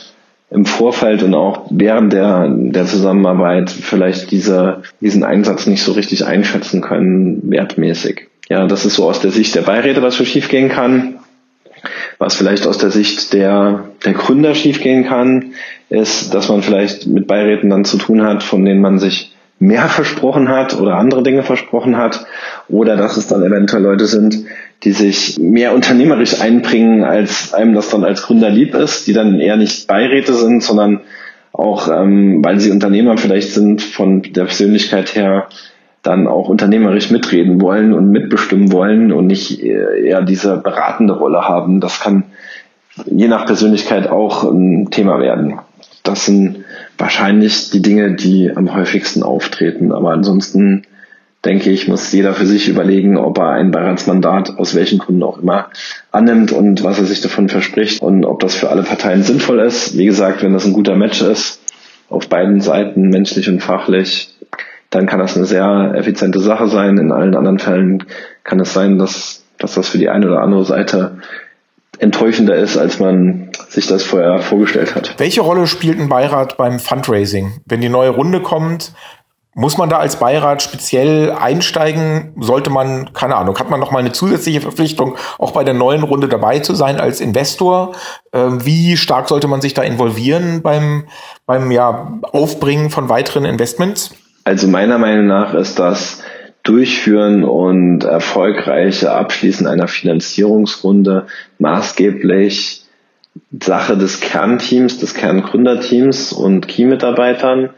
im 0.55 0.67
Vorfeld 0.67 1.25
und 1.25 1.35
auch 1.35 1.67
während 1.71 2.13
der, 2.13 2.49
der 2.49 2.87
Zusammenarbeit 2.87 3.71
vielleicht 3.71 4.31
diese, 4.31 4.83
diesen 5.01 5.25
Einsatz 5.25 5.67
nicht 5.67 5.83
so 5.83 5.93
richtig 5.93 6.25
einschätzen 6.25 6.81
können, 6.81 7.51
wertmäßig. 7.51 8.29
Ja, 8.49 8.67
das 8.67 8.85
ist 8.85 8.95
so 8.95 9.09
aus 9.09 9.21
der 9.21 9.33
Sicht 9.33 9.57
der 9.57 9.63
Beiräte, 9.63 10.03
was 10.03 10.17
so 10.17 10.25
schiefgehen 10.25 10.69
kann. 10.69 11.17
Was 12.19 12.37
vielleicht 12.37 12.69
aus 12.69 12.79
der 12.79 12.91
Sicht 12.91 13.33
der, 13.33 13.89
der 14.05 14.13
Gründer 14.13 14.55
schiefgehen 14.55 15.05
kann, 15.05 15.55
ist, 15.89 16.33
dass 16.33 16.49
man 16.49 16.63
vielleicht 16.63 17.09
mit 17.09 17.27
Beiräten 17.27 17.69
dann 17.69 17.85
zu 17.85 17.99
tun 17.99 18.23
hat, 18.23 18.45
von 18.45 18.65
denen 18.65 18.81
man 18.81 19.01
sich 19.01 19.35
mehr 19.59 19.89
versprochen 19.89 20.49
hat 20.49 20.79
oder 20.79 20.97
andere 20.97 21.25
Dinge 21.25 21.43
versprochen 21.43 21.97
hat 21.97 22.27
oder 22.69 22.97
dass 22.97 23.17
es 23.17 23.27
dann 23.27 23.43
eventuell 23.43 23.83
Leute 23.83 24.07
sind, 24.07 24.45
die 24.85 24.93
sich 24.93 25.39
mehr 25.39 25.75
unternehmerisch 25.75 26.41
einbringen, 26.41 27.05
als 27.05 27.55
einem 27.55 27.75
das 27.75 27.89
dann 27.89 28.05
als 28.05 28.23
Gründer 28.23 28.51
lieb 28.51 28.75
ist, 28.75 29.07
die 29.07 29.13
dann 29.13 29.41
eher 29.41 29.57
nicht 29.57 29.87
Beiräte 29.87 30.35
sind, 30.35 30.63
sondern 30.63 31.01
auch, 31.53 31.89
ähm, 31.89 32.45
weil 32.45 32.61
sie 32.61 32.71
Unternehmer 32.71 33.17
vielleicht 33.17 33.53
sind, 33.53 33.81
von 33.81 34.23
der 34.23 34.45
Persönlichkeit 34.45 35.15
her 35.15 35.49
dann 36.03 36.27
auch 36.27 36.49
unternehmerisch 36.49 37.11
mitreden 37.11 37.63
wollen 37.63 37.95
und 37.95 38.11
mitbestimmen 38.11 38.73
wollen 38.73 39.11
und 39.11 39.27
nicht 39.27 39.63
eher 39.63 40.21
diese 40.21 40.59
beratende 40.59 41.15
Rolle 41.15 41.49
haben. 41.49 41.81
Das 41.81 42.01
kann 42.01 42.25
je 43.07 43.27
nach 43.27 43.47
Persönlichkeit 43.47 44.09
auch 44.09 44.45
ein 44.45 44.91
Thema 44.91 45.19
werden. 45.19 45.59
Das 46.03 46.27
sind 46.27 46.65
wahrscheinlich 46.99 47.71
die 47.71 47.81
Dinge, 47.81 48.15
die 48.15 48.53
am 48.55 48.75
häufigsten 48.75 49.23
auftreten. 49.23 49.93
Aber 49.93 50.11
ansonsten 50.11 50.83
denke 51.45 51.71
ich, 51.71 51.89
muss 51.89 52.13
jeder 52.13 52.35
für 52.35 52.47
sich 52.47 52.69
überlegen, 52.69 53.17
ob 53.17 53.39
er 53.39 53.51
ein 53.51 53.71
Beiratsmandat 53.71 54.59
aus 54.59 54.75
welchen 54.75 54.99
Gründen 54.99 55.23
auch 55.23 55.39
immer 55.39 55.69
annimmt 56.11 56.53
und 56.53 56.83
was 56.85 56.99
er 56.99 57.05
sich 57.05 57.21
davon 57.21 57.49
verspricht 57.49 58.03
und 58.03 58.25
ob 58.25 58.41
das 58.41 58.55
für 58.55 58.71
alle 58.71 58.83
Parteien 58.83 59.23
sinnvoll 59.23 59.61
ist. 59.61 59.97
Wie 59.97 60.07
gesagt, 60.07 60.43
wenn 60.43 60.53
das 60.53 60.65
ein 60.65 60.73
guter 60.73 60.97
Match 60.97 61.23
ist, 61.23 61.61
auf 62.09 62.29
beiden 62.29 62.61
Seiten, 62.61 63.09
menschlich 63.09 63.49
und 63.49 63.61
fachlich, 63.61 64.35
dann 64.91 65.07
kann 65.07 65.19
das 65.19 65.37
eine 65.37 65.47
sehr 65.47 65.93
effiziente 65.97 66.41
Sache 66.41 66.69
sein. 66.69 66.99
In 66.99 67.13
allen 67.13 67.35
anderen 67.35 67.59
Fällen 67.59 68.05
kann 68.45 68.61
es 68.61 68.73
sein, 68.73 68.99
dass, 68.99 69.45
dass 69.59 69.75
das 69.75 69.89
für 69.89 69.99
die 69.99 70.09
eine 70.09 70.27
oder 70.27 70.41
andere 70.41 70.65
Seite 70.65 71.19
enttäuschender 71.99 72.57
ist, 72.57 72.77
als 72.77 72.99
man 72.99 73.51
sich 73.69 73.87
das 73.87 74.03
vorher 74.03 74.39
vorgestellt 74.39 74.95
hat. 74.95 75.15
Welche 75.19 75.41
Rolle 75.41 75.67
spielt 75.67 75.99
ein 75.99 76.09
Beirat 76.09 76.57
beim 76.57 76.79
Fundraising? 76.79 77.61
Wenn 77.67 77.81
die 77.81 77.89
neue 77.89 78.11
Runde 78.11 78.41
kommt, 78.41 78.93
muss 79.55 79.79
man 79.79 79.89
da 79.89 79.99
als 79.99 80.17
Beirat 80.17 80.63
speziell 80.63 81.31
einsteigen? 81.31 82.35
Sollte 82.41 82.71
man, 82.71 83.13
keine 83.13 83.37
Ahnung, 83.37 83.59
hat 83.59 83.71
man 83.71 83.81
noch 83.81 83.91
mal 83.91 84.01
eine 84.01 84.13
zusätzliche 84.13 84.61
Verpflichtung, 84.61 85.17
auch 85.39 85.53
bei 85.53 85.65
der 85.65 85.75
neuen 85.75 86.03
Runde 86.03 86.29
dabei 86.29 86.59
zu 86.59 86.75
sein 86.75 86.99
als 86.99 87.21
Investor? 87.21 87.95
Ähm, 88.33 88.65
wie 88.67 88.97
stark 88.97 89.29
sollte 89.29 89.49
man 89.49 89.61
sich 89.61 89.75
da 89.75 89.83
involvieren 89.83 90.63
beim, 90.63 91.05
beim 91.47 91.71
ja, 91.71 92.19
Aufbringen 92.23 92.91
von 92.91 93.09
weiteren 93.09 93.45
Investments? 93.45 94.11
Also 94.45 94.67
meiner 94.69 94.99
Meinung 94.99 95.27
nach 95.27 95.55
ist 95.55 95.79
das 95.79 96.23
Durchführen 96.65 97.45
und 97.45 98.05
erfolgreiche 98.05 99.13
Abschließen 99.13 99.67
einer 99.67 99.87
Finanzierungsrunde 99.87 101.27
maßgeblich 101.59 102.85
Sache 103.61 103.97
des 103.97 104.21
Kernteams, 104.21 104.99
des 104.99 105.15
Kerngründerteams 105.15 106.33
und 106.33 106.69
Key-Mitarbeitern. 106.69 107.71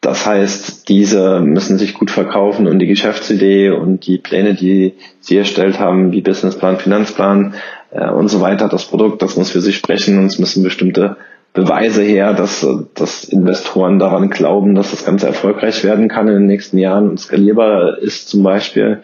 Das 0.00 0.24
heißt, 0.24 0.88
diese 0.88 1.40
müssen 1.40 1.76
sich 1.76 1.92
gut 1.92 2.10
verkaufen 2.10 2.66
und 2.66 2.78
die 2.78 2.86
Geschäftsidee 2.86 3.70
und 3.70 4.06
die 4.06 4.16
Pläne, 4.16 4.54
die 4.54 4.94
sie 5.20 5.36
erstellt 5.36 5.78
haben, 5.78 6.12
wie 6.12 6.22
Businessplan, 6.22 6.78
Finanzplan 6.78 7.54
äh, 7.90 8.08
und 8.08 8.28
so 8.28 8.40
weiter, 8.40 8.68
das 8.68 8.86
Produkt, 8.86 9.20
das 9.20 9.36
muss 9.36 9.50
für 9.50 9.60
sich 9.60 9.76
sprechen 9.76 10.18
und 10.18 10.26
es 10.26 10.38
müssen 10.38 10.62
bestimmte 10.62 11.16
Beweise 11.52 12.02
her, 12.02 12.32
dass, 12.32 12.66
dass 12.94 13.24
Investoren 13.24 13.98
daran 13.98 14.30
glauben, 14.30 14.74
dass 14.74 14.92
das 14.92 15.04
Ganze 15.04 15.26
erfolgreich 15.26 15.82
werden 15.84 16.08
kann 16.08 16.28
in 16.28 16.34
den 16.34 16.46
nächsten 16.46 16.78
Jahren 16.78 17.10
und 17.10 17.20
skalierbar 17.20 17.98
ist 17.98 18.28
zum 18.28 18.42
Beispiel. 18.42 19.02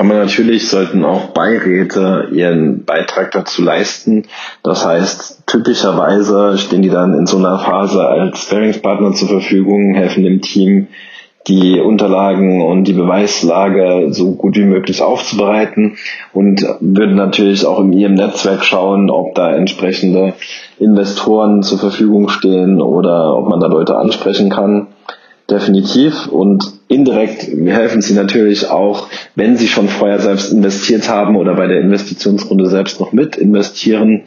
Aber 0.00 0.14
natürlich 0.14 0.68
sollten 0.68 1.04
auch 1.04 1.30
Beiräte 1.30 2.28
ihren 2.30 2.84
Beitrag 2.84 3.32
dazu 3.32 3.62
leisten. 3.62 4.26
Das 4.62 4.86
heißt, 4.86 5.42
typischerweise 5.48 6.56
stehen 6.56 6.82
die 6.82 6.88
dann 6.88 7.18
in 7.18 7.26
so 7.26 7.38
einer 7.38 7.58
Phase 7.58 8.06
als 8.06 8.42
Sparingspartner 8.42 9.14
zur 9.14 9.28
Verfügung, 9.28 9.94
helfen 9.94 10.22
dem 10.22 10.40
Team, 10.40 10.86
die 11.48 11.80
Unterlagen 11.80 12.62
und 12.62 12.84
die 12.84 12.92
Beweislage 12.92 14.12
so 14.12 14.36
gut 14.36 14.56
wie 14.56 14.66
möglich 14.66 15.02
aufzubereiten 15.02 15.96
und 16.32 16.64
würden 16.80 17.16
natürlich 17.16 17.66
auch 17.66 17.80
in 17.80 17.92
ihrem 17.92 18.14
Netzwerk 18.14 18.64
schauen, 18.64 19.10
ob 19.10 19.34
da 19.34 19.52
entsprechende 19.52 20.34
Investoren 20.78 21.64
zur 21.64 21.78
Verfügung 21.78 22.28
stehen 22.28 22.80
oder 22.80 23.36
ob 23.36 23.48
man 23.48 23.58
da 23.58 23.66
Leute 23.66 23.96
ansprechen 23.96 24.48
kann. 24.48 24.86
Definitiv. 25.50 26.26
Und 26.26 26.72
indirekt 26.88 27.44
helfen 27.44 28.02
sie 28.02 28.14
natürlich 28.14 28.68
auch, 28.68 29.08
wenn 29.34 29.56
sie 29.56 29.68
schon 29.68 29.88
vorher 29.88 30.18
selbst 30.18 30.52
investiert 30.52 31.08
haben 31.08 31.36
oder 31.36 31.54
bei 31.54 31.66
der 31.66 31.80
Investitionsrunde 31.80 32.68
selbst 32.68 33.00
noch 33.00 33.12
mit 33.12 33.36
investieren. 33.36 34.24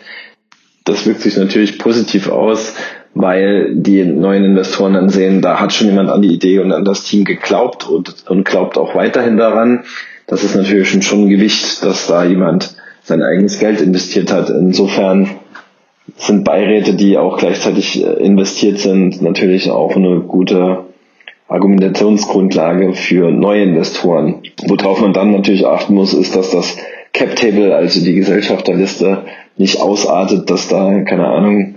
Das 0.84 1.06
wirkt 1.06 1.22
sich 1.22 1.38
natürlich 1.38 1.78
positiv 1.78 2.30
aus, 2.30 2.74
weil 3.14 3.76
die 3.76 4.04
neuen 4.04 4.46
Investoren 4.46 4.94
dann 4.94 5.10
sehen, 5.10 5.42
da 5.44 5.60
hat 5.60 5.74
schon 5.74 5.88
jemand 5.88 6.10
an 6.10 6.24
die 6.24 6.34
Idee 6.34 6.58
und 6.58 6.72
an 6.72 6.86
das 6.86 7.04
Team 7.04 7.24
geglaubt 7.24 7.88
und, 7.88 8.28
und 8.28 8.44
glaubt 8.44 8.80
auch 8.80 8.96
weiterhin 8.96 9.38
daran. 9.38 9.84
Das 10.26 10.44
ist 10.44 10.56
natürlich 10.56 10.90
schon, 10.90 11.04
schon 11.04 11.26
ein 11.26 11.30
Gewicht, 11.30 11.84
dass 11.84 12.08
da 12.08 12.24
jemand 12.24 12.76
sein 13.04 13.22
eigenes 13.22 13.60
Geld 13.60 13.80
investiert 13.80 14.32
hat. 14.32 14.50
Insofern 14.50 15.30
sind 16.18 16.46
Beiräte, 16.46 16.96
die 16.96 17.18
auch 17.18 17.38
gleichzeitig 17.38 18.04
äh, 18.04 18.14
investiert 18.24 18.80
sind, 18.80 19.22
natürlich 19.22 19.70
auch 19.70 19.96
eine 19.96 20.22
gute 20.22 20.86
Argumentationsgrundlage 21.52 22.94
für 22.94 23.30
neue 23.30 23.64
Investoren. 23.64 24.42
Worauf 24.68 25.02
man 25.02 25.12
dann 25.12 25.32
natürlich 25.32 25.68
achten 25.68 25.94
muss, 25.94 26.14
ist, 26.14 26.36
dass 26.36 26.52
das 26.52 26.78
Cap 27.12 27.36
Table, 27.36 27.76
also 27.76 28.04
die 28.04 28.16
Gesellschafterliste, 28.16 29.26
nicht 29.58 29.82
ausartet, 29.82 30.50
dass 30.50 30.70
da, 30.70 31.02
keine 31.02 31.28
Ahnung, 31.28 31.76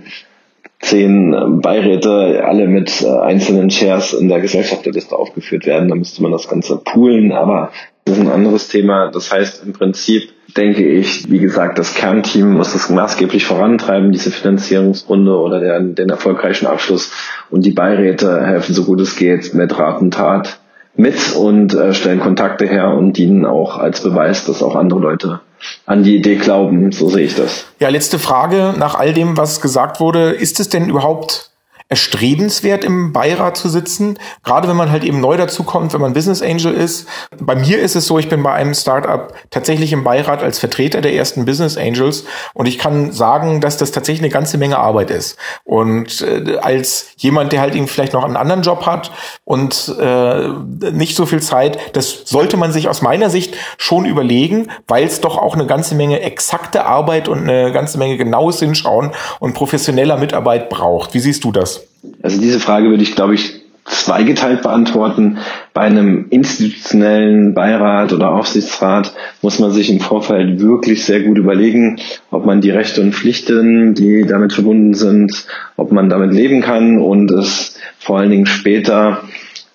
zehn 0.79 1.59
Beiräte 1.61 2.43
alle 2.45 2.67
mit 2.67 3.01
äh, 3.01 3.09
einzelnen 3.09 3.69
Shares 3.69 4.13
in 4.13 4.29
der 4.29 4.39
Gesellschafterliste 4.39 5.15
aufgeführt 5.15 5.65
werden. 5.65 5.89
Da 5.89 5.95
müsste 5.95 6.21
man 6.23 6.31
das 6.31 6.47
Ganze 6.47 6.77
poolen, 6.77 7.33
aber 7.33 7.71
Das 8.05 8.17
ist 8.17 8.21
ein 8.21 8.31
anderes 8.31 8.67
Thema. 8.67 9.09
Das 9.09 9.31
heißt 9.31 9.63
im 9.65 9.73
Prinzip, 9.73 10.31
denke 10.55 10.87
ich, 10.87 11.29
wie 11.31 11.39
gesagt, 11.39 11.79
das 11.79 11.95
Kernteam 11.95 12.53
muss 12.53 12.73
das 12.73 12.89
maßgeblich 12.89 13.45
vorantreiben, 13.45 14.11
diese 14.11 14.29
Finanzierungsrunde 14.29 15.35
oder 15.35 15.59
den, 15.59 15.95
den 15.95 16.09
erfolgreichen 16.09 16.67
Abschluss. 16.67 17.11
Und 17.49 17.65
die 17.65 17.71
Beiräte 17.71 18.45
helfen 18.45 18.75
so 18.75 18.83
gut 18.83 19.01
es 19.01 19.15
geht 19.15 19.55
mit 19.55 19.77
Rat 19.79 20.01
und 20.01 20.13
Tat 20.13 20.59
mit 20.95 21.35
und 21.35 21.73
äh, 21.73 21.93
stellen 21.93 22.19
Kontakte 22.19 22.65
her 22.65 22.89
und 22.89 23.13
dienen 23.13 23.45
auch 23.45 23.77
als 23.77 24.01
Beweis, 24.01 24.45
dass 24.45 24.63
auch 24.63 24.75
andere 24.75 24.99
Leute 24.99 25.41
an 25.87 26.03
die 26.03 26.15
Idee 26.15 26.35
glauben. 26.35 26.91
So 26.91 27.09
sehe 27.09 27.25
ich 27.25 27.35
das. 27.35 27.65
Ja, 27.79 27.89
letzte 27.89 28.19
Frage 28.19 28.75
nach 28.77 28.95
all 28.95 29.13
dem, 29.13 29.35
was 29.35 29.61
gesagt 29.61 29.99
wurde. 29.99 30.29
Ist 30.29 30.59
es 30.59 30.69
denn 30.69 30.89
überhaupt 30.89 31.49
erstrebenswert, 31.87 32.83
im 32.83 33.13
Beirat 33.13 33.57
zu 33.57 33.69
sitzen. 33.69 34.17
Gerade 34.43 34.67
wenn 34.67 34.75
man 34.75 34.91
halt 34.91 35.03
eben 35.03 35.21
neu 35.21 35.37
dazukommt, 35.37 35.93
wenn 35.93 36.01
man 36.01 36.13
Business 36.13 36.41
Angel 36.41 36.73
ist. 36.73 37.07
Bei 37.39 37.55
mir 37.55 37.79
ist 37.79 37.95
es 37.95 38.07
so, 38.07 38.17
ich 38.17 38.27
bin 38.27 38.41
bei 38.41 38.53
einem 38.53 38.73
Startup 38.73 39.31
tatsächlich 39.51 39.93
im 39.93 40.03
Beirat 40.03 40.41
als 40.41 40.57
Vertreter 40.57 41.01
der 41.01 41.13
ersten 41.13 41.45
Business 41.45 41.77
Angels 41.77 42.25
und 42.55 42.65
ich 42.65 42.79
kann 42.79 43.11
sagen, 43.11 43.61
dass 43.61 43.77
das 43.77 43.91
tatsächlich 43.91 44.23
eine 44.23 44.33
ganze 44.33 44.57
Menge 44.57 44.79
Arbeit 44.79 45.11
ist. 45.11 45.37
Und 45.63 46.21
äh, 46.21 46.57
als 46.57 47.09
jemand, 47.17 47.51
der 47.53 47.61
halt 47.61 47.75
eben 47.75 47.87
vielleicht 47.87 48.13
noch 48.13 48.23
einen 48.23 48.37
anderen 48.37 48.63
Job 48.63 48.87
hat 48.87 49.11
und 49.43 49.95
äh, 49.99 50.47
nicht 50.91 51.15
so 51.15 51.27
viel 51.27 51.41
Zeit, 51.41 51.77
das 51.95 52.23
sollte 52.25 52.57
man 52.57 52.71
sich 52.71 52.89
aus 52.89 53.03
meiner 53.03 53.29
Sicht 53.29 53.55
schon 53.77 54.05
überlegen, 54.05 54.71
weil 54.87 55.05
es 55.05 55.21
doch 55.21 55.37
auch 55.37 55.53
eine 55.53 55.67
ganze 55.67 55.93
Menge 55.93 56.21
exakte 56.21 56.85
Arbeit 56.85 57.27
und 57.27 57.47
eine 57.47 57.71
ganze 57.71 57.99
Menge 57.99 58.17
genaues 58.17 58.59
Hinschauen 58.59 59.11
und 59.39 59.53
professioneller 59.53 60.17
Mitarbeit 60.17 60.69
braucht. 60.69 61.13
Wie 61.13 61.19
siehst 61.19 61.43
du 61.43 61.51
das? 61.51 61.74
Also 62.21 62.39
diese 62.39 62.59
Frage 62.59 62.89
würde 62.89 63.03
ich, 63.03 63.15
glaube 63.15 63.35
ich, 63.35 63.61
zweigeteilt 63.85 64.63
beantworten. 64.63 65.37
Bei 65.73 65.81
einem 65.81 66.25
institutionellen 66.29 67.53
Beirat 67.53 68.13
oder 68.13 68.31
Aufsichtsrat 68.31 69.13
muss 69.41 69.59
man 69.59 69.71
sich 69.71 69.91
im 69.91 69.99
Vorfeld 69.99 70.59
wirklich 70.59 71.05
sehr 71.05 71.21
gut 71.21 71.37
überlegen, 71.37 71.99
ob 72.31 72.45
man 72.45 72.61
die 72.61 72.71
Rechte 72.71 73.01
und 73.01 73.13
Pflichten, 73.13 73.93
die 73.93 74.25
damit 74.25 74.53
verbunden 74.53 74.95
sind, 74.95 75.45
ob 75.77 75.91
man 75.91 76.09
damit 76.09 76.33
leben 76.33 76.61
kann 76.61 76.99
und 76.99 77.29
es 77.31 77.77
vor 77.99 78.19
allen 78.19 78.31
Dingen 78.31 78.47
später 78.47 79.21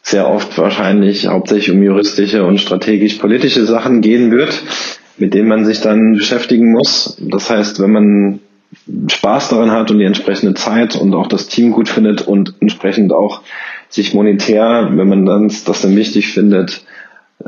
sehr 0.02 0.28
oft 0.28 0.58
wahrscheinlich 0.58 1.28
hauptsächlich 1.28 1.70
um 1.70 1.82
juristische 1.82 2.44
und 2.44 2.60
strategisch-politische 2.60 3.64
Sachen 3.64 4.00
gehen 4.00 4.32
wird, 4.32 4.60
mit 5.18 5.34
denen 5.34 5.48
man 5.48 5.64
sich 5.64 5.80
dann 5.82 6.14
beschäftigen 6.14 6.72
muss. 6.72 7.16
Das 7.20 7.48
heißt, 7.48 7.80
wenn 7.80 7.92
man 7.92 8.40
Spaß 9.08 9.48
daran 9.48 9.70
hat 9.70 9.90
und 9.90 9.98
die 9.98 10.04
entsprechende 10.04 10.54
Zeit 10.54 10.94
und 10.94 11.14
auch 11.14 11.26
das 11.26 11.48
Team 11.48 11.72
gut 11.72 11.88
findet 11.88 12.22
und 12.22 12.54
entsprechend 12.60 13.12
auch 13.12 13.42
sich 13.88 14.14
monetär, 14.14 14.90
wenn 14.92 15.08
man 15.08 15.26
dann 15.26 15.48
das 15.48 15.82
dann 15.82 15.96
wichtig 15.96 16.32
findet, 16.32 16.84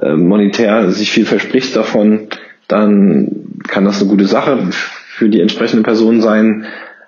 äh, 0.01 0.15
monetär 0.15 0.91
sich 0.91 1.13
viel 1.13 1.27
verspricht 1.27 1.77
davon, 1.77 2.29
dann 2.67 3.61
kann 3.69 3.85
das 3.85 4.01
eine 4.01 4.11
gute 4.11 4.25
Sache 4.25 4.69
für 4.71 5.29
die 5.29 5.41
entsprechende 5.41 5.83
Person 5.83 6.21
sein. 6.21 6.65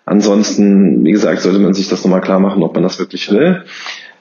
Ansonsten, 0.06 1.04
wie 1.04 1.12
gesagt, 1.12 1.40
sollte 1.40 1.58
man 1.58 1.74
sich 1.74 1.88
das 1.88 2.04
nochmal 2.04 2.20
klar 2.20 2.38
machen, 2.38 2.62
ob 2.62 2.74
man 2.74 2.82
das 2.82 2.98
wirklich 2.98 3.32
will. 3.32 3.64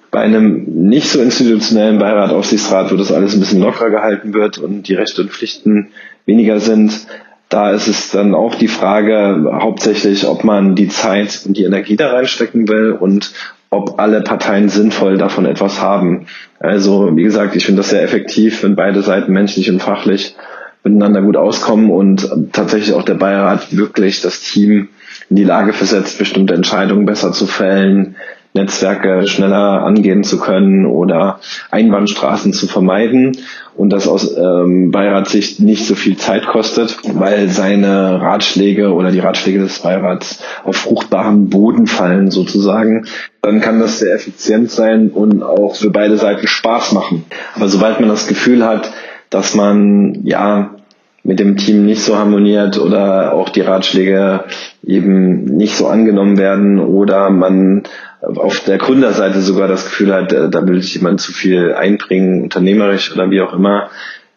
Bei 0.10 0.22
einem 0.22 0.64
nicht 0.88 1.10
so 1.10 1.22
institutionellen 1.22 2.00
Beirat, 2.00 2.32
Aufsichtsrat, 2.32 2.92
wo 2.92 2.96
das 2.96 3.12
alles 3.12 3.34
ein 3.34 3.40
bisschen 3.40 3.62
lockerer 3.62 3.90
gehalten 3.90 4.34
wird 4.34 4.58
und 4.58 4.88
die 4.88 4.94
Rechte 4.94 5.22
und 5.22 5.32
Pflichten 5.32 5.90
weniger 6.26 6.60
sind, 6.60 7.08
da 7.54 7.70
ist 7.70 7.88
es 7.88 8.10
dann 8.10 8.34
auch 8.34 8.56
die 8.56 8.68
Frage 8.68 9.52
hauptsächlich, 9.62 10.26
ob 10.26 10.44
man 10.44 10.74
die 10.74 10.88
Zeit 10.88 11.44
und 11.46 11.56
die 11.56 11.66
Energie 11.66 11.96
da 11.96 12.10
reinstecken 12.12 12.68
will 12.68 12.92
und 12.92 13.32
ob 13.70 14.00
alle 14.00 14.22
Parteien 14.22 14.70
sinnvoll 14.70 15.20
davon 15.20 15.46
etwas 15.46 15.80
haben. 15.80 16.26
Also 16.60 17.16
wie 17.16 17.22
gesagt, 17.22 17.56
ich 17.56 17.66
finde 17.66 17.82
das 17.82 17.92
sehr 17.92 18.02
effektiv, 18.02 18.64
wenn 18.64 18.76
beide 18.76 19.04
Seiten 19.04 19.34
menschlich 19.34 19.70
und 19.70 19.84
fachlich 19.84 20.36
miteinander 20.84 21.22
gut 21.22 21.38
auskommen 21.38 21.92
und 21.92 22.28
tatsächlich 22.54 22.96
auch 22.96 23.04
der 23.04 23.14
Beirat 23.14 23.78
wirklich 23.78 24.22
das 24.22 24.42
Team 24.42 24.90
in 25.30 25.36
die 25.36 25.44
Lage 25.44 25.74
versetzt, 25.74 26.18
bestimmte 26.18 26.56
Entscheidungen 26.56 27.06
besser 27.06 27.34
zu 27.34 27.46
fällen, 27.46 28.16
Netzwerke 28.54 29.28
schneller 29.28 29.84
angehen 29.84 30.24
zu 30.24 30.40
können 30.40 30.86
oder 30.86 31.40
Einbahnstraßen 31.72 32.54
zu 32.54 32.68
vermeiden 32.68 33.38
und 33.76 33.90
das 33.90 34.08
aus 34.08 34.38
ähm, 34.38 34.92
Beiratssicht 34.92 35.60
nicht 35.60 35.88
so 35.88 35.96
viel 35.96 36.18
Zeit 36.18 36.46
kostet, 36.46 36.98
weil 37.14 37.50
seine 37.50 38.22
Ratschläge 38.22 38.94
oder 38.94 39.12
die 39.12 39.20
Ratschläge 39.20 39.60
des 39.60 39.80
Beirats 39.80 40.44
auf 40.64 40.78
fruchtbaren 40.78 41.50
Boden 41.50 41.88
fallen 41.88 42.30
sozusagen, 42.30 43.08
dann 43.42 43.62
kann 43.62 43.80
das 43.80 44.00
sehr 44.00 44.14
effizient 44.14 44.70
sein 44.70 45.10
und 45.10 45.42
auch 45.42 45.76
für 45.76 45.90
beide 45.90 46.18
Seiten 46.18 46.48
Spaß 46.48 46.94
machen. 46.94 47.26
Aber 47.56 47.68
sobald 47.68 48.00
man 48.00 48.10
das 48.10 48.28
Gefühl 48.28 48.64
hat, 48.66 48.94
dass 49.30 49.56
man 49.56 50.20
ja 50.24 50.76
mit 51.24 51.40
dem 51.40 51.56
Team 51.56 51.86
nicht 51.86 52.04
so 52.04 52.18
harmoniert 52.18 52.78
oder 52.78 53.34
auch 53.34 53.50
die 53.50 53.62
Ratschläge 53.62 54.44
eben 54.84 55.46
nicht 55.46 55.78
so 55.78 55.88
angenommen 55.88 56.38
werden 56.38 56.80
oder 56.80 57.30
man 57.30 57.84
auf 58.22 58.60
der 58.62 58.78
Gründerseite 58.78 59.42
sogar 59.42 59.68
das 59.68 59.86
Gefühl 59.86 60.14
hat, 60.14 60.34
äh, 60.34 60.50
da 60.50 60.68
will 60.68 60.82
sich 60.82 60.96
jemand 60.96 61.22
zu 61.22 61.32
viel 61.32 61.74
einbringen, 61.74 62.44
unternehmerisch 62.44 63.14
oder 63.14 63.30
wie 63.32 63.42
auch 63.42 63.54
immer, 63.54 63.90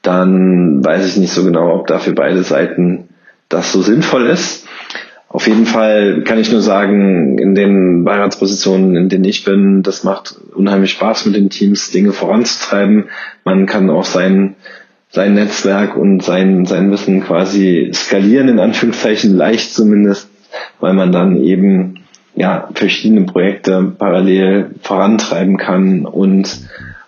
dann 0.02 0.84
weiß 0.84 1.06
ich 1.06 1.16
nicht 1.16 1.32
so 1.32 1.44
genau, 1.44 1.74
ob 1.74 1.86
da 1.86 1.98
für 1.98 2.12
beide 2.12 2.42
Seiten 2.42 3.08
das 3.48 3.72
so 3.72 3.82
sinnvoll 3.82 4.26
ist. 4.26 4.66
Auf 5.28 5.46
jeden 5.48 5.66
Fall 5.66 6.22
kann 6.22 6.38
ich 6.38 6.52
nur 6.52 6.62
sagen, 6.62 7.38
in 7.38 7.54
den 7.54 8.04
Beiratspositionen, 8.04 8.96
in 8.96 9.08
denen 9.08 9.24
ich 9.24 9.44
bin, 9.44 9.82
das 9.82 10.04
macht 10.04 10.36
unheimlich 10.54 10.92
Spaß 10.92 11.26
mit 11.26 11.36
den 11.36 11.50
Teams, 11.50 11.90
Dinge 11.90 12.12
voranzutreiben. 12.12 13.06
Man 13.44 13.66
kann 13.66 13.90
auch 13.90 14.04
sein, 14.04 14.54
sein 15.10 15.34
Netzwerk 15.34 15.96
und 15.96 16.22
sein, 16.22 16.66
sein 16.66 16.90
Wissen 16.90 17.22
quasi 17.22 17.90
skalieren, 17.94 18.48
in 18.48 18.58
Anführungszeichen, 18.58 19.36
leicht 19.36 19.72
zumindest, 19.72 20.28
weil 20.80 20.94
man 20.94 21.12
dann 21.12 21.36
eben 21.36 22.04
ja, 22.34 22.68
verschiedene 22.74 23.22
Projekte 23.22 23.94
parallel 23.98 24.70
vorantreiben 24.82 25.56
kann 25.56 26.04
und, 26.04 26.60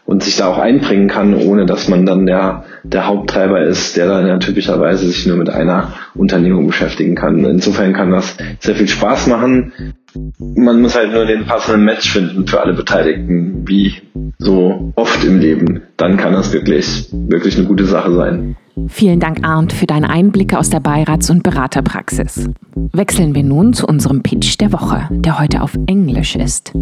und 0.08 0.22
sich 0.22 0.38
da 0.38 0.46
auch 0.46 0.56
einbringen 0.56 1.06
kann, 1.06 1.34
ohne 1.34 1.66
dass 1.66 1.86
man 1.86 2.06
dann 2.06 2.24
der, 2.24 2.64
der 2.82 3.06
Haupttreiber 3.06 3.60
ist, 3.60 3.98
der 3.98 4.08
dann 4.08 4.26
ja 4.26 4.38
typischerweise 4.38 5.06
sich 5.06 5.26
nur 5.26 5.36
mit 5.36 5.50
einer 5.50 5.92
Unternehmung 6.14 6.66
beschäftigen 6.66 7.14
kann. 7.14 7.44
Insofern 7.44 7.92
kann 7.92 8.10
das 8.10 8.38
sehr 8.58 8.74
viel 8.74 8.88
Spaß 8.88 9.26
machen. 9.26 9.94
Man 10.38 10.80
muss 10.80 10.96
halt 10.96 11.12
nur 11.12 11.26
den 11.26 11.44
passenden 11.44 11.84
Match 11.84 12.10
finden 12.10 12.46
für 12.46 12.62
alle 12.62 12.72
Beteiligten, 12.72 13.68
wie 13.68 13.96
so 14.38 14.94
oft 14.96 15.22
im 15.26 15.40
Leben. 15.40 15.82
Dann 15.98 16.16
kann 16.16 16.32
das 16.32 16.54
wirklich, 16.54 17.10
wirklich 17.12 17.58
eine 17.58 17.66
gute 17.66 17.84
Sache 17.84 18.14
sein. 18.14 18.56
Vielen 18.88 19.20
Dank, 19.20 19.44
Arndt, 19.44 19.72
für 19.72 19.86
deine 19.86 20.08
Einblicke 20.10 20.58
aus 20.58 20.70
der 20.70 20.80
Beirats- 20.80 21.30
und 21.30 21.42
Beraterpraxis. 21.42 22.48
Wechseln 22.92 23.34
wir 23.34 23.42
nun 23.42 23.72
zu 23.72 23.86
unserem 23.86 24.22
Pitch 24.22 24.58
der 24.58 24.72
Woche, 24.72 25.08
der 25.10 25.38
heute 25.38 25.62
auf 25.62 25.74
Englisch 25.86 26.36
ist. 26.36 26.72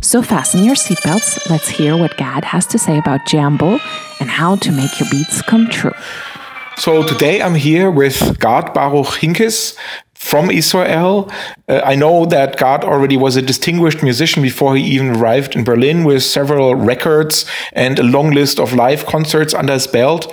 So 0.00 0.22
fasten 0.22 0.66
your 0.66 0.76
seatbelts, 0.76 1.48
let's 1.50 1.68
hear 1.68 1.98
what 1.98 2.16
God 2.16 2.44
has 2.44 2.66
to 2.68 2.78
say 2.78 2.98
about 2.98 3.20
Jambo 3.26 3.78
and 4.20 4.30
how 4.40 4.58
to 4.58 4.72
make 4.72 4.98
your 5.00 5.08
beats 5.10 5.44
come 5.44 5.68
true. 5.68 5.92
So 6.76 7.02
today 7.02 7.42
I'm 7.42 7.54
here 7.54 7.90
with 7.90 8.38
Gard 8.40 8.72
Baruch 8.72 9.16
Hinkes, 9.16 9.76
from 10.22 10.50
Israel. 10.50 11.28
Uh, 11.68 11.80
I 11.84 11.96
know 11.96 12.24
that 12.26 12.56
God 12.56 12.84
already 12.84 13.16
was 13.16 13.34
a 13.36 13.42
distinguished 13.42 14.04
musician 14.04 14.40
before 14.40 14.76
he 14.76 14.82
even 14.84 15.16
arrived 15.16 15.56
in 15.56 15.64
Berlin 15.64 16.04
with 16.04 16.22
several 16.22 16.76
records 16.76 17.44
and 17.72 17.98
a 17.98 18.04
long 18.04 18.30
list 18.30 18.60
of 18.60 18.72
live 18.72 19.04
concerts 19.04 19.52
under 19.52 19.72
his 19.72 19.88
belt. 19.88 20.32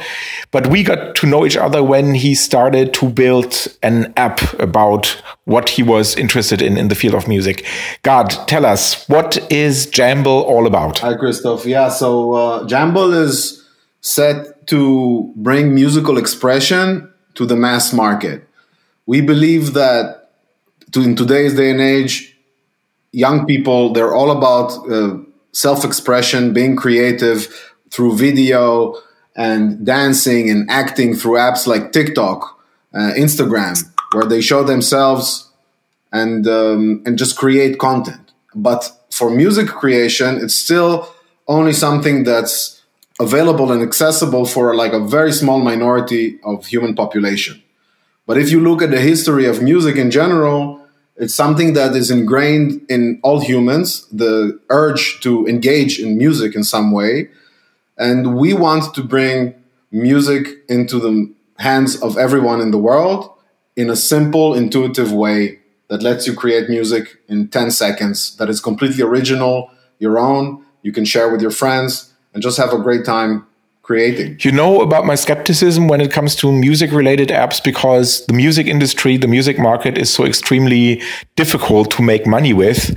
But 0.52 0.68
we 0.68 0.84
got 0.84 1.16
to 1.16 1.28
know 1.28 1.44
each 1.44 1.58
other 1.58 1.84
when 1.84 2.14
he 2.14 2.36
started 2.36 2.94
to 2.96 3.10
build 3.10 3.68
an 3.82 4.14
app 4.16 4.54
about 4.60 5.08
what 5.46 5.70
he 5.70 5.82
was 5.82 6.16
interested 6.16 6.62
in 6.62 6.78
in 6.78 6.90
the 6.90 6.96
field 6.96 7.16
of 7.16 7.28
music. 7.28 7.66
God, 8.04 8.30
tell 8.48 8.66
us, 8.66 9.10
what 9.10 9.40
is 9.52 9.88
Jamble 9.88 10.44
all 10.44 10.68
about? 10.68 11.00
Hi, 11.00 11.16
Christoph. 11.16 11.66
Yeah, 11.66 11.90
so 11.90 12.34
uh, 12.34 12.68
Jamble 12.68 13.12
is 13.14 13.68
set 14.02 14.68
to 14.68 15.34
bring 15.36 15.74
musical 15.74 16.18
expression 16.20 17.12
to 17.34 17.46
the 17.46 17.56
mass 17.56 17.92
market 17.92 18.49
we 19.10 19.22
believe 19.22 19.74
that 19.74 20.30
to, 20.92 21.02
in 21.02 21.16
today's 21.16 21.56
day 21.56 21.72
and 21.72 21.82
age, 21.82 22.38
young 23.12 23.48
people 23.48 23.92
they're 23.92 24.14
all 24.14 24.30
about 24.30 24.70
uh, 24.88 25.18
self-expression, 25.52 26.54
being 26.54 26.76
creative 26.76 27.40
through 27.90 28.16
video 28.16 28.96
and 29.36 29.84
dancing 29.84 30.48
and 30.52 30.70
acting 30.70 31.16
through 31.16 31.38
apps 31.48 31.66
like 31.66 31.92
TikTok, 31.92 32.40
uh, 32.94 33.12
Instagram, 33.26 33.74
where 34.14 34.26
they 34.26 34.42
show 34.42 34.62
themselves 34.64 35.50
and 36.12 36.48
um, 36.48 37.02
and 37.06 37.18
just 37.18 37.36
create 37.36 37.80
content. 37.80 38.26
But 38.54 38.82
for 39.10 39.32
music 39.32 39.70
creation, 39.82 40.38
it's 40.44 40.54
still 40.54 40.94
only 41.48 41.74
something 41.74 42.26
that's 42.26 42.84
available 43.20 43.72
and 43.72 43.82
accessible 43.82 44.46
for 44.46 44.76
like 44.76 44.94
a 44.94 45.04
very 45.18 45.32
small 45.32 45.60
minority 45.72 46.40
of 46.44 46.68
human 46.68 46.94
population. 46.94 47.64
But 48.30 48.38
if 48.38 48.52
you 48.52 48.60
look 48.60 48.84
at 48.84 48.92
the 48.92 49.02
history 49.02 49.48
of 49.48 49.60
music 49.60 49.96
in 49.96 50.12
general, 50.12 50.86
it's 51.16 51.34
something 51.34 51.74
that 51.74 51.96
is 51.96 52.12
ingrained 52.12 52.86
in 52.88 53.20
all 53.24 53.40
humans 53.40 54.06
the 54.12 54.60
urge 54.70 55.20
to 55.22 55.48
engage 55.48 56.00
in 56.00 56.16
music 56.16 56.54
in 56.54 56.64
some 56.64 56.92
way. 56.92 57.30
And 57.98 58.38
we 58.38 58.54
want 58.54 58.94
to 58.94 59.04
bring 59.04 59.56
music 59.90 60.48
into 60.70 61.00
the 61.00 61.34
hands 61.58 62.00
of 62.04 62.20
everyone 62.20 62.62
in 62.62 62.70
the 62.70 62.78
world 62.78 63.34
in 63.76 63.90
a 63.90 63.96
simple, 63.96 64.54
intuitive 64.54 65.12
way 65.12 65.58
that 65.88 66.04
lets 66.04 66.28
you 66.28 66.36
create 66.36 66.70
music 66.70 67.18
in 67.30 67.48
10 67.48 67.72
seconds 67.72 68.38
that 68.38 68.48
is 68.48 68.62
completely 68.62 69.04
original, 69.04 69.72
your 69.98 70.20
own, 70.20 70.64
you 70.84 70.92
can 70.92 71.04
share 71.04 71.32
with 71.32 71.42
your 71.42 71.50
friends, 71.50 72.14
and 72.36 72.44
just 72.44 72.60
have 72.60 72.74
a 72.74 72.78
great 72.78 73.04
time 73.04 73.48
creating. 73.90 74.38
You 74.42 74.52
know 74.52 74.82
about 74.82 75.08
my 75.08 75.16
skepticism 75.16 75.88
when 75.88 76.00
it 76.00 76.12
comes 76.12 76.36
to 76.42 76.52
music 76.52 76.92
related 76.92 77.30
apps 77.30 77.58
because 77.64 78.24
the 78.28 78.34
music 78.34 78.68
industry, 78.68 79.18
the 79.18 79.28
music 79.28 79.58
market 79.58 79.98
is 79.98 80.14
so 80.14 80.26
extremely 80.26 81.02
difficult 81.36 81.90
to 81.96 82.04
make 82.04 82.28
money 82.28 82.54
with. 82.54 82.96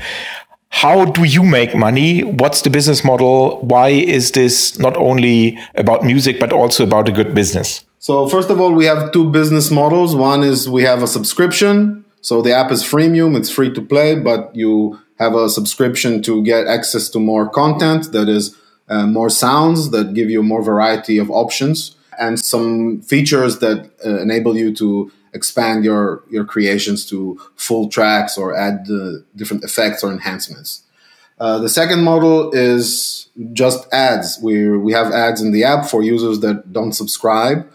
How 0.69 1.07
do 1.07 1.25
you 1.25 1.43
make 1.45 1.75
money? 1.75 2.23
What's 2.25 2.61
the 2.61 2.69
business 2.69 3.05
model? 3.05 3.37
Why 3.63 3.89
is 3.89 4.33
this 4.33 4.79
not 4.79 4.95
only 4.99 5.59
about 5.77 6.05
music, 6.05 6.39
but 6.39 6.53
also 6.53 6.85
about 6.85 7.09
a 7.09 7.13
good 7.13 7.35
business? 7.35 7.69
So, 7.99 8.29
first 8.29 8.51
of 8.51 8.61
all, 8.61 8.73
we 8.75 8.85
have 8.85 9.13
two 9.13 9.31
business 9.31 9.71
models. 9.71 10.15
One 10.15 10.43
is 10.43 10.69
we 10.69 10.83
have 10.83 11.03
a 11.03 11.07
subscription. 11.07 12.05
So, 12.21 12.43
the 12.43 12.53
app 12.55 12.71
is 12.71 12.83
freemium, 12.85 13.35
it's 13.39 13.49
free 13.49 13.73
to 13.73 13.81
play, 13.81 14.11
but 14.15 14.55
you 14.55 14.99
have 15.19 15.35
a 15.35 15.49
subscription 15.49 16.21
to 16.23 16.43
get 16.45 16.67
access 16.67 17.09
to 17.11 17.19
more 17.19 17.49
content 17.49 18.13
that 18.13 18.29
is 18.29 18.55
uh, 18.93 19.07
more 19.07 19.31
sounds 19.31 19.91
that 19.91 20.13
give 20.13 20.29
you 20.29 20.43
more 20.43 20.63
variety 20.63 21.17
of 21.19 21.31
options 21.31 21.97
and 22.19 22.39
some 22.39 23.01
features 23.01 23.59
that 23.61 23.91
uh, 24.05 24.21
enable 24.21 24.55
you 24.57 24.75
to 24.75 25.11
expand 25.33 25.85
your 25.85 26.23
your 26.31 26.45
creations 26.45 27.07
to 27.07 27.41
full 27.57 27.89
tracks 27.89 28.37
or 28.37 28.55
add 28.55 28.87
uh, 28.91 29.13
different 29.35 29.65
effects 29.65 30.05
or 30.05 30.11
enhancements. 30.13 30.83
Uh, 31.41 31.59
the 31.59 31.69
second 31.69 32.05
model 32.05 32.53
is 32.53 33.29
just 33.53 33.81
ads. 33.93 34.39
We 34.43 34.55
we 34.87 34.93
have 34.93 35.11
ads 35.11 35.41
in 35.41 35.53
the 35.53 35.65
app 35.65 35.87
for 35.87 36.03
users 36.03 36.41
that 36.41 36.73
don't 36.73 36.93
subscribe, 36.93 37.67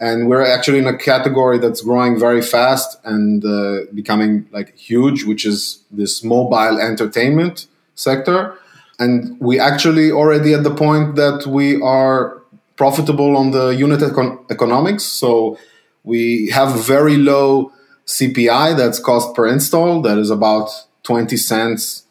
and 0.00 0.28
we're 0.28 0.46
actually 0.56 0.78
in 0.78 0.86
a 0.86 0.96
category 0.96 1.58
that's 1.58 1.82
growing 1.82 2.18
very 2.18 2.42
fast 2.42 2.98
and 3.04 3.44
uh, 3.44 3.80
becoming 3.92 4.48
like 4.50 4.74
huge, 4.76 5.24
which 5.24 5.44
is 5.44 5.84
this 5.90 6.24
mobile 6.24 6.78
entertainment 6.80 7.66
sector. 7.94 8.58
And 8.98 9.38
we 9.40 9.58
actually 9.58 10.10
already 10.10 10.54
at 10.54 10.62
the 10.62 10.74
point 10.74 11.16
that 11.16 11.46
we 11.46 11.80
are 11.82 12.42
profitable 12.76 13.36
on 13.36 13.50
the 13.50 13.68
unit 13.68 14.00
econ- 14.00 14.50
economics. 14.50 15.04
So 15.04 15.58
we 16.02 16.50
have 16.50 16.84
very 16.84 17.16
low 17.16 17.72
CPI, 18.06 18.76
that's 18.76 18.98
cost 18.98 19.34
per 19.34 19.46
install, 19.46 20.02
that 20.02 20.18
is 20.18 20.30
about 20.30 20.70
20 21.04 21.36
cents 21.36 22.04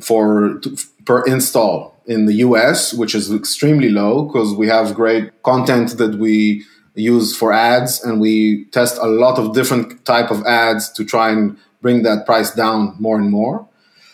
for 0.00 0.60
per 1.04 1.24
install 1.24 1.96
in 2.06 2.26
the 2.26 2.34
US, 2.34 2.94
which 2.94 3.14
is 3.14 3.32
extremely 3.32 3.88
low 3.88 4.24
because 4.24 4.54
we 4.54 4.68
have 4.68 4.94
great 4.94 5.42
content 5.42 5.98
that 5.98 6.16
we 6.18 6.64
use 6.94 7.36
for 7.36 7.52
ads 7.52 8.02
and 8.04 8.20
we 8.20 8.64
test 8.66 8.98
a 8.98 9.06
lot 9.06 9.38
of 9.38 9.54
different 9.54 10.04
type 10.04 10.30
of 10.30 10.44
ads 10.44 10.90
to 10.92 11.04
try 11.04 11.30
and 11.30 11.56
bring 11.80 12.02
that 12.02 12.26
price 12.26 12.50
down 12.50 12.94
more 12.98 13.18
and 13.18 13.30
more 13.30 13.66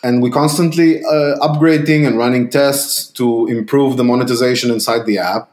and 0.03 0.21
we're 0.21 0.31
constantly 0.31 1.03
uh, 1.03 1.37
upgrading 1.41 2.07
and 2.07 2.17
running 2.17 2.49
tests 2.49 3.07
to 3.07 3.47
improve 3.47 3.97
the 3.97 4.03
monetization 4.03 4.71
inside 4.71 5.05
the 5.05 5.17
app 5.17 5.49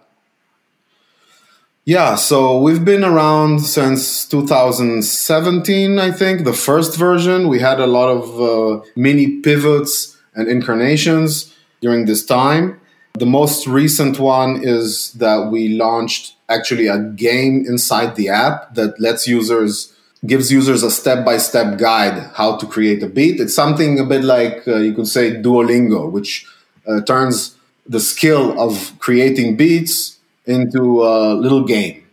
yeah, 1.86 2.14
so 2.14 2.59
we've 2.61 2.82
been 2.82 3.05
around 3.05 3.59
since 3.59 4.26
2017, 4.28 5.99
I 5.99 6.12
think, 6.12 6.45
the 6.45 6.55
first 6.55 6.97
version. 6.97 7.49
We 7.49 7.59
had 7.59 7.78
a 7.78 7.86
lot 7.86 8.09
of 8.09 8.40
uh, 8.40 8.82
mini 8.97 9.42
pivots 9.42 10.16
and 10.34 10.49
incarnations 10.49 11.55
during 11.82 12.07
this 12.07 12.24
time. 12.24 12.80
The 13.18 13.26
most 13.26 13.66
recent 13.66 14.18
one 14.18 14.64
is 14.64 15.12
that 15.12 15.51
we 15.51 15.76
launched 15.76 16.36
actually 16.49 16.86
a 16.86 17.01
game 17.01 17.66
inside 17.68 18.16
the 18.16 18.30
app 18.30 18.74
that 18.76 18.99
lets 18.99 19.28
users 19.28 19.92
gives 20.26 20.50
users 20.50 20.82
a 20.82 20.90
step-by-step 20.90 21.78
guide 21.78 22.30
how 22.34 22.56
to 22.56 22.66
create 22.66 23.02
a 23.02 23.08
beat. 23.08 23.40
It's 23.40 23.54
something 23.54 23.98
a 23.98 24.04
bit 24.04 24.24
like 24.24 24.66
uh, 24.66 24.76
you 24.76 24.94
could 24.94 25.08
say 25.08 25.32
Duolingo, 25.32 26.10
which 26.10 26.46
uh, 26.86 27.02
turns 27.02 27.56
the 27.86 28.00
skill 28.00 28.58
of 28.58 28.92
creating 28.98 29.56
beats 29.56 30.18
into 30.46 31.02
a 31.02 31.34
little 31.34 31.64
game. 31.64 32.04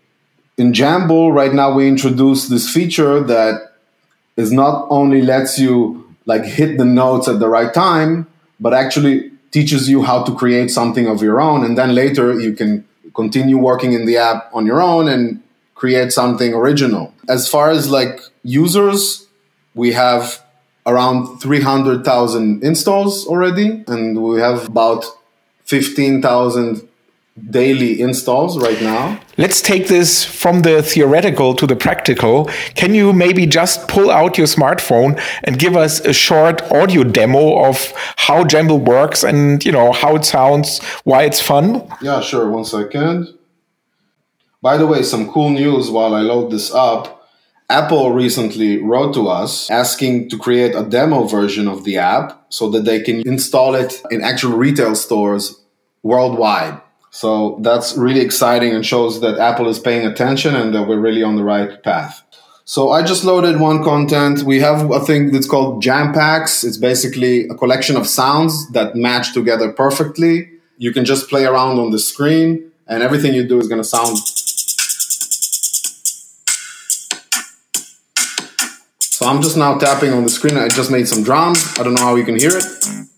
In 0.58 0.74
Jamble, 0.74 1.34
right 1.34 1.54
now 1.54 1.74
we 1.74 1.88
introduce 1.88 2.48
this 2.48 2.70
feature 2.70 3.22
that 3.22 3.74
is 4.36 4.52
not 4.52 4.88
only 4.90 5.22
lets 5.22 5.58
you 5.58 6.14
like 6.26 6.44
hit 6.44 6.78
the 6.78 6.86
notes 6.86 7.28
at 7.28 7.40
the 7.40 7.48
right 7.48 7.74
time, 7.74 8.28
but 8.60 8.74
actually 8.74 9.32
teaches 9.52 9.90
you 9.90 10.04
how 10.04 10.24
to 10.24 10.34
create 10.36 10.70
something 10.70 11.08
of 11.08 11.22
your 11.22 11.42
own. 11.42 11.64
And 11.66 11.78
then 11.78 11.96
later 11.96 12.40
you 12.40 12.54
can 12.54 12.86
continue 13.14 13.58
working 13.58 13.94
in 13.94 14.06
the 14.06 14.18
app 14.18 14.50
on 14.54 14.66
your 14.66 14.82
own 14.82 15.08
and 15.08 15.42
create 15.82 16.14
something 16.14 16.54
original. 16.54 17.12
As 17.28 17.50
far 17.50 17.72
as 17.72 17.90
like 17.90 18.22
users, 18.44 19.28
we 19.74 19.94
have 19.94 20.40
around 20.86 21.40
300,000 21.40 22.64
installs 22.64 23.26
already, 23.26 23.84
and 23.88 24.22
we 24.22 24.40
have 24.40 24.68
about 24.68 25.04
15,000 25.66 26.88
daily 27.50 28.00
installs 28.00 28.60
right 28.60 28.80
now. 28.80 29.20
Let's 29.40 29.60
take 29.60 29.88
this 29.88 30.24
from 30.24 30.62
the 30.62 30.84
theoretical 30.84 31.56
to 31.56 31.66
the 31.66 31.76
practical. 31.76 32.46
Can 32.76 32.94
you 32.94 33.12
maybe 33.12 33.48
just 33.48 33.88
pull 33.88 34.12
out 34.12 34.38
your 34.38 34.48
smartphone 34.48 35.20
and 35.46 35.58
give 35.58 35.76
us 35.76 36.00
a 36.02 36.14
short 36.14 36.62
audio 36.72 37.04
demo 37.04 37.66
of 37.66 37.92
how 38.18 38.44
Jamble 38.44 38.82
works 38.86 39.24
and 39.24 39.66
you 39.66 39.72
know 39.72 39.92
how 39.94 40.16
it 40.16 40.26
sounds, 40.26 40.80
why 41.06 41.24
it's 41.24 41.42
fun? 41.42 41.88
Yeah, 42.02 42.22
sure. 42.22 42.48
One 42.52 42.66
second. 42.66 43.34
By 44.62 44.78
the 44.78 44.86
way, 44.86 45.02
some 45.02 45.32
cool 45.32 45.50
news 45.50 45.90
while 45.90 46.14
I 46.14 46.22
load 46.22 46.52
this 46.52 46.72
up. 46.72 47.28
Apple 47.68 48.12
recently 48.12 48.78
wrote 48.78 49.14
to 49.16 49.28
us 49.28 49.70
asking 49.72 50.30
to 50.30 50.38
create 50.38 50.76
a 50.76 50.84
demo 50.84 51.24
version 51.24 51.68
of 51.68 51.84
the 51.84 51.98
app 51.98 52.46
so 52.50 52.70
that 52.70 52.86
they 52.86 53.02
can 53.02 53.28
install 53.28 53.74
it 53.74 54.04
in 54.12 54.22
actual 54.22 54.52
retail 54.52 54.94
stores 54.94 55.64
worldwide. 56.04 56.80
So 57.10 57.58
that's 57.62 57.98
really 57.98 58.20
exciting 58.20 58.76
and 58.76 58.86
shows 58.86 59.20
that 59.22 59.40
Apple 59.40 59.68
is 59.68 59.80
paying 59.80 60.06
attention 60.06 60.54
and 60.54 60.76
that 60.76 60.88
we're 60.88 61.00
really 61.00 61.24
on 61.24 61.38
the 61.38 61.44
right 61.44 61.82
path. 61.82 62.22
So 62.64 62.92
I 62.92 63.02
just 63.02 63.24
loaded 63.24 63.60
one 63.60 63.84
content. 63.84 64.44
We 64.44 64.60
have 64.60 64.92
a 64.92 65.00
thing 65.00 65.32
that's 65.32 65.48
called 65.48 65.82
Jam 65.82 66.14
Packs. 66.14 66.64
It's 66.64 66.78
basically 66.78 67.48
a 67.48 67.56
collection 67.56 67.98
of 67.98 68.06
sounds 68.06 68.70
that 68.74 68.96
match 68.96 69.34
together 69.34 69.72
perfectly. 69.72 70.52
You 70.78 70.94
can 70.94 71.04
just 71.04 71.30
play 71.30 71.46
around 71.46 71.80
on 71.80 71.90
the 71.90 72.00
screen 72.00 72.72
and 72.88 73.02
everything 73.02 73.34
you 73.34 73.48
do 73.48 73.60
is 73.60 73.68
going 73.68 73.82
to 73.82 73.88
sound 73.88 74.18
So 79.22 79.28
I'm 79.28 79.40
just 79.40 79.56
now 79.56 79.78
tapping 79.78 80.14
on 80.14 80.24
the 80.24 80.32
screen. 80.32 80.58
I 80.58 80.68
just 80.68 80.90
made 80.90 81.08
some 81.08 81.22
drums. 81.22 81.78
I 81.78 81.84
don't 81.84 81.94
know 81.94 82.02
how 82.02 82.16
you 82.16 82.24
can 82.24 82.40
hear 82.40 82.58
it. 82.58 83.11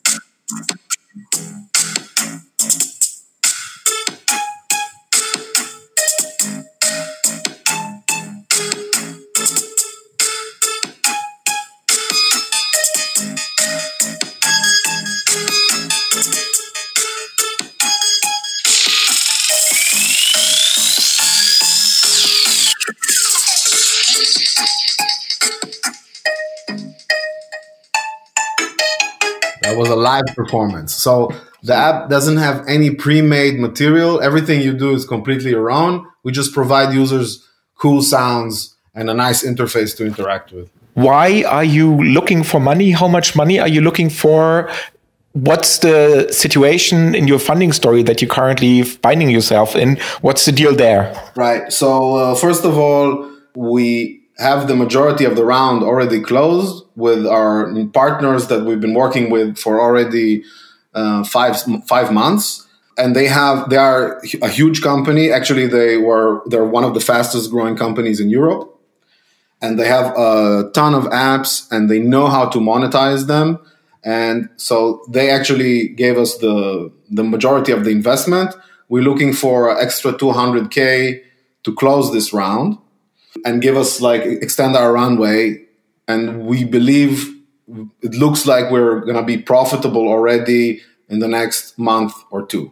That 29.74 29.80
was 29.80 29.90
a 29.90 29.96
live 29.96 30.26
performance. 30.36 30.94
So 30.94 31.34
the 31.64 31.74
app 31.74 32.10
doesn't 32.10 32.38
have 32.38 32.68
any 32.68 32.92
pre-made 32.92 33.60
material. 33.60 34.22
Everything 34.22 34.62
you 34.62 34.74
do 34.74 34.94
is 34.94 35.06
completely 35.06 35.52
your 35.52 35.72
own. 35.72 36.06
We 36.24 36.32
just 36.32 36.54
provide 36.54 36.94
users 36.94 37.48
cool 37.78 38.02
sounds 38.02 38.76
and 38.94 39.10
a 39.10 39.14
nice 39.14 39.44
interface 39.44 39.96
to 39.98 40.06
interact 40.06 40.52
with. 40.52 40.70
Why 40.94 41.44
are 41.44 41.64
you 41.64 42.04
looking 42.04 42.44
for 42.44 42.60
money? 42.60 42.92
How 42.92 43.08
much 43.08 43.36
money 43.36 43.60
are 43.60 43.68
you 43.68 43.82
looking 43.82 44.10
for? 44.10 44.70
What's 45.32 45.80
the 45.80 46.28
situation 46.32 47.16
in 47.16 47.28
your 47.28 47.40
funding 47.40 47.74
story 47.74 48.04
that 48.04 48.22
you're 48.22 48.30
currently 48.30 48.84
finding 48.84 49.32
yourself 49.32 49.76
in? 49.76 49.98
What's 50.22 50.46
the 50.46 50.52
deal 50.52 50.76
there? 50.76 51.12
Right. 51.36 51.74
So, 51.74 52.16
uh, 52.16 52.36
first 52.36 52.64
of 52.66 52.78
all, 52.78 53.32
we 53.56 54.23
have 54.44 54.68
the 54.68 54.76
majority 54.76 55.26
of 55.26 55.36
the 55.36 55.46
round 55.46 55.84
already 55.84 56.22
closed 56.22 56.86
with 56.96 57.26
our 57.26 57.74
partners 58.02 58.48
that 58.48 58.66
we've 58.66 58.84
been 58.88 58.94
working 58.94 59.30
with 59.30 59.58
for 59.58 59.82
already 59.82 60.44
uh, 60.94 61.24
five 61.24 61.56
five 61.88 62.12
months. 62.12 62.68
And 62.98 63.16
they 63.16 63.28
have 63.28 63.70
they 63.72 63.78
are 63.78 64.22
a 64.42 64.50
huge 64.60 64.84
company. 64.90 65.32
Actually 65.32 65.68
they 65.68 65.98
were 65.98 66.44
they're 66.50 66.72
one 66.78 66.84
of 66.84 66.94
the 66.94 67.00
fastest 67.00 67.50
growing 67.50 67.76
companies 67.76 68.20
in 68.20 68.30
europe. 68.30 68.70
And 69.64 69.80
they 69.80 69.88
have 69.88 70.08
a 70.18 70.70
ton 70.74 70.94
of 70.94 71.06
apps 71.06 71.52
and 71.72 71.90
they 71.90 72.00
know 72.14 72.28
how 72.28 72.46
to 72.50 72.60
monetize 72.60 73.28
them. 73.28 73.48
And 74.04 74.50
so 74.58 74.76
they 75.10 75.32
actually 75.38 75.88
gave 76.04 76.18
us 76.24 76.38
the 76.38 76.92
the 77.10 77.24
majority 77.24 77.72
of 77.72 77.84
the 77.86 77.92
investment. 77.92 78.50
We're 78.90 79.08
looking 79.10 79.34
for 79.34 79.58
extra 79.86 80.12
200k 80.14 81.22
to 81.64 81.76
close 81.82 82.12
this 82.12 82.34
round 82.34 82.78
and 83.46 83.62
give 83.62 83.78
us 83.78 84.02
like 84.02 84.24
extend 84.24 84.76
our 84.76 84.94
runway. 84.94 85.66
And 86.08 86.46
we 86.46 86.64
believe 86.64 87.34
it 88.02 88.14
looks 88.14 88.46
like 88.46 88.72
we're 88.72 89.02
going 89.02 89.16
to 89.16 89.24
be 89.24 89.38
profitable 89.38 90.08
already 90.08 90.82
in 91.10 91.20
the 91.20 91.28
next 91.28 91.78
month 91.78 92.14
or 92.30 92.46
two. 92.46 92.72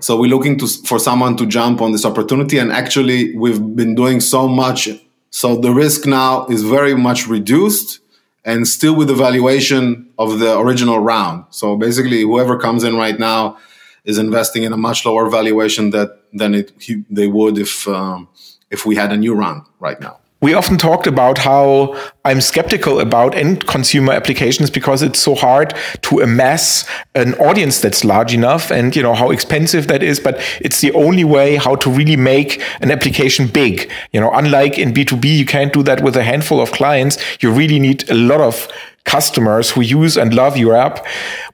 So 0.00 0.18
we're 0.18 0.30
looking 0.30 0.58
to, 0.58 0.66
for 0.66 0.98
someone 0.98 1.36
to 1.38 1.46
jump 1.46 1.80
on 1.80 1.92
this 1.92 2.04
opportunity. 2.04 2.58
And 2.58 2.72
actually, 2.72 3.36
we've 3.36 3.60
been 3.74 3.94
doing 3.94 4.20
so 4.20 4.46
much. 4.46 4.88
So 5.30 5.56
the 5.56 5.72
risk 5.72 6.06
now 6.06 6.46
is 6.46 6.62
very 6.62 6.94
much 6.94 7.26
reduced 7.26 8.00
and 8.44 8.66
still 8.66 8.94
with 8.94 9.08
the 9.08 9.14
valuation 9.14 10.08
of 10.18 10.38
the 10.38 10.58
original 10.58 10.98
round. 11.00 11.44
So 11.50 11.76
basically, 11.76 12.22
whoever 12.22 12.58
comes 12.58 12.84
in 12.84 12.96
right 12.96 13.18
now 13.18 13.58
is 14.04 14.18
investing 14.18 14.62
in 14.62 14.72
a 14.72 14.76
much 14.76 15.04
lower 15.04 15.28
valuation 15.28 15.90
that 15.90 16.22
than 16.32 16.54
it 16.54 16.72
they 17.10 17.26
would 17.26 17.58
if 17.58 17.86
um, 17.88 18.28
if 18.70 18.86
we 18.86 18.96
had 18.96 19.12
a 19.12 19.16
new 19.16 19.34
run 19.34 19.64
right 19.80 20.00
now. 20.00 20.18
We 20.40 20.54
often 20.54 20.78
talked 20.78 21.08
about 21.08 21.38
how 21.38 21.96
I'm 22.24 22.40
skeptical 22.40 23.00
about 23.00 23.34
end 23.34 23.66
consumer 23.66 24.12
applications 24.12 24.70
because 24.70 25.02
it's 25.02 25.18
so 25.18 25.34
hard 25.34 25.74
to 26.02 26.20
amass 26.20 26.88
an 27.16 27.34
audience 27.34 27.80
that's 27.80 28.04
large 28.04 28.32
enough 28.32 28.70
and 28.70 28.94
you 28.94 29.02
know 29.02 29.14
how 29.14 29.32
expensive 29.32 29.88
that 29.88 30.00
is 30.00 30.20
but 30.20 30.40
it's 30.60 30.80
the 30.80 30.92
only 30.92 31.24
way 31.24 31.56
how 31.56 31.74
to 31.76 31.90
really 31.90 32.14
make 32.14 32.62
an 32.80 32.92
application 32.92 33.48
big. 33.48 33.90
You 34.12 34.20
know 34.20 34.30
unlike 34.32 34.78
in 34.78 34.94
B2B 34.94 35.24
you 35.24 35.44
can't 35.44 35.72
do 35.72 35.82
that 35.82 36.04
with 36.04 36.16
a 36.16 36.22
handful 36.22 36.60
of 36.60 36.70
clients. 36.70 37.18
You 37.42 37.50
really 37.50 37.80
need 37.80 38.08
a 38.08 38.14
lot 38.14 38.40
of 38.40 38.68
customers 39.02 39.70
who 39.70 39.80
use 39.80 40.16
and 40.16 40.34
love 40.34 40.56
your 40.56 40.76
app. 40.76 41.04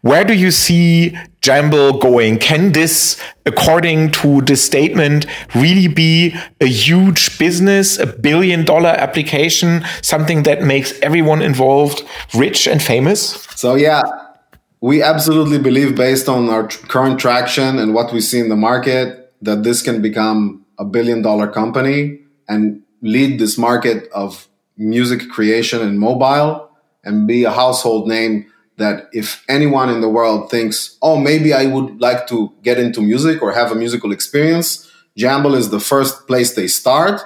Where 0.03 0.25
do 0.25 0.35
you 0.35 0.51
see 0.51 1.17
Jamble 1.45 2.01
going? 2.01 2.39
Can 2.39 2.73
this, 2.73 3.21
according 3.45 4.13
to 4.13 4.41
this 4.41 4.65
statement, 4.65 5.27
really 5.55 5.89
be 5.89 6.35
a 6.63 6.67
huge 6.67 7.39
business, 7.39 7.99
a 7.99 8.07
billion 8.07 8.65
dollar 8.65 8.89
application, 8.89 9.85
something 10.01 10.45
that 10.45 10.63
makes 10.63 10.99
everyone 11.01 11.43
involved 11.43 12.03
rich 12.35 12.67
and 12.67 12.83
famous? 12.83 13.47
So, 13.57 13.75
yeah, 13.75 14.03
we 14.81 15.03
absolutely 15.03 15.59
believe, 15.59 15.95
based 15.95 16.31
on 16.31 16.49
our 16.49 16.67
current 16.67 17.21
traction 17.21 17.79
and 17.79 17.93
what 17.93 18.11
we 18.11 18.23
see 18.23 18.41
in 18.41 18.49
the 18.49 18.57
market, 18.57 19.35
that 19.43 19.65
this 19.65 19.83
can 19.83 20.01
become 20.01 20.65
a 20.79 20.85
billion 20.87 21.21
dollar 21.21 21.47
company 21.47 22.21
and 22.49 22.81
lead 23.03 23.39
this 23.39 23.59
market 23.59 24.09
of 24.15 24.49
music 24.79 25.29
creation 25.29 25.83
and 25.83 26.01
mobile 26.01 26.71
and 27.05 27.29
be 27.29 27.45
a 27.45 27.51
household 27.51 28.09
name 28.09 28.47
that 28.77 29.09
if 29.13 29.45
anyone 29.49 29.89
in 29.89 30.01
the 30.01 30.09
world 30.09 30.51
thinks, 30.51 30.97
oh, 31.01 31.17
maybe 31.17 31.53
I 31.53 31.67
would 31.67 32.01
like 32.01 32.27
to 32.29 32.53
get 32.63 32.79
into 32.79 33.01
music 33.01 33.43
or 33.43 33.53
have 33.53 33.71
a 33.71 33.75
musical 33.75 34.13
experience, 34.13 34.91
Jamble 35.17 35.57
is 35.57 35.71
the 35.71 35.81
first 35.81 36.27
place 36.27 36.55
they 36.55 36.67
start. 36.67 37.21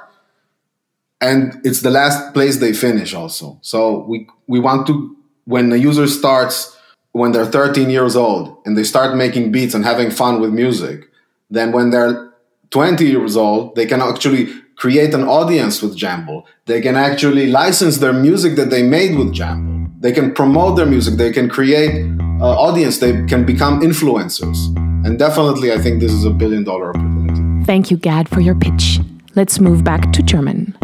And 1.20 1.60
it's 1.64 1.80
the 1.80 1.90
last 1.90 2.32
place 2.34 2.58
they 2.58 2.72
finish 2.72 3.14
also. 3.14 3.58
So 3.62 4.04
we, 4.04 4.28
we 4.46 4.60
want 4.60 4.86
to, 4.88 5.16
when 5.46 5.72
a 5.72 5.76
user 5.76 6.06
starts, 6.06 6.76
when 7.12 7.32
they're 7.32 7.46
13 7.46 7.90
years 7.90 8.14
old 8.14 8.58
and 8.64 8.76
they 8.76 8.84
start 8.84 9.16
making 9.16 9.50
beats 9.50 9.74
and 9.74 9.84
having 9.84 10.10
fun 10.10 10.40
with 10.40 10.52
music, 10.52 11.08
then 11.50 11.72
when 11.72 11.90
they're 11.90 12.32
20 12.70 13.04
years 13.04 13.36
old, 13.36 13.74
they 13.74 13.86
can 13.86 14.00
actually 14.02 14.52
create 14.76 15.14
an 15.14 15.24
audience 15.24 15.82
with 15.82 15.98
Jamble. 15.98 16.44
They 16.66 16.80
can 16.80 16.96
actually 16.96 17.46
license 17.46 17.98
their 17.98 18.12
music 18.12 18.54
that 18.56 18.70
they 18.70 18.82
made 18.82 19.18
with 19.18 19.34
Jamble. 19.34 19.77
They 20.00 20.12
can 20.12 20.32
promote 20.32 20.76
their 20.76 20.86
music. 20.86 21.14
They 21.14 21.32
can 21.32 21.48
create 21.48 22.06
uh, 22.40 22.44
audience. 22.44 22.98
They 22.98 23.24
can 23.26 23.44
become 23.44 23.80
influencers. 23.80 24.56
And 25.04 25.18
definitely, 25.18 25.72
I 25.72 25.78
think 25.78 26.00
this 26.00 26.12
is 26.12 26.24
a 26.24 26.30
billion 26.30 26.62
dollar 26.62 26.90
opportunity. 26.90 27.64
Thank 27.64 27.90
you, 27.90 27.96
Gad, 27.96 28.28
for 28.28 28.40
your 28.40 28.54
pitch. 28.54 29.00
Let's 29.34 29.60
move 29.60 29.82
back 29.82 30.12
to 30.12 30.22
German. 30.22 30.74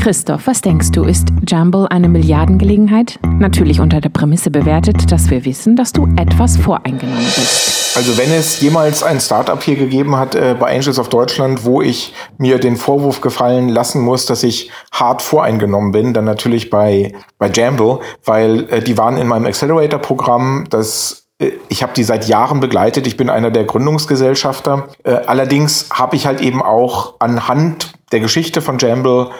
Christoph, 0.00 0.46
was 0.46 0.62
denkst 0.62 0.92
du, 0.92 1.04
ist 1.04 1.28
Jumble 1.46 1.90
eine 1.90 2.08
Milliardengelegenheit? 2.08 3.18
Natürlich 3.38 3.80
unter 3.80 4.00
der 4.00 4.08
Prämisse 4.08 4.50
bewertet, 4.50 5.12
dass 5.12 5.30
wir 5.30 5.44
wissen, 5.44 5.76
dass 5.76 5.92
du 5.92 6.06
etwas 6.16 6.56
voreingenommen 6.56 7.24
bist. 7.24 7.77
Also 7.98 8.16
wenn 8.16 8.30
es 8.30 8.60
jemals 8.60 9.02
ein 9.02 9.18
Startup 9.18 9.60
hier 9.60 9.74
gegeben 9.74 10.14
hat 10.14 10.36
äh, 10.36 10.54
bei 10.56 10.72
Angels 10.72 11.00
of 11.00 11.08
Deutschland, 11.08 11.64
wo 11.64 11.82
ich 11.82 12.14
mir 12.36 12.60
den 12.60 12.76
Vorwurf 12.76 13.20
gefallen 13.20 13.68
lassen 13.68 14.02
muss, 14.02 14.24
dass 14.24 14.44
ich 14.44 14.70
hart 14.92 15.20
voreingenommen 15.20 15.90
bin, 15.90 16.14
dann 16.14 16.24
natürlich 16.24 16.70
bei, 16.70 17.12
bei 17.38 17.50
Jamble, 17.50 17.98
weil 18.24 18.68
äh, 18.70 18.80
die 18.80 18.96
waren 18.96 19.16
in 19.16 19.26
meinem 19.26 19.46
Accelerator-Programm, 19.46 20.66
das 20.70 21.26
äh, 21.40 21.50
ich 21.68 21.82
habe 21.82 21.92
die 21.92 22.04
seit 22.04 22.28
Jahren 22.28 22.60
begleitet. 22.60 23.04
Ich 23.08 23.16
bin 23.16 23.28
einer 23.28 23.50
der 23.50 23.64
Gründungsgesellschafter. 23.64 24.90
Äh, 25.02 25.14
allerdings 25.26 25.88
habe 25.90 26.14
ich 26.14 26.24
halt 26.24 26.40
eben 26.40 26.62
auch 26.62 27.14
anhand 27.18 27.94
der 28.12 28.20
Geschichte 28.20 28.62
von 28.62 28.78
Jamble 28.78 29.30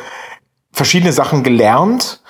verschiedene 0.72 1.12
Sachen 1.12 1.44
gelernt, 1.44 2.22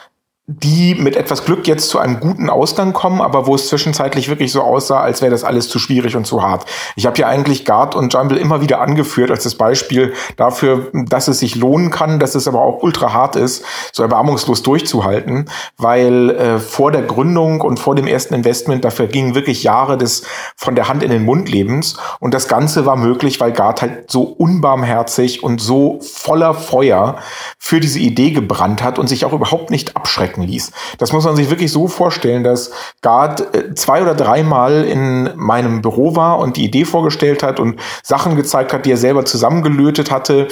die 0.50 0.94
mit 0.94 1.14
etwas 1.14 1.44
Glück 1.44 1.68
jetzt 1.68 1.90
zu 1.90 1.98
einem 1.98 2.20
guten 2.20 2.48
Ausgang 2.48 2.94
kommen, 2.94 3.20
aber 3.20 3.46
wo 3.46 3.54
es 3.54 3.68
zwischenzeitlich 3.68 4.30
wirklich 4.30 4.50
so 4.50 4.62
aussah, 4.62 4.98
als 4.98 5.20
wäre 5.20 5.30
das 5.30 5.44
alles 5.44 5.68
zu 5.68 5.78
schwierig 5.78 6.16
und 6.16 6.26
zu 6.26 6.42
hart. 6.42 6.64
Ich 6.96 7.04
habe 7.04 7.18
ja 7.18 7.26
eigentlich 7.26 7.66
Guard 7.66 7.94
und 7.94 8.14
Jumble 8.14 8.38
immer 8.38 8.62
wieder 8.62 8.80
angeführt 8.80 9.30
als 9.30 9.44
das 9.44 9.56
Beispiel 9.56 10.14
dafür, 10.36 10.90
dass 10.94 11.28
es 11.28 11.40
sich 11.40 11.54
lohnen 11.54 11.90
kann, 11.90 12.18
dass 12.18 12.34
es 12.34 12.48
aber 12.48 12.62
auch 12.62 12.82
ultra 12.82 13.12
hart 13.12 13.36
ist, 13.36 13.62
so 13.92 14.02
erbarmungslos 14.02 14.62
durchzuhalten, 14.62 15.50
weil 15.76 16.30
äh, 16.30 16.58
vor 16.58 16.92
der 16.92 17.02
Gründung 17.02 17.60
und 17.60 17.78
vor 17.78 17.94
dem 17.94 18.06
ersten 18.06 18.32
Investment, 18.32 18.86
dafür 18.86 19.06
gingen 19.06 19.34
wirklich 19.34 19.64
Jahre 19.64 19.98
des 19.98 20.22
von 20.56 20.74
der 20.74 20.88
Hand 20.88 21.02
in 21.02 21.10
den 21.10 21.26
Mund 21.26 21.50
Lebens 21.50 21.98
und 22.20 22.32
das 22.32 22.48
Ganze 22.48 22.86
war 22.86 22.96
möglich, 22.96 23.38
weil 23.38 23.52
Guard 23.52 23.82
halt 23.82 24.10
so 24.10 24.22
unbarmherzig 24.22 25.42
und 25.42 25.60
so 25.60 26.00
voller 26.00 26.54
Feuer 26.54 27.18
für 27.58 27.80
diese 27.80 27.98
Idee 27.98 28.30
gebrannt 28.30 28.82
hat 28.82 28.98
und 28.98 29.08
sich 29.08 29.26
auch 29.26 29.34
überhaupt 29.34 29.70
nicht 29.70 29.94
abschrecken 29.94 30.37
wirken 30.38 30.42
ließ. 30.42 30.72
Das 30.98 31.12
muss 31.12 31.24
man 31.24 31.36
sich 31.36 31.50
wirklich 31.50 31.72
so 31.72 31.88
vorstellen, 31.88 32.44
dass 32.44 32.70
Gard 33.02 33.54
äh, 33.54 33.74
zwei 33.74 34.02
oder 34.02 34.14
dreimal 34.14 34.84
in 34.84 35.30
meinem 35.36 35.82
Büro 35.82 36.16
war 36.16 36.38
und 36.38 36.56
die 36.56 36.64
Idee 36.64 36.84
vorgestellt 36.84 37.42
hat 37.42 37.60
und 37.60 37.80
Sachen 38.02 38.36
gezeigt 38.36 38.72
hat, 38.72 38.86
die 38.86 38.92
er 38.92 38.96
selber 38.96 39.24
zusammengelötet 39.24 40.10
hatte. 40.10 40.48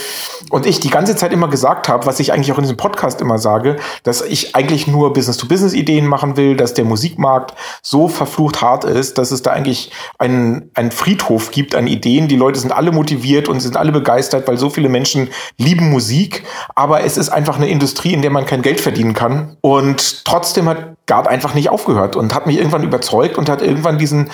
Und 0.51 0.67
ich 0.67 0.81
die 0.81 0.91
ganze 0.91 1.17
Zeit 1.17 1.33
immer 1.33 1.49
gesagt 1.49 1.89
habe, 1.89 2.07
was 2.07 2.21
ich 2.21 2.33
eigentlich 2.33 2.53
auch 2.53 2.59
in 2.59 2.63
diesem 2.63 2.77
Podcast 2.77 3.21
immer 3.21 3.39
sage, 3.39 3.77
dass 4.03 4.23
ich 4.23 4.55
eigentlich 4.55 4.87
nur 4.87 5.13
Business-to-Business-Ideen 5.13 6.07
machen 6.07 6.37
will, 6.37 6.57
dass 6.57 6.75
der 6.75 6.85
Musikmarkt 6.85 7.55
so 7.83 8.09
verflucht 8.09 8.63
hart 8.63 8.85
ist, 8.85 9.19
dass 9.19 9.31
es 9.31 9.43
da 9.43 9.53
eigentlich 9.53 9.93
einen, 10.19 10.71
einen 10.75 10.91
Friedhof 10.91 11.51
gibt 11.51 11.75
an 11.75 11.87
Ideen. 11.87 12.29
Die 12.29 12.37
Leute 12.37 12.59
sind 12.59 12.73
alle 12.73 12.93
motiviert 12.93 13.49
und 13.49 13.61
sind 13.61 13.77
alle 13.77 13.93
begeistert, 13.93 14.49
weil 14.49 14.59
so 14.59 14.71
viele 14.71 14.89
Menschen 14.89 15.29
lieben 15.59 15.91
Musik. 15.91 16.45
Aber 16.75 17.05
es 17.05 17.17
ist 17.17 17.29
einfach 17.29 17.57
eine 17.57 17.69
Industrie, 17.69 18.13
in 18.13 18.23
der 18.23 18.31
man 18.31 18.47
kein 18.47 18.63
Geld 18.63 18.81
verdienen 18.81 19.15
kann. 19.15 19.57
Und 19.61 19.76
und 19.77 20.25
trotzdem 20.25 20.69
hat 20.69 20.97
Gard 21.07 21.29
einfach 21.29 21.55
nicht 21.55 21.71
aufgehört 21.71 22.17
und 22.17 22.35
hat 22.35 22.47
mich 22.47 22.57
irgendwann 22.57 22.83
überzeugt 22.83 23.39
und 23.39 23.49
hat 23.49 23.63
irgendwann 23.63 23.99
diesen, 23.99 24.31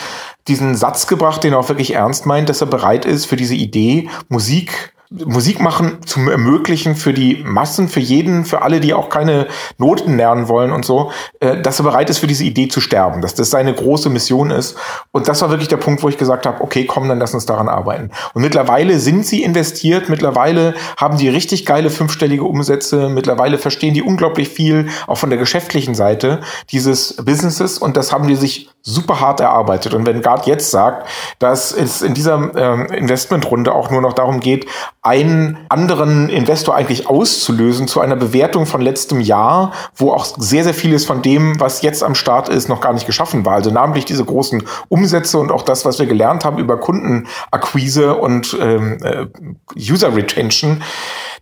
diesen 0.48 0.74
Satz 0.74 1.06
gebracht, 1.06 1.44
den 1.44 1.52
er 1.52 1.58
auch 1.58 1.68
wirklich 1.68 1.94
ernst 1.94 2.26
meint, 2.26 2.48
dass 2.48 2.60
er 2.60 2.66
bereit 2.66 3.04
ist, 3.04 3.26
für 3.26 3.36
diese 3.36 3.54
Idee 3.54 4.08
Musik 4.28 4.94
Musik 5.24 5.60
machen 5.60 5.98
zu 6.06 6.20
ermöglichen 6.30 6.96
für 6.96 7.12
die 7.12 7.42
Massen, 7.44 7.88
für 7.88 8.00
jeden, 8.00 8.44
für 8.44 8.62
alle, 8.62 8.80
die 8.80 8.94
auch 8.94 9.10
keine 9.10 9.46
Noten 9.76 10.16
lernen 10.16 10.48
wollen 10.48 10.72
und 10.72 10.84
so, 10.84 11.12
äh, 11.40 11.60
dass 11.60 11.80
er 11.80 11.84
bereit 11.84 12.08
ist, 12.08 12.18
für 12.18 12.26
diese 12.26 12.44
Idee 12.44 12.68
zu 12.68 12.80
sterben, 12.80 13.20
dass 13.20 13.34
das 13.34 13.50
seine 13.50 13.74
große 13.74 14.08
Mission 14.08 14.50
ist. 14.50 14.76
Und 15.10 15.28
das 15.28 15.42
war 15.42 15.50
wirklich 15.50 15.68
der 15.68 15.76
Punkt, 15.76 16.02
wo 16.02 16.08
ich 16.08 16.16
gesagt 16.16 16.46
habe, 16.46 16.62
okay, 16.62 16.86
komm, 16.86 17.08
dann 17.08 17.18
lass 17.18 17.34
uns 17.34 17.46
daran 17.46 17.68
arbeiten. 17.68 18.10
Und 18.32 18.42
mittlerweile 18.42 18.98
sind 18.98 19.26
sie 19.26 19.42
investiert, 19.42 20.08
mittlerweile 20.08 20.74
haben 20.96 21.18
die 21.18 21.28
richtig 21.28 21.66
geile 21.66 21.90
fünfstellige 21.90 22.44
Umsätze, 22.44 23.08
mittlerweile 23.08 23.58
verstehen 23.58 23.94
die 23.94 24.02
unglaublich 24.02 24.48
viel, 24.48 24.88
auch 25.06 25.18
von 25.18 25.30
der 25.30 25.38
geschäftlichen 25.38 25.94
Seite 25.94 26.40
dieses 26.70 27.16
Businesses 27.16 27.78
und 27.78 27.96
das 27.96 28.12
haben 28.12 28.28
die 28.28 28.36
sich 28.36 28.70
super 28.82 29.20
hart 29.20 29.40
erarbeitet. 29.40 29.94
Und 29.94 30.06
wenn 30.06 30.22
Gard 30.22 30.46
jetzt 30.46 30.70
sagt, 30.70 31.08
dass 31.38 31.72
es 31.72 32.02
in 32.02 32.14
dieser 32.14 32.50
ähm, 32.56 32.86
Investmentrunde 32.86 33.72
auch 33.72 33.90
nur 33.90 34.02
noch 34.02 34.12
darum 34.12 34.40
geht, 34.40 34.66
einen 35.04 35.58
anderen 35.68 36.28
Investor 36.28 36.76
eigentlich 36.76 37.08
auszulösen 37.08 37.88
zu 37.88 38.00
einer 38.00 38.14
Bewertung 38.14 38.66
von 38.66 38.80
letztem 38.80 39.20
Jahr, 39.20 39.72
wo 39.96 40.12
auch 40.12 40.24
sehr, 40.24 40.62
sehr 40.62 40.74
vieles 40.74 41.04
von 41.04 41.22
dem, 41.22 41.58
was 41.58 41.82
jetzt 41.82 42.04
am 42.04 42.14
Start 42.14 42.48
ist, 42.48 42.68
noch 42.68 42.80
gar 42.80 42.92
nicht 42.92 43.06
geschaffen 43.06 43.44
war. 43.44 43.54
Also 43.54 43.72
namentlich 43.72 44.04
diese 44.04 44.24
großen 44.24 44.62
Umsätze 44.88 45.38
und 45.38 45.50
auch 45.50 45.62
das, 45.62 45.84
was 45.84 45.98
wir 45.98 46.06
gelernt 46.06 46.44
haben 46.44 46.58
über 46.58 46.78
Kundenakquise 46.78 48.14
und 48.14 48.56
ähm, 48.60 48.98
äh, 49.02 49.26
User 49.76 50.14
Retention. 50.14 50.84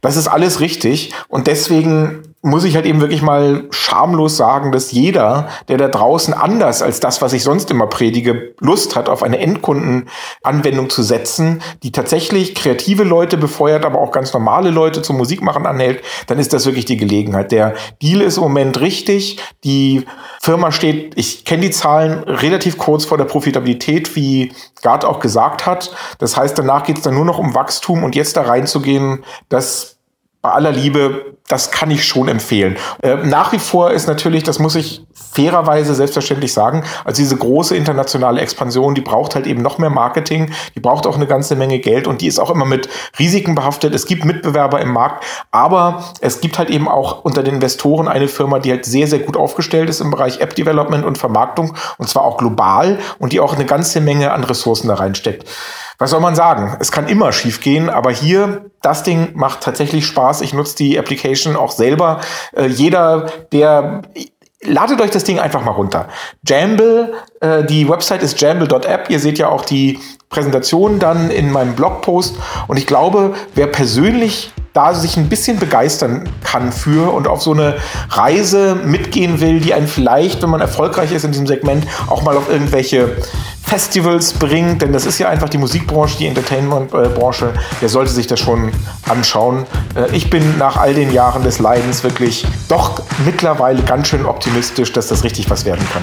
Das 0.01 0.17
ist 0.17 0.29
alles 0.29 0.61
richtig. 0.61 1.13
Und 1.29 1.47
deswegen 1.47 2.30
muss 2.43 2.65
ich 2.65 2.75
halt 2.75 2.87
eben 2.87 3.03
wirklich 3.03 3.21
mal 3.21 3.65
schamlos 3.71 4.39
sagen, 4.39 4.73
dass 4.73 4.93
jeder, 4.93 5.49
der 5.69 5.77
da 5.77 5.89
draußen 5.89 6.33
anders 6.33 6.81
als 6.81 6.99
das, 6.99 7.21
was 7.21 7.35
ich 7.35 7.43
sonst 7.43 7.71
immer 7.71 7.87
predige, 7.87 8.55
Lust 8.61 8.97
hat, 8.97 9.11
auf 9.11 9.23
eine 9.23 9.39
Endkundenanwendung 9.39 10.89
zu 10.89 11.03
setzen, 11.03 11.63
die 11.83 11.93
tatsächlich 11.93 12.55
kreative 12.55 13.05
Leute 13.05 13.37
befeuert, 13.37 13.85
aber 13.85 13.99
auch 13.99 14.11
ganz 14.11 14.33
normale 14.33 14.71
Leute 14.71 15.03
zum 15.03 15.19
Musikmachen 15.19 15.67
anhält, 15.67 16.03
dann 16.29 16.39
ist 16.39 16.55
das 16.55 16.65
wirklich 16.65 16.87
die 16.87 16.97
Gelegenheit. 16.97 17.53
Der 17.53 17.75
Deal 18.01 18.23
ist 18.23 18.39
im 18.39 18.45
Moment 18.45 18.81
richtig. 18.81 19.39
Die 19.65 20.07
Firma 20.41 20.73
steht, 20.73 21.13
ich 21.17 21.45
kenne 21.45 21.63
die 21.63 21.71
Zahlen, 21.71 22.25
relativ 22.25 22.79
kurz 22.79 23.05
vor 23.05 23.19
der 23.19 23.27
Profitabilität, 23.27 24.17
wie 24.17 24.53
Gard 24.81 25.05
auch 25.05 25.21
gesagt 25.21 25.67
hat. 25.67 25.95
Das 26.19 26.39
heißt, 26.39 26.57
danach 26.57 26.85
geht 26.85 26.97
es 26.97 27.03
dann 27.03 27.15
nur 27.15 27.27
noch 27.27 27.39
um 27.39 27.55
Wachstum 27.55 28.03
und 28.03 28.15
jetzt 28.15 28.39
da 28.39 28.43
reinzugehen, 28.43 29.25
das 29.51 30.00
bei 30.43 30.51
aller 30.51 30.73
Liebe, 30.73 31.37
das 31.49 31.71
kann 31.71 31.91
ich 31.91 32.07
schon 32.07 32.29
empfehlen. 32.29 32.77
Äh, 33.03 33.17
nach 33.17 33.53
wie 33.53 33.59
vor 33.59 33.91
ist 33.91 34.07
natürlich, 34.07 34.43
das 34.43 34.59
muss 34.59 34.75
ich 34.75 35.05
fairerweise 35.13 35.95
selbstverständlich 35.95 36.53
sagen, 36.53 36.85
also 37.05 37.21
diese 37.21 37.37
große 37.37 37.77
internationale 37.77 38.41
Expansion, 38.41 38.95
die 38.95 39.03
braucht 39.03 39.35
halt 39.35 39.47
eben 39.47 39.61
noch 39.61 39.77
mehr 39.79 39.91
Marketing, 39.91 40.51
die 40.75 40.81
braucht 40.81 41.07
auch 41.07 41.17
eine 41.17 41.27
ganze 41.27 41.57
Menge 41.57 41.79
Geld 41.79 42.07
und 42.07 42.23
die 42.23 42.27
ist 42.27 42.39
auch 42.39 42.51
immer 42.51 42.65
mit 42.65 42.89
Risiken 43.19 43.55
behaftet. 43.55 43.95
Es 43.95 44.07
gibt 44.07 44.25
Mitbewerber 44.25 44.81
im 44.81 44.93
Markt, 44.93 45.25
aber 45.51 46.05
es 46.21 46.41
gibt 46.41 46.59
halt 46.59 46.71
eben 46.71 46.89
auch 46.89 47.23
unter 47.25 47.43
den 47.43 47.57
Investoren 47.57 48.09
eine 48.09 48.29
Firma, 48.29 48.59
die 48.61 48.71
halt 48.71 48.87
sehr, 48.87 49.07
sehr 49.07 49.19
gut 49.19 49.37
aufgestellt 49.37 49.91
ist 49.91 50.01
im 50.01 50.11
Bereich 50.11 50.41
App 50.41 50.55
Development 50.55 51.05
und 51.05 51.19
Vermarktung 51.19 51.77
und 51.99 52.09
zwar 52.09 52.25
auch 52.25 52.39
global 52.39 52.99
und 53.19 53.33
die 53.33 53.41
auch 53.41 53.55
eine 53.55 53.67
ganze 53.67 54.01
Menge 54.01 54.33
an 54.33 54.45
Ressourcen 54.45 54.89
da 54.89 54.95
reinsteckt 54.95 55.45
was 56.01 56.11
soll 56.11 56.21
man 56.21 56.35
sagen? 56.35 56.77
Es 56.81 56.91
kann 56.91 57.07
immer 57.09 57.31
schief 57.31 57.61
gehen, 57.61 57.91
aber 57.91 58.11
hier, 58.11 58.71
das 58.81 59.03
Ding 59.03 59.33
macht 59.35 59.61
tatsächlich 59.61 60.07
Spaß. 60.07 60.41
Ich 60.41 60.55
nutze 60.55 60.77
die 60.77 60.99
Application 60.99 61.57
auch 61.57 61.71
selber. 61.71 62.21
Äh, 62.57 62.67
jeder, 62.67 63.27
der 63.53 64.03
Ladet 64.63 65.01
euch 65.01 65.11
das 65.11 65.25
Ding 65.25 65.39
einfach 65.39 65.65
mal 65.65 65.71
runter. 65.71 66.09
Jamble, 66.47 67.15
äh, 67.41 67.65
die 67.65 67.89
Website 67.89 68.23
ist 68.23 68.39
jamble.app. 68.39 69.09
Ihr 69.09 69.19
seht 69.19 69.39
ja 69.39 69.49
auch 69.49 69.65
die 69.65 69.99
Präsentation 70.29 70.99
dann 70.99 71.31
in 71.31 71.51
meinem 71.51 71.75
Blogpost. 71.75 72.37
Und 72.69 72.77
ich 72.77 72.87
glaube, 72.87 73.35
wer 73.55 73.69
persönlich 73.69 74.53
da 74.73 74.95
sich 74.95 75.17
ein 75.17 75.29
bisschen 75.29 75.59
begeistern 75.59 76.29
kann 76.45 76.73
für 76.73 77.13
und 77.13 77.27
auf 77.27 77.43
so 77.43 77.53
eine 77.53 77.77
Reise 78.11 78.77
mitgehen 78.77 79.41
will, 79.41 79.61
die 79.61 79.75
einen 79.75 79.89
vielleicht, 79.89 80.43
wenn 80.43 80.51
man 80.51 80.61
erfolgreich 80.61 81.13
ist 81.13 81.25
in 81.25 81.33
diesem 81.33 81.47
Segment, 81.47 81.87
auch 82.09 82.23
mal 82.23 82.37
auf 82.37 82.49
irgendwelche 82.49 83.17
Festivals 83.63 84.33
bringt, 84.33 84.83
denn 84.83 84.93
das 84.93 85.07
ist 85.07 85.19
ja 85.19 85.29
einfach 85.29 85.49
die 85.49 85.59
Musikbranche, 85.59 86.19
die 86.19 86.27
Entertainmentbranche, 86.27 87.53
der 87.81 87.89
sollte 87.89 88.11
sich 88.11 88.27
das 88.27 88.41
schon 88.41 88.73
anschauen. 89.09 89.65
Äh, 89.95 90.15
ich 90.15 90.29
bin 90.29 90.59
nach 90.59 90.77
all 90.77 90.93
den 90.93 91.13
Jahren 91.13 91.45
des 91.45 91.61
Leidens 91.61 92.03
wirklich 92.03 92.45
doch 92.69 93.01
mittlerweile 93.25 93.83
ganz 93.83 94.09
schön 94.09 94.27
optimistisch, 94.27 94.93
dass 94.93 95.07
das 95.07 95.23
richtig 95.23 95.51
was 95.51 95.65
werden 95.65 95.87
kann. 95.93 96.03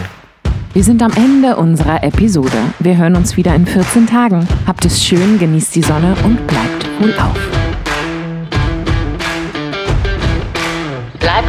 Wir 0.73 0.83
sind 0.83 1.01
am 1.01 1.11
Ende 1.15 1.57
unserer 1.57 2.03
Episode. 2.03 2.57
Wir 2.79 2.97
hören 2.97 3.15
uns 3.15 3.35
wieder 3.35 3.55
in 3.55 3.65
14 3.65 4.07
Tagen. 4.07 4.47
Habt 4.65 4.85
es 4.85 5.03
schön, 5.03 5.39
genießt 5.39 5.75
die 5.75 5.81
Sonne 5.81 6.15
und 6.23 6.47
bleibt 6.47 6.87
wohl 7.01 7.13
auf. 7.19 7.66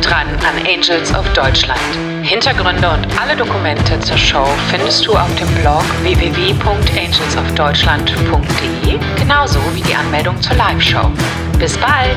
Dran 0.01 0.27
an 0.47 0.57
Angels 0.67 1.15
of 1.15 1.31
Deutschland. 1.33 1.81
Hintergründe 2.23 2.89
und 2.89 3.07
alle 3.21 3.37
Dokumente 3.37 4.01
zur 4.01 4.17
Show 4.19 4.47
findest 4.71 5.07
du 5.07 5.15
auf 5.15 5.33
dem 5.37 5.49
Blog 5.57 5.85
www.angelsofdeutschland.de, 6.03 8.99
genauso 9.19 9.61
wie 9.75 9.83
die 9.83 9.95
Anmeldung 9.95 10.41
zur 10.43 10.57
Live-Show. 10.57 11.11
Bis 11.59 11.77
bald! 11.79 12.17